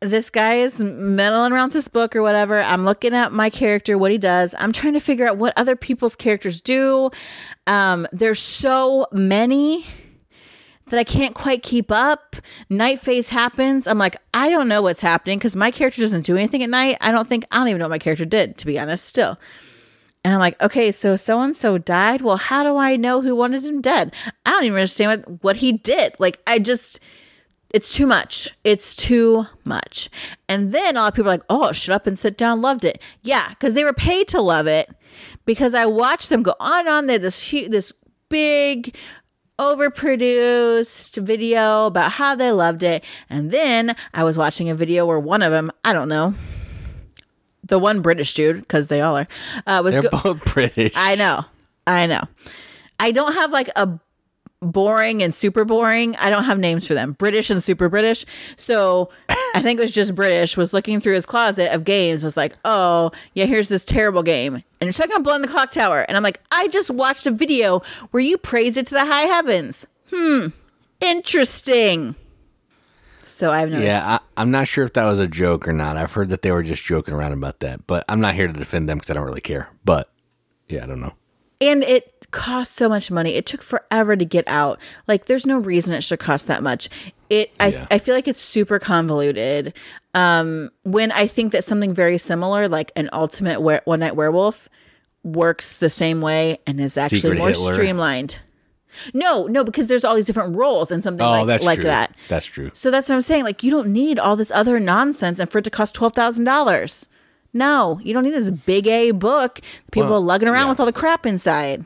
This 0.02 0.30
guy 0.30 0.56
is 0.56 0.82
meddling 0.82 1.52
around 1.52 1.72
this 1.72 1.88
book 1.88 2.16
or 2.16 2.22
whatever. 2.22 2.60
I'm 2.60 2.84
looking 2.84 3.14
at 3.14 3.32
my 3.32 3.50
character, 3.50 3.98
what 3.98 4.12
he 4.12 4.18
does. 4.18 4.54
I'm 4.60 4.72
trying 4.72 4.93
to 4.93 5.00
figure 5.00 5.28
out 5.28 5.38
what 5.38 5.54
other 5.58 5.76
people's 5.76 6.16
characters 6.16 6.62
do. 6.62 7.10
Um, 7.66 8.08
there's 8.12 8.39
so 8.39 9.08
many 9.12 9.86
that 10.88 11.00
I 11.00 11.04
can't 11.04 11.34
quite 11.34 11.64
keep 11.64 11.91
up. 11.91 12.36
Night 12.70 13.00
phase 13.00 13.30
happens. 13.30 13.88
I'm 13.88 13.98
like, 13.98 14.18
I 14.34 14.50
don't 14.50 14.68
know 14.68 14.82
what's 14.82 15.02
happening 15.02 15.39
because 15.39 15.56
my 15.56 15.72
character 15.72 16.02
doesn't 16.02 16.26
do 16.26 16.38
anything 16.38 16.62
at 16.62 16.70
night. 16.70 16.98
I 17.02 17.12
don't 17.12 17.28
think, 17.28 17.46
I 17.52 17.58
don't 17.58 17.70
even 17.70 17.80
know 17.80 17.86
what 17.86 17.91
my 17.91 18.00
character 18.00 18.26
did, 18.26 18.58
to 18.60 18.66
be 18.66 18.78
honest, 18.78 19.06
still. 19.06 19.39
And 20.24 20.34
I'm 20.34 20.39
like, 20.39 20.62
okay, 20.62 20.91
so 20.91 21.16
so 21.16 21.39
and 21.39 21.56
so 21.56 21.78
died. 21.78 22.22
Well, 22.22 22.38
how 22.38 22.64
do 22.64 22.78
I 22.78 22.96
know 22.96 23.22
who 23.22 23.36
wanted 23.36 23.64
him 23.64 23.80
dead? 23.80 24.12
I 24.43 24.52
don't 24.52 24.64
even 24.64 24.78
understand 24.78 25.24
what, 25.24 25.43
what 25.43 25.56
he 25.58 25.74
did. 25.74 26.16
Like, 26.18 26.39
I 26.48 26.58
just 26.58 27.00
it's 27.76 27.93
too 27.93 28.07
much. 28.07 28.51
It's 28.63 28.95
too 28.95 29.47
much. 29.65 30.09
And 30.47 30.71
then 30.73 30.95
a 30.95 31.01
lot 31.01 31.07
of 31.11 31.15
people 31.15 31.30
are 31.30 31.34
like, 31.34 31.43
oh, 31.49 31.73
shut 31.73 31.93
up 31.93 32.07
and 32.07 32.17
sit 32.17 32.38
down, 32.38 32.61
loved 32.61 32.86
it. 32.86 33.01
Yeah, 33.21 33.49
because 33.49 33.73
they 33.73 33.84
were 33.84 33.91
paid 33.91 34.30
to 34.30 34.39
love 34.39 34.65
it 34.65 34.89
because 35.43 35.73
I 35.76 35.86
watched 35.86 36.30
them 36.30 36.41
go 36.41 36.55
on 36.57 36.80
and 36.82 36.88
on. 36.89 37.05
They 37.07 37.17
this 37.17 37.43
huge, 37.43 37.71
this 37.71 37.91
big, 38.30 38.95
overproduced 39.59 41.21
video 41.21 41.88
about 41.88 42.13
how 42.13 42.34
they 42.36 42.51
loved 42.51 42.82
it. 42.82 43.03
And 43.30 43.51
then 43.51 43.93
I 44.13 44.23
was 44.23 44.38
watching 44.38 44.69
a 44.69 44.76
video 44.76 45.05
where 45.05 45.19
one 45.19 45.41
of 45.41 45.51
them, 45.51 45.69
I 45.84 45.91
don't 45.91 46.07
know, 46.09 46.34
the 47.63 47.78
one 47.80 48.01
British 48.01 48.34
dude, 48.36 48.61
because 48.61 48.88
they 48.88 49.01
all 49.01 49.17
are, 49.17 49.28
uh, 49.67 49.82
was 49.84 49.95
They're 49.95 50.03
go- 50.03 50.21
both 50.23 50.45
British. 50.53 50.93
I 50.95 51.15
know. 51.15 51.43
I 51.86 52.05
know. 52.07 52.21
I 52.99 53.11
don't 53.11 53.34
have 53.34 53.51
like 53.51 53.69
a 53.76 53.99
boring 54.62 55.22
and 55.22 55.34
super 55.34 55.66
boring. 55.66 56.16
I 56.18 56.30
don't 56.30 56.45
have 56.45 56.60
names 56.60 56.88
for 56.88 56.93
them. 56.93 57.14
British 57.14 57.49
and 57.49 57.64
super 57.64 57.89
British. 57.89 58.26
So 58.58 59.10
I 59.30 59.62
think 59.62 59.80
it 59.80 59.84
was 59.84 59.91
just 59.91 60.16
British 60.16 60.58
was 60.58 60.74
looking 60.74 60.99
through 60.99 61.16
his 61.16 61.26
closet 61.26 61.74
of 61.74 61.84
games 61.84 62.24
was 62.24 62.38
like, 62.38 62.56
"Oh, 62.66 63.12
yeah, 63.34 63.45
here's 63.45 63.70
this 63.70 63.86
terrible 63.86 64.24
game." 64.24 64.56
And 64.56 64.64
you're 64.82 64.91
talking 64.91 65.16
about 65.16 65.34
on 65.34 65.41
the 65.41 65.47
Clock 65.47 65.72
Tower. 65.72 66.06
And 66.08 66.18
I'm 66.18 66.24
like, 66.24 66.41
"I 66.51 66.68
just 66.68 66.89
watched 66.89 67.28
a 67.28 67.32
video 67.32 67.82
where 68.12 68.22
you 68.22 68.38
praise 68.38 68.78
it 68.78 68.88
to 68.88 68.93
the 68.93 69.06
high 69.06 69.28
heavens." 69.28 69.88
Hmm. 70.12 70.47
Interesting. 71.01 72.16
So 73.24 73.51
I've 73.51 73.70
noticed. 73.70 73.91
Yeah, 73.91 74.20
I, 74.38 74.41
am 74.41 74.51
not 74.51 74.68
sure 74.68 74.86
if 74.86 74.93
that 74.93 75.06
was 75.06 75.20
a 75.20 75.28
joke 75.28 75.68
or 75.68 75.74
not. 75.74 75.97
I've 75.97 76.14
heard 76.14 76.30
that 76.30 76.41
they 76.41 76.51
were 76.51 76.64
just 76.64 76.84
joking 76.84 77.14
around 77.14 77.34
about 77.34 77.60
that, 77.62 77.88
but 77.88 78.06
I'm 78.08 78.22
not 78.22 78.36
here 78.36 78.47
to 78.47 78.53
defend 78.53 78.88
them 78.88 78.99
because 78.99 79.10
I 79.10 79.14
don't 79.14 79.26
really 79.26 79.41
care. 79.41 79.70
But 79.84 80.12
yeah, 80.70 80.84
I 80.84 80.88
don't 80.88 81.01
know. 81.01 81.14
And 81.60 81.84
it 81.84 82.14
cost 82.36 82.73
so 82.73 82.89
much 82.89 83.09
money. 83.09 83.36
It 83.36 83.45
took 83.45 83.63
forever 83.63 84.15
to 84.15 84.25
get 84.25 84.45
out. 84.47 84.77
Like, 85.07 85.25
there's 85.25 85.45
no 85.45 85.57
reason 85.57 85.95
it 85.95 86.03
should 86.03 86.19
cost 86.19 86.47
that 86.47 86.61
much. 86.61 86.89
It, 87.29 87.51
yeah. 87.59 87.88
I, 87.89 87.95
I 87.95 87.97
feel 87.97 88.13
like 88.13 88.27
it's 88.27 88.41
super 88.41 88.77
convoluted. 88.77 89.73
Um, 90.13 90.69
when 90.83 91.11
I 91.13 91.27
think 91.27 91.53
that 91.53 91.63
something 91.63 91.93
very 91.93 92.17
similar, 92.17 92.67
like 92.67 92.91
an 92.95 93.09
Ultimate 93.13 93.61
we- 93.61 93.79
One 93.86 94.01
Night 94.01 94.15
Werewolf, 94.15 94.67
works 95.23 95.77
the 95.77 95.89
same 95.89 96.21
way 96.21 96.59
and 96.67 96.79
is 96.79 96.97
actually 96.97 97.19
Secret 97.19 97.38
more 97.39 97.47
Hitler. 97.47 97.73
streamlined. 97.73 98.41
No, 99.13 99.47
no, 99.47 99.63
because 99.63 99.88
there's 99.88 100.05
all 100.05 100.15
these 100.15 100.27
different 100.27 100.55
roles 100.55 100.91
and 100.91 101.01
something 101.01 101.25
oh, 101.25 101.31
like, 101.31 101.47
that's 101.47 101.63
like 101.63 101.79
true. 101.79 101.86
that. 101.86 102.15
That's 102.27 102.45
true. 102.45 102.69
So 102.73 102.91
that's 102.91 103.09
what 103.09 103.15
I'm 103.15 103.21
saying. 103.21 103.43
Like, 103.43 103.63
you 103.63 103.71
don't 103.71 103.88
need 103.89 104.19
all 104.19 104.36
this 104.36 104.51
other 104.51 104.79
nonsense 104.79 105.39
and 105.39 105.49
for 105.49 105.57
it 105.59 105.63
to 105.63 105.69
cost 105.69 105.95
twelve 105.95 106.13
thousand 106.13 106.43
dollars. 106.43 107.07
No, 107.53 107.99
you 108.03 108.13
don't 108.13 108.23
need 108.23 108.31
this 108.31 108.49
big 108.49 108.88
A 108.88 109.11
book. 109.11 109.61
People 109.91 110.11
well, 110.11 110.21
lugging 110.21 110.49
around 110.49 110.65
yeah. 110.65 110.69
with 110.69 110.79
all 110.79 110.86
the 110.86 110.93
crap 110.93 111.25
inside. 111.25 111.86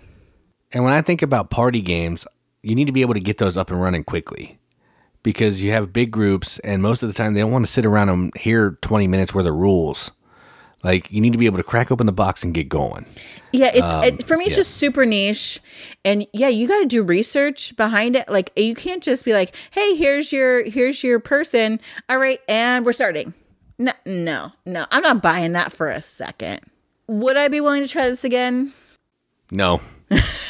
And 0.71 0.83
when 0.83 0.93
I 0.93 1.01
think 1.01 1.21
about 1.21 1.49
party 1.49 1.81
games, 1.81 2.27
you 2.61 2.75
need 2.75 2.85
to 2.85 2.91
be 2.91 3.01
able 3.01 3.13
to 3.13 3.19
get 3.19 3.37
those 3.37 3.57
up 3.57 3.71
and 3.71 3.81
running 3.81 4.03
quickly 4.03 4.59
because 5.23 5.63
you 5.63 5.71
have 5.71 5.91
big 5.91 6.11
groups, 6.11 6.59
and 6.59 6.81
most 6.81 7.03
of 7.03 7.09
the 7.09 7.13
time 7.13 7.33
they 7.33 7.41
don't 7.41 7.51
want 7.51 7.65
to 7.65 7.71
sit 7.71 7.85
around 7.85 8.09
and 8.09 8.35
hear 8.37 8.77
20 8.81 9.07
minutes 9.07 9.33
worth 9.33 9.47
of 9.47 9.55
rules. 9.55 10.11
Like 10.83 11.11
you 11.11 11.19
need 11.19 11.33
to 11.33 11.37
be 11.37 11.45
able 11.45 11.57
to 11.57 11.63
crack 11.63 11.91
open 11.91 12.05
the 12.05 12.13
box 12.13 12.41
and 12.43 12.53
get 12.53 12.69
going. 12.69 13.05
Yeah, 13.51 13.71
it's 13.73 13.87
um, 13.87 14.03
it, 14.03 14.23
for 14.23 14.37
me. 14.37 14.45
It's 14.45 14.53
yeah. 14.53 14.61
just 14.61 14.75
super 14.75 15.05
niche, 15.05 15.59
and 16.05 16.25
yeah, 16.31 16.47
you 16.47 16.69
got 16.69 16.79
to 16.79 16.85
do 16.85 17.03
research 17.03 17.75
behind 17.75 18.15
it. 18.15 18.29
Like 18.29 18.51
you 18.55 18.75
can't 18.75 19.03
just 19.03 19.25
be 19.25 19.33
like, 19.33 19.53
"Hey, 19.71 19.95
here's 19.95 20.31
your 20.31 20.63
here's 20.63 21.03
your 21.03 21.19
person. 21.19 21.81
All 22.07 22.17
right, 22.17 22.39
and 22.47 22.85
we're 22.85 22.93
starting." 22.93 23.33
No, 23.77 23.91
no, 24.05 24.53
no. 24.65 24.85
I'm 24.91 25.03
not 25.03 25.21
buying 25.21 25.51
that 25.53 25.73
for 25.73 25.89
a 25.89 26.01
second. 26.01 26.61
Would 27.07 27.35
I 27.35 27.49
be 27.49 27.59
willing 27.59 27.81
to 27.81 27.87
try 27.87 28.09
this 28.09 28.23
again? 28.23 28.73
No. 29.51 29.81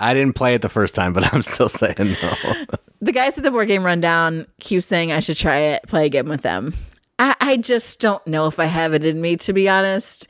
I 0.00 0.14
didn't 0.14 0.34
play 0.34 0.54
it 0.54 0.62
the 0.62 0.68
first 0.68 0.94
time, 0.94 1.12
but 1.12 1.32
I'm 1.32 1.42
still 1.42 1.68
saying 1.68 1.94
no. 1.98 2.54
the 3.00 3.12
guys 3.12 3.36
at 3.36 3.44
the 3.44 3.50
board 3.50 3.68
game 3.68 3.84
rundown 3.84 4.46
keep 4.60 4.82
saying 4.82 5.12
I 5.12 5.20
should 5.20 5.36
try 5.36 5.58
it, 5.58 5.82
play 5.88 6.06
a 6.06 6.08
game 6.08 6.28
with 6.28 6.42
them. 6.42 6.74
I, 7.18 7.34
I 7.40 7.56
just 7.56 8.00
don't 8.00 8.24
know 8.26 8.46
if 8.46 8.60
I 8.60 8.66
have 8.66 8.94
it 8.94 9.04
in 9.04 9.20
me, 9.20 9.36
to 9.38 9.52
be 9.52 9.68
honest. 9.68 10.28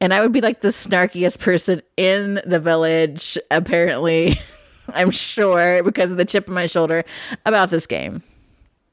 And 0.00 0.12
I 0.12 0.20
would 0.20 0.32
be 0.32 0.40
like 0.40 0.60
the 0.60 0.68
snarkiest 0.68 1.38
person 1.38 1.80
in 1.96 2.40
the 2.44 2.58
village, 2.58 3.38
apparently, 3.50 4.40
I'm 4.88 5.10
sure, 5.10 5.82
because 5.82 6.10
of 6.10 6.16
the 6.16 6.24
chip 6.24 6.48
in 6.48 6.54
my 6.54 6.66
shoulder 6.66 7.04
about 7.46 7.70
this 7.70 7.86
game. 7.86 8.22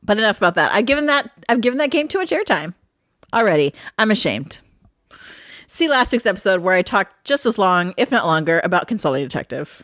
But 0.04 0.18
enough 0.18 0.38
about 0.38 0.56
that. 0.56 0.72
I've 0.72 0.86
given 0.86 1.08
that 1.08 1.30
I've 1.50 1.62
given 1.62 1.78
that 1.80 1.92
game 1.92 2.08
too 2.08 2.20
much 2.20 2.32
airtime 2.32 2.74
already. 3.34 3.74
I'm 4.00 4.12
ashamed. 4.12 4.60
See 5.74 5.88
last 5.88 6.12
week's 6.12 6.26
episode 6.26 6.60
where 6.60 6.76
I 6.76 6.82
talked 6.82 7.24
just 7.24 7.46
as 7.46 7.58
long, 7.58 7.94
if 7.96 8.12
not 8.12 8.26
longer, 8.26 8.60
about 8.66 8.90
Consulting 8.90 9.24
Detective. 9.24 9.82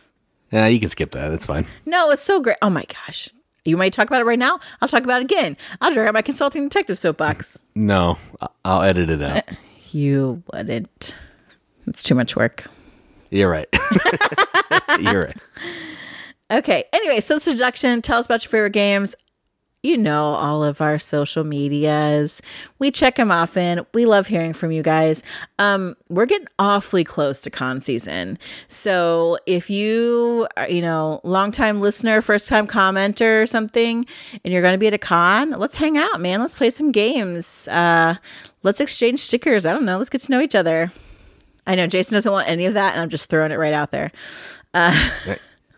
Yeah, 0.52 0.68
you 0.68 0.82
can 0.82 0.90
skip 0.90 1.12
that. 1.12 1.30
That's 1.30 1.46
fine. 1.46 1.66
No, 1.86 2.12
it's 2.12 2.22
so 2.22 2.42
great. 2.42 2.58
Oh 2.62 2.70
my 2.70 2.84
gosh. 2.84 3.30
You 3.64 3.78
might 3.78 3.94
talk 3.94 4.08
about 4.08 4.20
it 4.20 4.26
right 4.26 4.38
now. 4.38 4.60
I'll 4.82 4.90
talk 4.90 5.04
about 5.06 5.22
it 5.22 5.32
again. 5.32 5.56
I'll 5.80 5.94
drag 5.94 6.10
out 6.10 6.14
my 6.14 6.22
Consulting 6.22 6.64
Detective 6.64 6.98
soapbox. 6.98 7.60
No, 7.74 8.18
I'll 8.66 8.82
edit 8.82 9.10
it 9.10 9.22
out. 9.22 9.44
You 9.92 10.44
wouldn't. 10.52 11.16
It's 11.88 12.04
too 12.04 12.16
much 12.16 12.36
work. 12.36 12.66
You're 13.30 13.50
right. 13.50 13.70
You're 15.00 15.28
right. 15.28 15.38
Okay. 16.52 16.84
Anyway, 16.92 17.22
so 17.22 17.36
this 17.36 17.46
seduction. 17.46 18.02
Tell 18.02 18.20
us 18.20 18.26
about 18.26 18.44
your 18.44 18.50
favorite 18.50 18.74
games 18.74 19.16
you 19.88 19.98
know 19.98 20.26
all 20.34 20.64
of 20.64 20.82
our 20.82 21.00
social 21.00 21.44
medias. 21.44 22.42
We 22.78 22.92
check 22.92 23.16
them 23.16 23.32
often. 23.32 23.86
We 23.94 24.06
love 24.06 24.28
hearing 24.28 24.54
from 24.54 24.72
you 24.72 24.84
guys. 24.84 25.24
Um, 25.60 25.96
we're 26.10 26.26
getting 26.26 26.48
awfully 26.60 27.04
close 27.04 27.42
to 27.42 27.50
con 27.50 27.80
season. 27.80 28.38
So 28.68 29.38
if 29.46 29.70
you 29.70 30.48
are, 30.58 30.70
you 30.70 30.82
know, 30.82 31.22
longtime 31.24 31.80
listener, 31.80 32.22
first 32.22 32.50
time 32.50 32.68
commenter 32.68 33.42
or 33.42 33.48
something, 33.48 34.06
and 34.44 34.54
you're 34.54 34.62
going 34.62 34.74
to 34.74 34.78
be 34.78 34.88
at 34.88 34.94
a 34.94 34.98
con, 34.98 35.52
let's 35.52 35.78
hang 35.78 35.98
out, 35.98 36.20
man. 36.20 36.42
Let's 36.42 36.56
play 36.56 36.70
some 36.70 36.92
games. 36.92 37.68
Uh, 37.70 38.16
let's 38.64 38.82
exchange 38.82 39.22
stickers. 39.22 39.66
I 39.66 39.72
don't 39.72 39.86
know. 39.86 39.98
Let's 39.98 40.10
get 40.10 40.22
to 40.22 40.32
know 40.32 40.42
each 40.42 40.56
other. 40.56 40.92
I 41.66 41.76
know 41.76 41.88
Jason 41.88 42.16
doesn't 42.16 42.32
want 42.32 42.48
any 42.48 42.66
of 42.66 42.74
that, 42.76 42.94
and 42.94 43.02
I'm 43.02 43.10
just 43.10 43.30
throwing 43.30 43.52
it 43.52 43.58
right 43.58 43.74
out 43.74 43.92
there. 43.92 44.12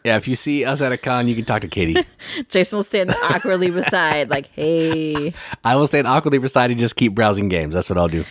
Yeah, 0.04 0.16
if 0.16 0.28
you 0.28 0.36
see 0.36 0.64
us 0.64 0.82
at 0.82 0.92
a 0.92 0.98
con, 0.98 1.28
you 1.28 1.36
can 1.36 1.46
talk 1.46 1.62
to 1.62 1.68
Katie. 1.68 2.06
Jason 2.50 2.78
will 2.78 2.84
stand 2.84 3.12
awkwardly 3.12 3.70
beside, 3.82 4.30
like, 4.30 4.48
"Hey." 4.54 5.34
I 5.64 5.76
will 5.76 5.88
stand 5.88 6.08
awkwardly 6.08 6.38
beside 6.38 6.72
and 6.72 6.80
just 6.80 6.96
keep 6.96 7.14
browsing 7.14 7.50
games. 7.50 7.74
That's 7.74 7.90
what 7.90 7.98
I'll 7.98 8.08
do. 8.08 8.24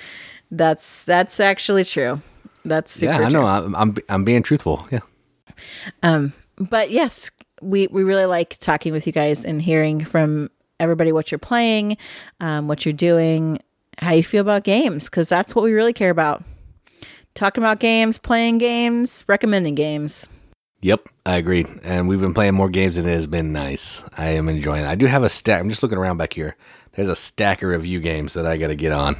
That's 0.50 1.04
that's 1.04 1.40
actually 1.40 1.84
true. 1.84 2.22
That's 2.64 2.92
super 2.92 3.12
yeah, 3.12 3.26
I 3.26 3.28
know. 3.28 3.46
I'm, 3.46 3.74
I'm 3.76 3.96
I'm 4.08 4.24
being 4.24 4.42
truthful. 4.42 4.86
Yeah. 4.90 5.00
Um, 6.02 6.32
but 6.56 6.90
yes, 6.90 7.30
we 7.60 7.86
we 7.88 8.02
really 8.02 8.26
like 8.26 8.56
talking 8.58 8.92
with 8.92 9.06
you 9.06 9.12
guys 9.12 9.44
and 9.44 9.60
hearing 9.60 10.04
from 10.04 10.50
everybody 10.80 11.12
what 11.12 11.30
you're 11.30 11.38
playing, 11.38 11.96
um, 12.40 12.68
what 12.68 12.84
you're 12.84 12.92
doing, 12.92 13.58
how 13.98 14.12
you 14.12 14.22
feel 14.22 14.40
about 14.40 14.64
games, 14.64 15.08
because 15.10 15.28
that's 15.28 15.54
what 15.54 15.64
we 15.64 15.72
really 15.72 15.92
care 15.92 16.10
about. 16.10 16.42
Talking 17.34 17.62
about 17.62 17.78
games, 17.78 18.18
playing 18.18 18.58
games, 18.58 19.24
recommending 19.28 19.74
games. 19.74 20.28
Yep, 20.80 21.08
I 21.26 21.36
agree. 21.36 21.66
And 21.82 22.08
we've 22.08 22.20
been 22.20 22.34
playing 22.34 22.54
more 22.54 22.68
games 22.68 22.98
and 22.98 23.08
it 23.08 23.12
has 23.12 23.26
been 23.26 23.52
nice. 23.52 24.02
I 24.16 24.26
am 24.30 24.48
enjoying 24.48 24.84
it. 24.84 24.88
I 24.88 24.94
do 24.94 25.06
have 25.06 25.24
a 25.24 25.28
stack. 25.28 25.60
I'm 25.60 25.68
just 25.68 25.82
looking 25.82 25.98
around 25.98 26.18
back 26.18 26.32
here. 26.32 26.56
There's 26.92 27.08
a 27.08 27.16
stack 27.16 27.62
of 27.62 27.70
review 27.70 28.00
games 28.00 28.34
that 28.34 28.46
I 28.46 28.56
got 28.56 28.68
to 28.68 28.76
get 28.76 28.92
on. 28.92 29.16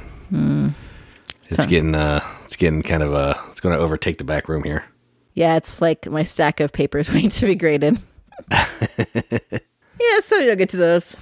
It's 1.49 1.65
getting 1.65 1.95
uh, 1.95 2.23
it's 2.45 2.55
getting 2.55 2.83
kind 2.83 3.01
of 3.03 3.13
uh, 3.13 3.35
it's 3.49 3.59
going 3.59 3.75
to 3.75 3.81
overtake 3.81 4.19
the 4.19 4.23
back 4.23 4.47
room 4.47 4.63
here. 4.63 4.85
Yeah, 5.33 5.55
it's 5.55 5.81
like 5.81 6.05
my 6.09 6.23
stack 6.23 6.59
of 6.59 6.71
papers 6.71 7.09
waiting 7.13 7.29
to 7.29 7.45
be 7.45 7.55
graded. 7.55 7.99
yeah, 8.51 10.19
so 10.23 10.37
you'll 10.37 10.55
get 10.55 10.69
to 10.69 10.77
those. 10.77 11.17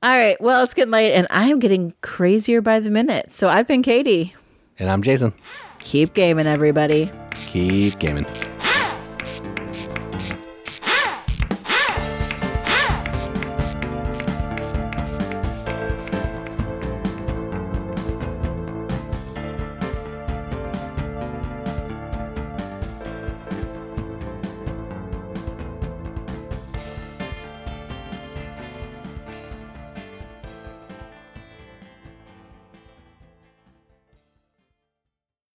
All 0.00 0.14
right, 0.14 0.40
well, 0.40 0.62
it's 0.62 0.74
getting 0.74 0.92
late 0.92 1.12
and 1.14 1.26
I'm 1.28 1.58
getting 1.58 1.92
crazier 2.02 2.60
by 2.60 2.78
the 2.78 2.90
minute. 2.90 3.32
So 3.32 3.48
I've 3.48 3.66
been 3.66 3.82
Katie. 3.82 4.34
And 4.78 4.88
I'm 4.88 5.02
Jason. 5.02 5.32
Keep 5.80 6.14
gaming, 6.14 6.46
everybody. 6.46 7.10
Keep 7.34 7.98
gaming. 7.98 8.26